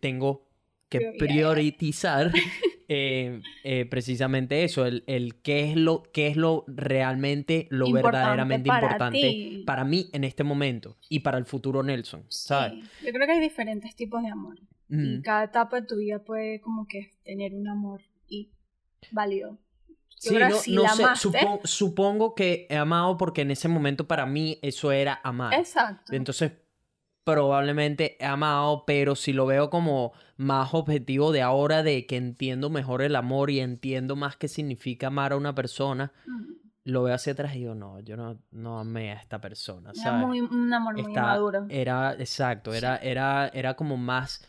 [0.00, 0.45] tengo
[0.88, 2.32] que priorizar
[2.88, 8.12] eh, eh, precisamente eso, el, el qué es lo, qué es lo realmente, lo Importante
[8.12, 9.62] verdaderamente para importante ti.
[9.66, 12.72] para mí en este momento y para el futuro Nelson, ¿sabes?
[12.74, 14.58] Sí, Yo creo que hay diferentes tipos de amor.
[14.88, 15.22] Y Mm.
[15.22, 18.50] cada etapa de tu vida puede como que tener un amor y
[19.10, 19.58] válido.
[20.22, 24.06] Yo Sí, no, si no sé, supo- supongo que he amado porque en ese momento
[24.06, 25.54] para mí eso era amar.
[25.54, 26.14] Exacto.
[26.14, 26.52] Entonces,
[27.24, 32.70] probablemente he amado, pero si lo veo como más objetivo de ahora, de que entiendo
[32.70, 36.12] mejor el amor y entiendo más qué significa amar a una persona,
[36.84, 40.02] lo veo hacia atrás y digo, no, yo no, no amé a esta persona, Era
[40.02, 40.26] ¿sabes?
[40.26, 41.66] muy, un amor muy Está- maduro.
[41.68, 42.78] Era, exacto, Sí.
[42.78, 44.46] era, era, era como más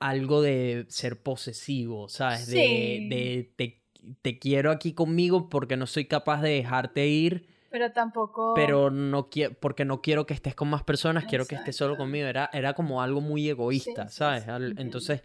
[0.00, 2.46] algo de ser posesivo, ¿sabes?
[2.46, 3.08] De, Sí.
[3.08, 3.82] de te,
[4.22, 8.54] te quiero aquí conmigo porque no soy capaz de dejarte ir, Pero tampoco.
[8.54, 11.96] pero no quiero, porque no quiero que estés con más personas, quiero que estés solo
[11.96, 12.26] conmigo.
[12.26, 14.44] Era, era como algo muy egoísta, Sí, ¿sabes?
[14.44, 14.74] sí.
[14.78, 15.22] Entonces,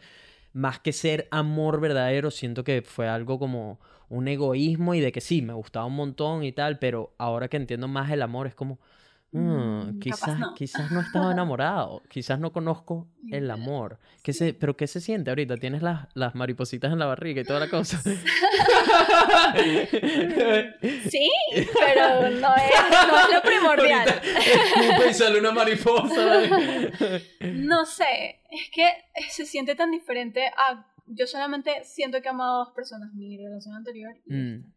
[0.51, 3.79] más que ser amor verdadero, siento que fue algo como
[4.09, 7.57] un egoísmo y de que sí, me gustaba un montón y tal, pero ahora que
[7.57, 8.77] entiendo más el amor es como,
[9.33, 10.53] "Mm, Mm, quizás, no".
[10.53, 13.99] quizás no estaba enamorado, quizás no conozco el amor.
[14.21, 15.57] ¿Qué se, pero ¿qué se siente ahorita?
[15.57, 17.97] Tienes las, las maripositas en la barriga y toda la cosa.
[21.09, 21.29] Sí,
[21.79, 22.71] pero no es,
[23.07, 24.07] no es lo primordial.
[24.09, 26.41] Escupe y sale una mariposa.
[27.53, 28.87] No sé, es que
[29.29, 30.87] se siente tan diferente a...
[31.05, 34.73] Yo solamente siento que he amado a dos personas, mi relación anterior y Mm.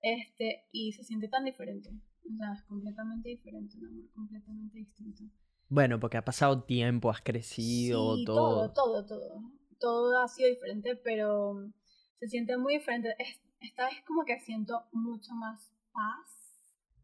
[0.00, 1.90] Este, y se siente tan diferente.
[2.32, 5.24] O sea, es completamente diferente, un amor completamente distinto.
[5.68, 8.70] Bueno, porque ha pasado tiempo, has crecido, Sí, todo.
[8.72, 9.42] todo, todo, todo.
[9.78, 11.70] Todo ha sido diferente, pero
[12.18, 13.14] se siente muy diferente.
[13.18, 16.30] Es, esta vez como que siento mucho más paz,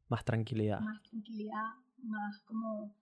[0.09, 0.81] Más tranquilidad.
[0.81, 2.95] más tranquilidad, más como,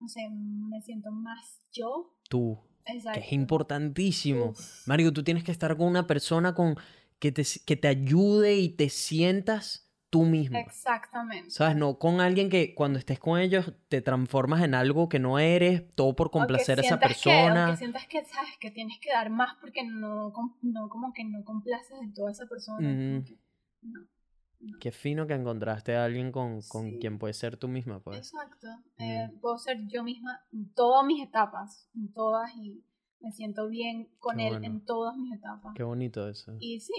[0.00, 2.14] no sé, me siento más yo.
[2.28, 3.20] Tú, Exacto.
[3.20, 4.46] que es importantísimo.
[4.50, 4.86] Uf.
[4.88, 6.76] Mario, tú tienes que estar con una persona con
[7.18, 10.58] que te, que te ayude y te sientas tú mismo.
[10.58, 11.50] Exactamente.
[11.50, 11.76] ¿Sabes?
[11.76, 15.84] No con alguien que cuando estés con ellos te transformas en algo que no eres,
[15.94, 17.68] todo por que complacer a esa que- persona.
[17.68, 20.32] o que sientas que, sabes, que tienes que dar más porque no,
[20.62, 22.78] no como que no complaces en toda esa persona.
[22.88, 23.24] Ujú.
[23.24, 23.38] que
[23.82, 24.00] no.
[24.00, 24.78] no.
[24.78, 26.98] Qué fino que encontraste a alguien con, con Sí.
[27.00, 28.18] quien puedes ser tú misma, pues.
[28.18, 28.66] Exacto.
[28.98, 32.84] Eh, puedo ser yo misma en todas mis etapas, en todas, y
[33.20, 34.66] me siento bien con Qué él bueno.
[34.66, 35.74] en todas mis etapas.
[35.76, 36.56] Qué bonito eso.
[36.58, 36.92] Y sí,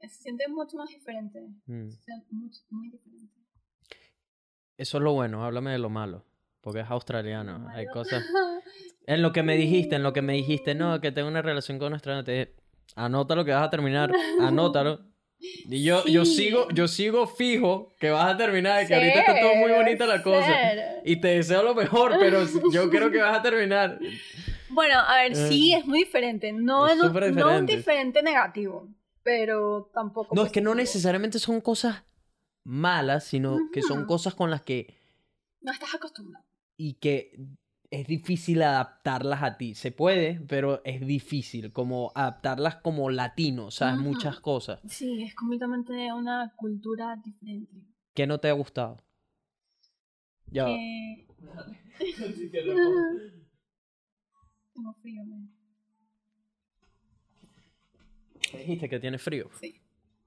[0.00, 1.40] se siente mucho más diferente.
[1.66, 1.90] Mm.
[1.90, 3.34] Se siente mucho, muy diferente.
[4.76, 6.24] Eso es lo bueno, háblame de lo malo.
[6.60, 7.68] Porque es australiano.
[7.70, 8.24] Hay cosas.
[9.06, 11.78] En lo que me dijiste, en lo que me dijiste, no, que tengo una relación
[11.78, 12.54] con un australiano, te dije,
[12.94, 15.00] anota lo que vas a terminar, anótalo.
[15.40, 19.54] Y yo, yo sigo, yo sigo fijo que vas a terminar, que ahorita está todo
[19.54, 20.44] muy bonita la cosa.
[20.44, 21.00] ser.
[21.06, 23.98] Y te deseo lo mejor, pero yo creo que vas a terminar.
[24.70, 26.52] Bueno, a ver, sí, Eh, es muy diferente.
[26.52, 28.22] No, es no, súper no un diferente.
[28.22, 28.88] negativo,
[29.22, 30.34] pero tampoco.
[30.34, 32.04] No, es que no necesariamente son cosas
[32.64, 34.94] malas, sino que son cosas con las que
[35.60, 36.44] No estás acostumbrado.
[36.76, 37.32] y que
[37.90, 39.74] es difícil adaptarlas a ti.
[39.74, 43.98] Se puede, pero es difícil, como adaptarlas como latino, ¿sabes?
[43.98, 44.80] Muchas cosas.
[44.86, 47.72] Sí, es completamente una cultura diferente.
[48.14, 48.98] ¿Qué no te ha gustado?
[50.50, 50.66] Ya.
[54.78, 55.48] Tengo frío, me.
[58.58, 59.50] Dijiste que tienes frío.
[59.60, 59.80] Sí.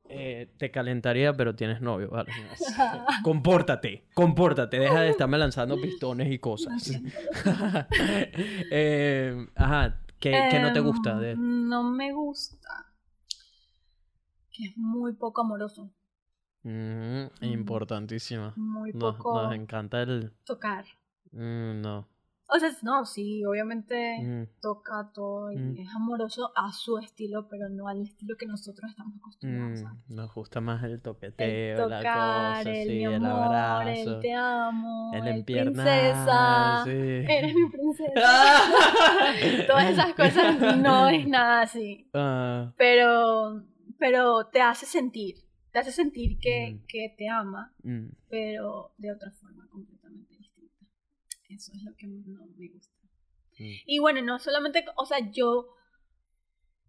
[0.10, 2.30] Eh, te calentaría, pero tienes novio, ¿vale?
[3.23, 6.91] compórtate, compórtate, deja de estarme lanzando pistones y cosas.
[8.73, 11.38] Eh, ajá, ¿qué, qué no te gusta de él?
[11.38, 12.68] Em, No me gusta.
[14.52, 15.90] Que es muy poco amoroso.
[16.64, 18.53] Mm, importantísima.
[18.57, 20.34] Muy Nos, poco nos encanta el...
[20.44, 20.84] tocar.
[21.32, 22.11] mm, no.
[22.53, 25.78] O sea, no, sí, obviamente Mm, toca todo y Mm.
[25.80, 29.82] es amoroso a su estilo, pero no al estilo que nosotros estamos acostumbrados.
[29.84, 33.45] mm, nos gusta más el El toqueteo, la tocar, cosa, el sí, mi el amor,
[33.56, 36.90] abrazo, el te amo, el el, princesa, sí.
[37.30, 38.14] eres mi princesa.
[39.68, 42.10] Todas esas cosas no es nada así.
[42.14, 43.64] Ah, Pero,
[43.98, 45.36] pero te hace sentir,
[45.72, 46.86] te hace sentir que, Mm.
[46.88, 47.72] que te ama,
[48.30, 49.90] pero de otra forma completamente.
[51.53, 52.94] Eso es lo que no me gusta.
[53.60, 53.64] mm.
[53.86, 55.68] Y bueno, no solamente, o sea, yo,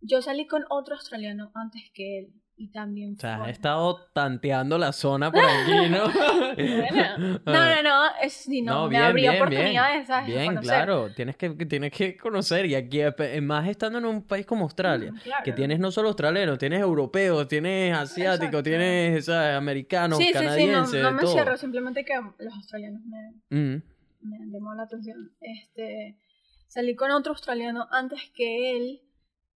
[0.00, 4.76] yo salí con otro australiano antes que él y también O sea, he estado tanteando
[4.78, 6.04] la zona por aquí, ¿no?
[6.54, 10.62] Bueno, no, no, no, es, sí, no, No, me bien, abrió bien, oportunidades, Bien, conocer.
[10.62, 14.64] claro, tienes que, tienes que conocer y aquí, eh, más estando en un país como
[14.64, 15.44] Australia, Mm, claro.
[15.44, 19.56] que tienes no solo australianos, tienes europeos, tienes asiáticos, tienes ¿sabes?
[19.56, 21.32] americanos, Sí, sí, sí, no, canadienses, no me todo.
[21.32, 23.82] cierro, simplemente que los australianos me, Mm,
[24.22, 25.32] me llamó la atención.
[25.40, 26.18] Este,
[26.68, 29.02] salí con otro australiano antes que él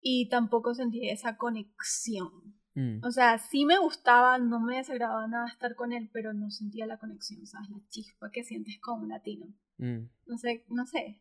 [0.01, 2.31] y tampoco sentí esa conexión.
[2.75, 3.05] mm.
[3.05, 6.87] O sea, sí me gustaba, no me desagradaba nada estar con él, pero no sentía
[6.87, 7.71] la conexión, ¿sabes?
[7.71, 9.47] La chispa que sientes con un latino.
[9.79, 10.05] Mm.
[10.27, 11.21] No sé, no sé.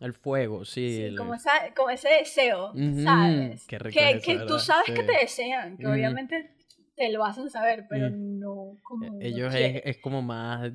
[0.00, 0.88] El fuego, sí.
[0.96, 3.64] Sí, el- como, esa, como ese deseo, Ujú, ¿sabes?
[3.68, 5.06] qué rico que eso, que tú sabes que Sí.
[5.06, 5.94] te desean, que Ujú.
[5.94, 6.56] obviamente
[6.96, 8.38] te lo hacen saber, pero Mm.
[8.40, 9.06] no como.
[9.06, 10.72] lo Ellos es, es como más,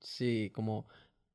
[0.00, 0.86] sí, como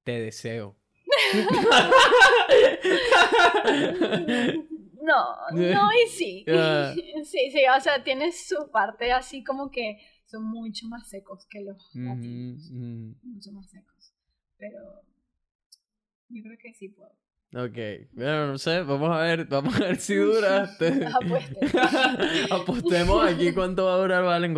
[0.03, 0.75] te deseo.
[5.03, 6.45] No, no y sí.
[6.47, 6.93] Ah.
[7.25, 11.61] Sí, sí, o sea, tiene su parte así como que son mucho más secos que
[11.61, 12.71] los latinos.
[12.71, 14.13] Mucho más secos.
[14.57, 14.79] Pero
[16.29, 17.11] yo creo que sí puedo.
[17.55, 17.77] Ok,
[18.13, 20.75] bueno, no sé, vamos a ver, vamos a ver si dura.
[22.49, 24.55] Apostemos aquí cuánto va a durar Valen.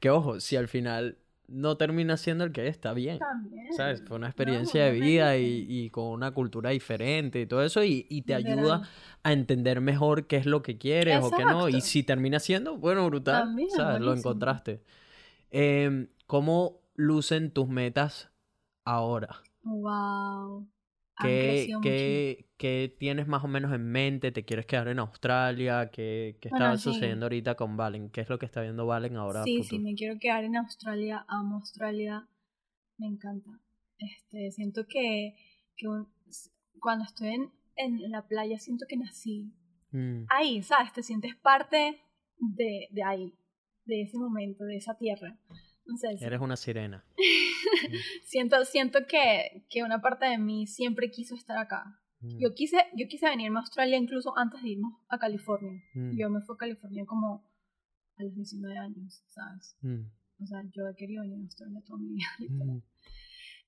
[0.00, 1.18] Que ojo, si al final
[1.48, 3.18] no termina siendo el que es, está bien.
[3.18, 3.72] También.
[3.76, 4.02] ¿Sabes?
[4.06, 7.82] Fue una No, experiencia de vida y, y con una cultura diferente y todo eso,
[7.84, 8.58] y, y te Literal.
[8.58, 8.82] ayuda
[9.22, 11.68] a entender mejor qué es lo que quieres o qué no.
[11.68, 14.00] Y si termina siendo, bueno, brutal, También, ¿sabes?
[14.00, 14.82] Lo encontraste.
[15.50, 18.30] Em, ¿Cómo lucen tus metas
[18.84, 19.42] ahora?
[19.64, 20.66] Wow.
[21.18, 24.32] ¿Qué, qué, qué tienes más o menos en mente?
[24.32, 25.90] ¿Te quieres quedar en Australia?
[25.90, 26.90] ¿Qué, qué Bueno, está sí.
[26.90, 28.10] sucediendo ahorita con Valen?
[28.10, 29.44] ¿Qué es lo que está viendo Valen ahora?
[29.44, 32.26] Sí, sí, me quiero quedar en Australia, amo Australia,
[32.98, 33.50] me encanta.
[33.98, 35.36] Este, siento que,
[35.76, 36.08] que un-
[36.80, 39.52] cuando estoy en, en la playa siento que nací
[39.94, 40.92] Mm, ahí, ¿sabes?
[40.92, 42.00] Te sientes parte
[42.38, 43.34] de, de ahí,
[43.86, 45.38] de ese momento, de esa tierra.
[46.20, 47.04] Eres una sirena.
[48.24, 52.00] siento, siento que, que una parte de mí siempre quiso estar acá.
[52.20, 55.82] Mm, Yo quise, yo quise venirme a Australia incluso antes de irnos a California.
[55.94, 57.44] mm, Yo me fui a California como
[58.16, 59.76] a los 19 años, ¿sabes?
[59.82, 60.02] Mm,
[60.42, 62.26] O sea, yo he querido venir a Australia toda mi vida.
[62.38, 62.82] literal.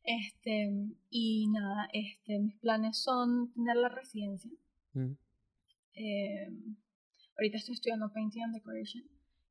[0.05, 0.70] Este,
[1.10, 4.51] y nada, este, mis planes son tener la residencia.
[5.94, 6.48] Eh,
[7.36, 9.02] ahorita estoy estudiando Painting and Decoration,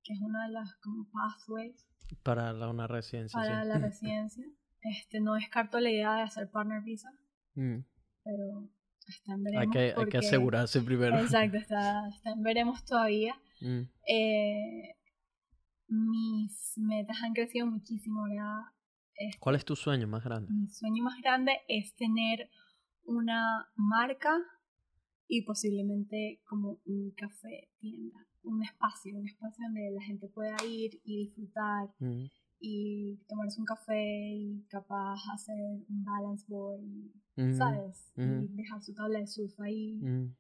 [0.06, 1.86] que es una de las como pathways
[2.24, 3.68] Para la, una residencia, para sí.
[3.68, 4.46] la residencia.
[4.82, 7.10] Este, no descarto la idea de hacer partner visa,
[7.56, 7.80] Mm.
[8.24, 8.70] pero
[9.08, 9.62] está en veremos.
[9.66, 11.18] Hay que, hay que porque- asegurarse primero.
[11.20, 13.36] Exacto, está, está en veremos todavía.
[13.62, 14.96] Mm, Eh,
[15.88, 18.60] mis metas han crecido muchísimo, ¿verdad?
[19.16, 20.52] Este, ¿Cuál es tu sueño más grande?
[20.52, 22.50] mi sueño más grande es tener
[23.06, 24.36] una marca
[25.28, 31.02] y posiblemente como un café tienda, un espacio, un espacio donde la gente pueda ir
[31.04, 32.26] y disfrutar Mm,
[32.60, 35.56] y tomarse un café y capaz hacer
[35.88, 36.82] un balance board,
[37.36, 38.12] mm, ¿sabes?
[38.16, 40.36] Y dejar su tabla de surf ahí, mm.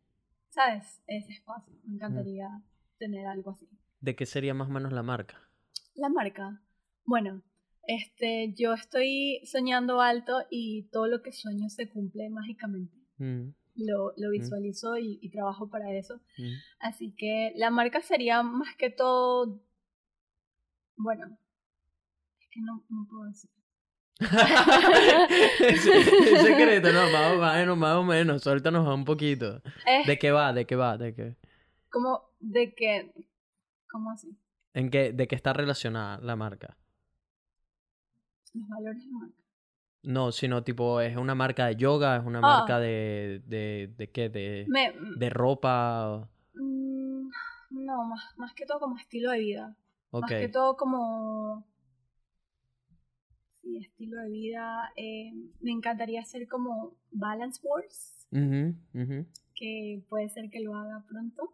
[0.49, 1.03] ¿sabes?
[1.07, 2.47] Ese espacio, me encantaría
[2.97, 3.67] tener algo así.
[3.99, 5.35] ¿De qué sería más o menos la marca?
[5.93, 6.61] La marca.
[7.05, 7.43] Bueno,
[7.87, 12.95] este, yo estoy soñando alto y todo lo que sueño se cumple mágicamente.
[13.77, 16.21] Lo, lo visualizo y, y trabajo para eso.
[16.37, 16.53] mm.
[16.79, 19.61] Así que la marca sería más que todo.
[20.95, 21.37] Bueno,
[22.39, 23.49] es que no, no puedo decir.
[25.59, 28.41] Es- es secreto, no, más o menos, más o menos.
[28.43, 29.61] Suéltanos un poquito.
[29.85, 30.53] Es ¿De qué va?
[30.53, 30.97] ¿De qué va?
[30.97, 31.35] ¿De qué?
[31.89, 33.13] como de que.
[33.91, 34.37] ¿Cómo así?
[34.73, 36.77] ¿En qué, ¿De qué está relacionada la marca?
[38.53, 39.35] Los valores de marca.
[40.05, 42.41] No, sino tipo, es una marca de yoga, es una Ah.
[42.41, 46.29] marca de, de, de qué, de, Me, de ropa.
[46.53, 47.29] mm,
[47.71, 49.75] no, más, más que todo como estilo de vida.
[50.11, 50.21] Ok.
[50.21, 51.65] Más que todo como...
[53.61, 54.91] Sí, estilo de vida.
[54.95, 57.59] eh, me encantaría hacer como balance
[58.31, 59.25] ujú.
[59.55, 61.53] que puede ser que lo haga pronto.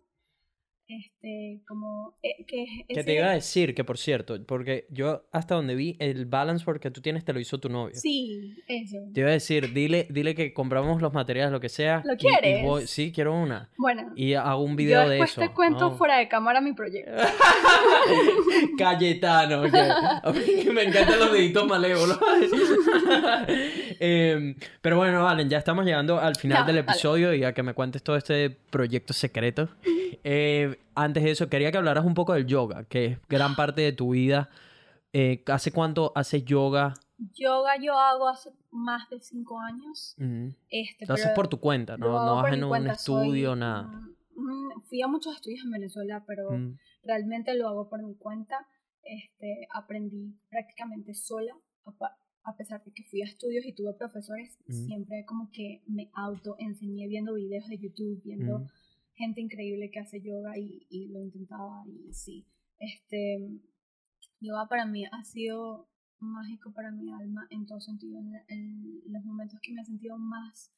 [0.93, 2.15] Este, como...
[2.21, 6.25] eh, que te iba a decir que, por cierto, porque yo hasta donde vi, el
[6.25, 7.95] balance board que tú tienes te lo hizo tu novio.
[7.95, 8.97] Sí, eso.
[9.13, 12.01] Te iba a decir, dile, dile que compramos los materiales, lo que sea.
[12.05, 12.63] ¿Lo y- y quieres?
[12.65, 13.69] voy- sí, quiero una.
[13.77, 15.41] Bueno, Y hago un yo video de después eso.
[15.41, 15.97] te cuento Vamos.
[15.97, 17.11] fuera de cámara mi proyecto.
[18.77, 19.79] Cayetano, oye.
[19.79, 22.19] A mí que me encantan los deditos malévolos.
[24.03, 27.73] Em, pero bueno, Valen, ya estamos llegando al final del episodio y a que me
[27.73, 29.69] cuentes todo este proyecto secreto.
[30.23, 33.81] Eh, antes de eso, quería que hablaras un poco del yoga, que es gran parte
[33.81, 34.49] de tu vida.
[35.13, 36.93] Eh, ¿Hace cuánto haces yoga?
[37.33, 40.15] Yoga yo hago hace más de cinco años.
[40.17, 40.55] Ujú.
[40.69, 42.25] Este, Lo haces por tu cuenta, ¿no?
[42.25, 43.83] No vas en un cuenta, soy, estudio, nada.
[44.35, 48.15] mm, mm, fui a muchos estudios en Venezuela, pero Mm, realmente lo hago por mi
[48.15, 48.65] cuenta.
[49.03, 51.53] Este, aprendí prácticamente sola,
[52.43, 54.73] a, pesar de que fui a estudios y tuve profesores, Ujú.
[54.85, 58.67] siempre como que me auto enseñé viendo videos de YouTube, viendo Ujú.
[59.15, 62.45] Gente increíble que hace yoga y, y lo intentaba y sí.
[62.79, 63.59] Este,
[64.39, 65.89] yoga para mí ha sido
[66.19, 70.17] mágico para mi alma en todo sentido, en, en los momentos que me he sentido
[70.17, 70.71] más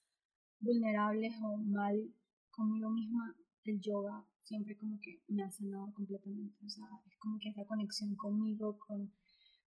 [0.60, 2.14] vulnerables o mal
[2.52, 3.36] conmigo misma,
[3.66, 6.56] el yoga siempre como que me ha sanado completamente.
[6.66, 9.12] O sea, es como que esa conexión conmigo, con,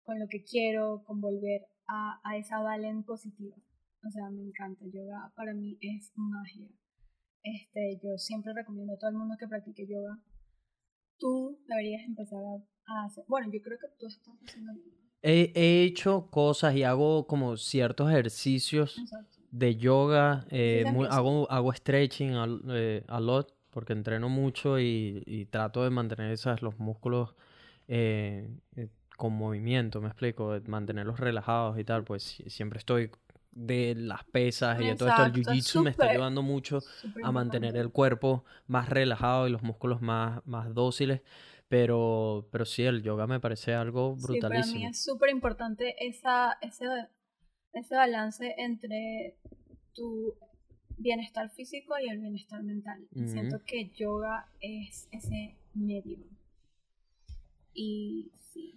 [0.03, 3.57] con lo que quiero, con volver a, a esa valen positiva.
[4.07, 4.85] O sea, me encanta.
[4.87, 6.69] Yoga para mí es magia.
[7.45, 10.19] Este, yo siempre recomiendo a todo el mundo que practique yoga.
[11.19, 12.41] Tú deberías empezar
[12.87, 13.25] a, hacer.
[13.29, 14.97] Bueno, yo creo que tú estás haciendo yoga.
[15.23, 19.39] He, he hecho cosas y hago como ciertos ejercicios Exacto.
[19.51, 25.23] de yoga, eh, muy- hago, hago stretching a, eh, a lot porque entreno mucho y,
[25.27, 27.35] y trato de mantener esas, los músculos
[27.89, 33.11] eh, eh, con movimiento, me explico, de mantenerlos relajados y tal, pues si- siempre estoy
[33.55, 36.81] de las pesas y de todo esto, el jiu-jitsu me está ayudando mucho
[37.23, 41.23] a mantener el cuerpo más relajado y los músculos más, más dóciles,
[41.69, 44.91] pero, pero sí, el yoga me parece algo Sí, para mí brutalísimo.
[44.91, 46.87] es súper importante esa, ese,
[47.73, 49.37] ese balance entre
[49.95, 50.35] tu
[50.99, 53.07] bienestar físico y el bienestar mental.
[53.27, 56.19] Siento que yoga es ese medio.
[57.73, 58.75] Y sí,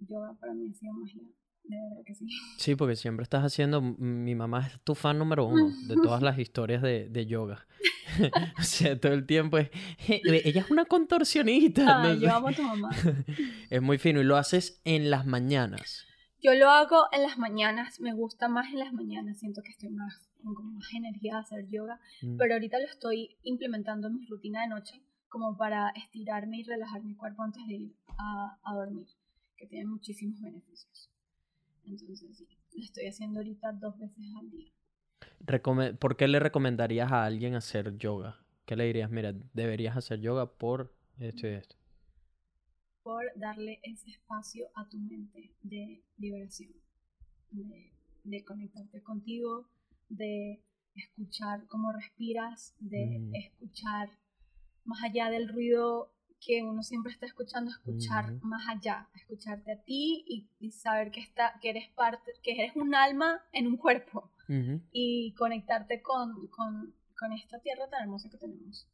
[0.00, 1.22] yoga para mí ha sido magia.
[1.64, 2.26] De verdad que sí.
[2.58, 6.38] Sí, porque siempre estás haciendo, mi mamá es tu fan número uno de todas las
[6.38, 7.66] historias de, de yoga.
[8.58, 9.70] o sea, todo el tiempo es,
[10.08, 12.02] ella es una contorsionista.
[12.02, 12.90] Ay, no yo amo a tu mamá.
[13.70, 16.06] Es muy fino y lo haces en las mañanas.
[16.42, 19.88] Yo lo hago en las mañanas, me gusta más en las mañanas, siento que estoy
[19.88, 22.36] más con más energía de hacer yoga, Mm.
[22.36, 25.00] pero ahorita lo estoy implementando en mi rutina de noche
[25.30, 29.06] como para estirarme y relajar mi cuerpo antes de ir a, a dormir,
[29.56, 31.10] que tiene muchísimos beneficios.
[31.86, 34.70] Entonces sí, lo estoy haciendo ahorita dos veces al día.
[35.40, 38.44] Recome- ¿Por qué le recomendarías a alguien hacer yoga?
[38.66, 39.10] ¿Qué le dirías?
[39.10, 41.76] Mira, deberías hacer yoga por esto y esto.
[43.02, 46.72] por darle ese espacio a tu mente de liberación,
[47.50, 47.92] de,
[48.24, 49.68] de conectarte contigo,
[50.08, 50.62] de
[50.94, 53.34] escuchar cómo respiras, de Mm.
[53.34, 54.08] escuchar
[54.86, 56.13] más allá del ruido
[56.44, 61.20] que uno siempre está escuchando, escuchar más allá, escucharte a ti y, y saber que,
[61.20, 64.30] está, que eres parte, que eres un alma en un cuerpo
[64.92, 68.86] y conectarte con, con, con esta tierra tan hermosa que tenemos.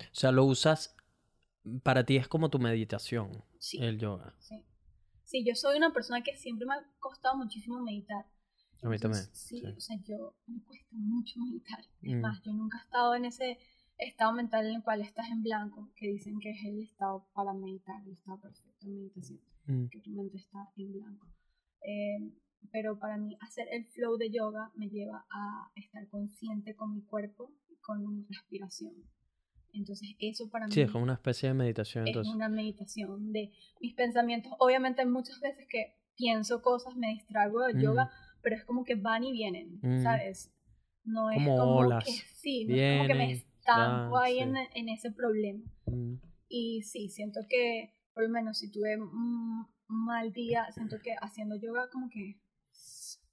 [0.00, 0.94] O sea, lo usas,
[1.82, 3.78] para ti es como tu meditación, Sí.
[3.82, 4.34] el yoga.
[4.38, 4.62] Sí.
[5.24, 8.26] Sí, yo soy una persona que siempre me ha costado muchísimo meditar.
[8.82, 9.62] A mí también, sí.
[9.64, 11.80] o sea, yo me cuesta mucho meditar.
[12.02, 12.20] Es Mm.
[12.20, 13.58] más, yo nunca he estado en ese
[13.98, 17.52] estado mental en el cual estás en blanco, que dicen que es el estado para
[17.52, 19.86] meditar, el estado perfecto de meditación, Mm.
[19.90, 21.26] que tu mente está en blanco.
[21.82, 22.32] Eh,
[22.72, 27.02] pero para mí, hacer el flow de yoga me lleva a estar consciente con mi
[27.02, 28.94] cuerpo y con mi respiración.
[29.72, 32.34] Entonces, eso para Sí, mí es como una especie de meditación, es entonces.
[32.34, 34.52] una meditación de mis pensamientos.
[34.58, 37.84] Obviamente muchas veces que pienso cosas, me distraigo del Ujú.
[37.84, 38.10] yoga,
[38.42, 40.02] pero es como que van y vienen, Ujú.
[40.02, 40.50] ¿sabes?
[41.04, 42.04] No es Como como olas.
[42.04, 43.26] que sí, no es como que me
[43.76, 44.40] Estanco van, ahí sí.
[44.40, 45.64] en, en ese problema.
[45.86, 46.14] Mm.
[46.48, 51.56] Y sí, siento que, por lo menos si tuve un mal día, siento que haciendo
[51.56, 52.40] yoga como que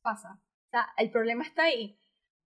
[0.02, 0.40] pasa.
[0.68, 1.98] O sea, el problema está ahí,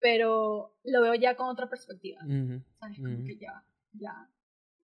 [0.01, 2.21] pero lo veo ya con otra perspectiva.
[2.25, 2.63] Ujú.
[2.79, 2.99] ¿sabes?
[2.99, 3.25] Como Ujú.
[3.25, 4.31] que ya, ya,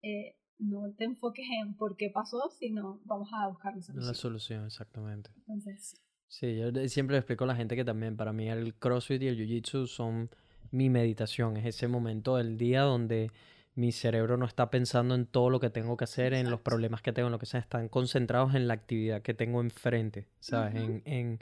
[0.03, 4.15] eh, no te enfoques en por qué pasó, sino vamos a buscar la La solución.
[4.15, 5.31] solución, exactamente.
[5.37, 5.95] Entonces,
[6.29, 9.37] Sí, yo siempre explico a la gente que también para mí el CrossFit y el
[9.37, 10.31] Jiu-Jitsu son
[10.73, 11.57] mi meditación.
[11.57, 13.31] Es ese momento del día donde
[13.74, 17.01] mi cerebro no está pensando en todo lo que tengo que hacer, en los problemas
[17.01, 17.61] que tengo, en lo que sea.
[17.61, 20.74] Están concentrados en la actividad que tengo enfrente, ¿sabes?
[20.74, 21.39] En, en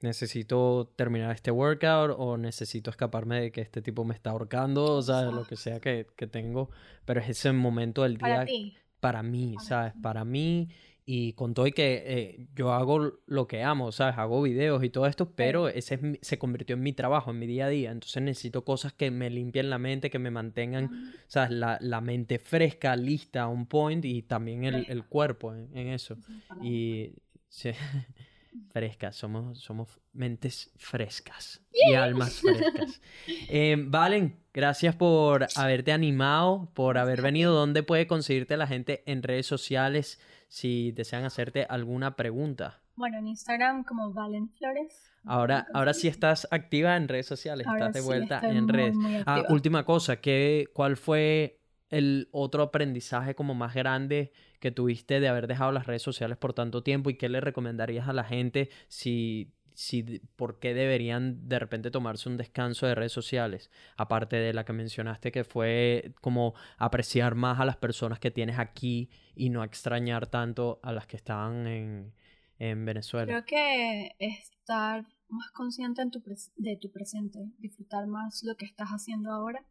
[0.00, 5.02] necesito terminar este workout o necesito escaparme de que este tipo me está ahorcando, o
[5.02, 6.70] sea, lo que sea que, que tengo.
[7.04, 9.94] Pero es ese momento del día para ti, para mí, ¿sabes?
[10.02, 10.68] Para mí
[11.12, 14.16] y con todo y que eh, yo hago lo que amo, ¿sabes?
[14.16, 17.38] Hago videos y todo esto, pero ese es mi- se convirtió en mi trabajo, en
[17.40, 17.90] mi día a día.
[17.90, 21.12] Entonces necesito cosas que me limpien la mente, que me mantengan.
[21.26, 21.50] ¿sabes?
[21.50, 25.08] La, la mente fresca, lista, on point y también el, el Fresca.
[25.08, 26.16] cuerpo en, en eso.
[26.62, 27.14] Y
[27.48, 27.70] sí,
[28.72, 33.00] frescas, somos, somos mentes frescas y almas frescas.
[33.48, 37.52] Eh, Valen, gracias por haberte animado, por haber venido.
[37.54, 40.20] ¿Dónde puede conseguirte la gente en redes sociales
[40.50, 42.82] si desean hacerte alguna pregunta?
[42.96, 45.10] Bueno, en Instagram como Valen Flores.
[45.24, 48.96] Ahora, ahora sí estás activa en redes sociales, Ahora estás de vuelta en muy, redes.
[48.96, 55.20] muy Ah, última cosa, ¿qué, ¿cuál fue el otro aprendizaje como más grande que tuviste
[55.20, 58.24] de haber dejado las redes sociales por tanto tiempo y qué le recomendarías a la
[58.24, 63.70] gente si, si por qué deberían de repente tomarse un descanso de redes sociales?
[63.96, 68.58] Aparte de la que mencionaste que fue como apreciar más a las personas que tienes
[68.58, 72.12] aquí y no extrañar tanto a las que estaban en,
[72.58, 73.24] en Venezuela.
[73.24, 76.22] Creo que estar más consciente en tu
[76.56, 79.66] de tu presente, disfrutar más lo que estás haciendo ahora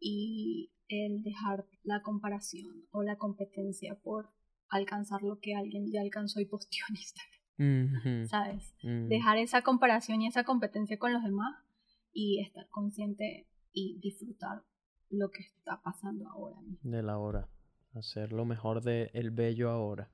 [0.00, 4.30] y el dejar la comparación o la competencia por
[4.70, 7.37] alcanzar lo que alguien ya alcanzó y posteó en Instagram,
[8.28, 8.74] ¿sabes?
[8.82, 9.08] mm.
[9.08, 11.56] Dejar esa comparación y esa competencia con los demás
[12.12, 14.62] y estar consciente y disfrutar
[15.10, 16.78] lo que está pasando ahora mismo.
[16.82, 17.48] de la hora.
[17.94, 20.08] Hacer lo mejor de el bello ahora.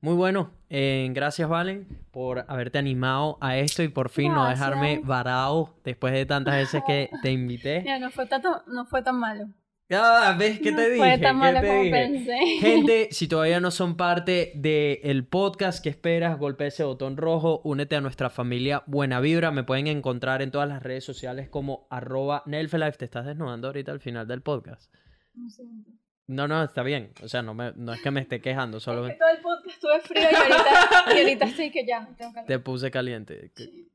[0.00, 0.50] Muy bueno.
[0.68, 6.12] eh, gracias, Valen, por haberte animado a esto y por fin no dejarme varado después
[6.12, 7.80] de tantas veces que te invité.
[7.84, 9.46] Mira, no fue, tanto, no fue tan malo.
[9.90, 10.98] Ah, ¿ves qué no te dije?
[10.98, 11.90] fue tan ¿Qué malo como dije?
[11.90, 12.38] pensé.
[12.60, 16.38] Gente, si todavía no son parte del podcast, ¿qué esperas?
[16.38, 19.50] Golpea ese botón rojo, únete a nuestra familia Buena Vibra.
[19.50, 22.96] Me pueden encontrar en todas las redes sociales como arroba Nelfelife.
[22.98, 24.92] Te estás desnudando ahorita al final del podcast.
[25.34, 25.90] No siento.
[26.26, 27.12] No, no, está bien.
[27.22, 29.42] O sea, no, me, no es que me esté quejando, solo Es que todo el
[29.42, 32.08] podcast estuve frío y ahorita, y ahorita estoy que ya.
[32.16, 33.52] Tengo te puse caliente.
[33.54, 33.90] Sí.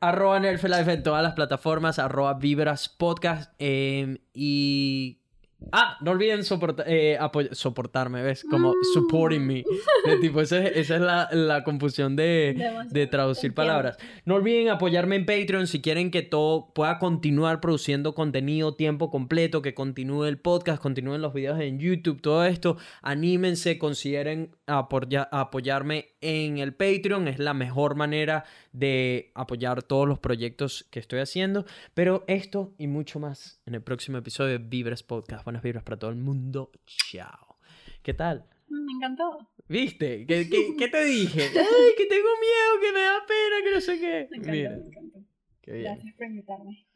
[0.00, 3.52] Arroba Nerfelife en todas las plataformas, arroba Vibras Podcast.
[3.58, 5.16] eh, y.
[5.72, 7.18] Ah, no olviden soporta- eh,
[7.50, 8.44] soportarme, ¿ves?
[8.48, 8.84] Como Mm.
[8.94, 9.64] supporting me.
[10.06, 13.98] De tipo, esa es, esa es la, la confusión de, traducir palabras.
[14.24, 19.60] No olviden apoyarme en Patreon si quieren que todo pueda continuar produciendo contenido tiempo completo,
[19.60, 22.76] que continúe el podcast, continúen los videos en YouTube, todo esto.
[23.02, 27.26] Anímense, consideren apoya- apoyarme en el Patreon.
[27.26, 28.44] Es la mejor manera
[28.78, 31.64] de apoyar todos los proyectos que estoy haciendo.
[31.94, 35.44] Pero esto y mucho más en el próximo episodio de Vibras Podcast.
[35.44, 36.70] Buenas vibras para todo el mundo.
[36.86, 37.58] Chao.
[38.02, 38.44] ¿Qué tal?
[38.68, 39.48] Me encantó.
[39.68, 40.24] ¿Viste?
[40.26, 41.42] ¿Qué, qué, qué te dije?
[41.42, 44.28] ¡Ay, que tengo miedo, que me da pena, que no sé qué!
[44.30, 45.18] Me encantó, Mira, me encantó.
[45.60, 45.84] qué bien.
[45.84, 46.86] Gracias por invitarme.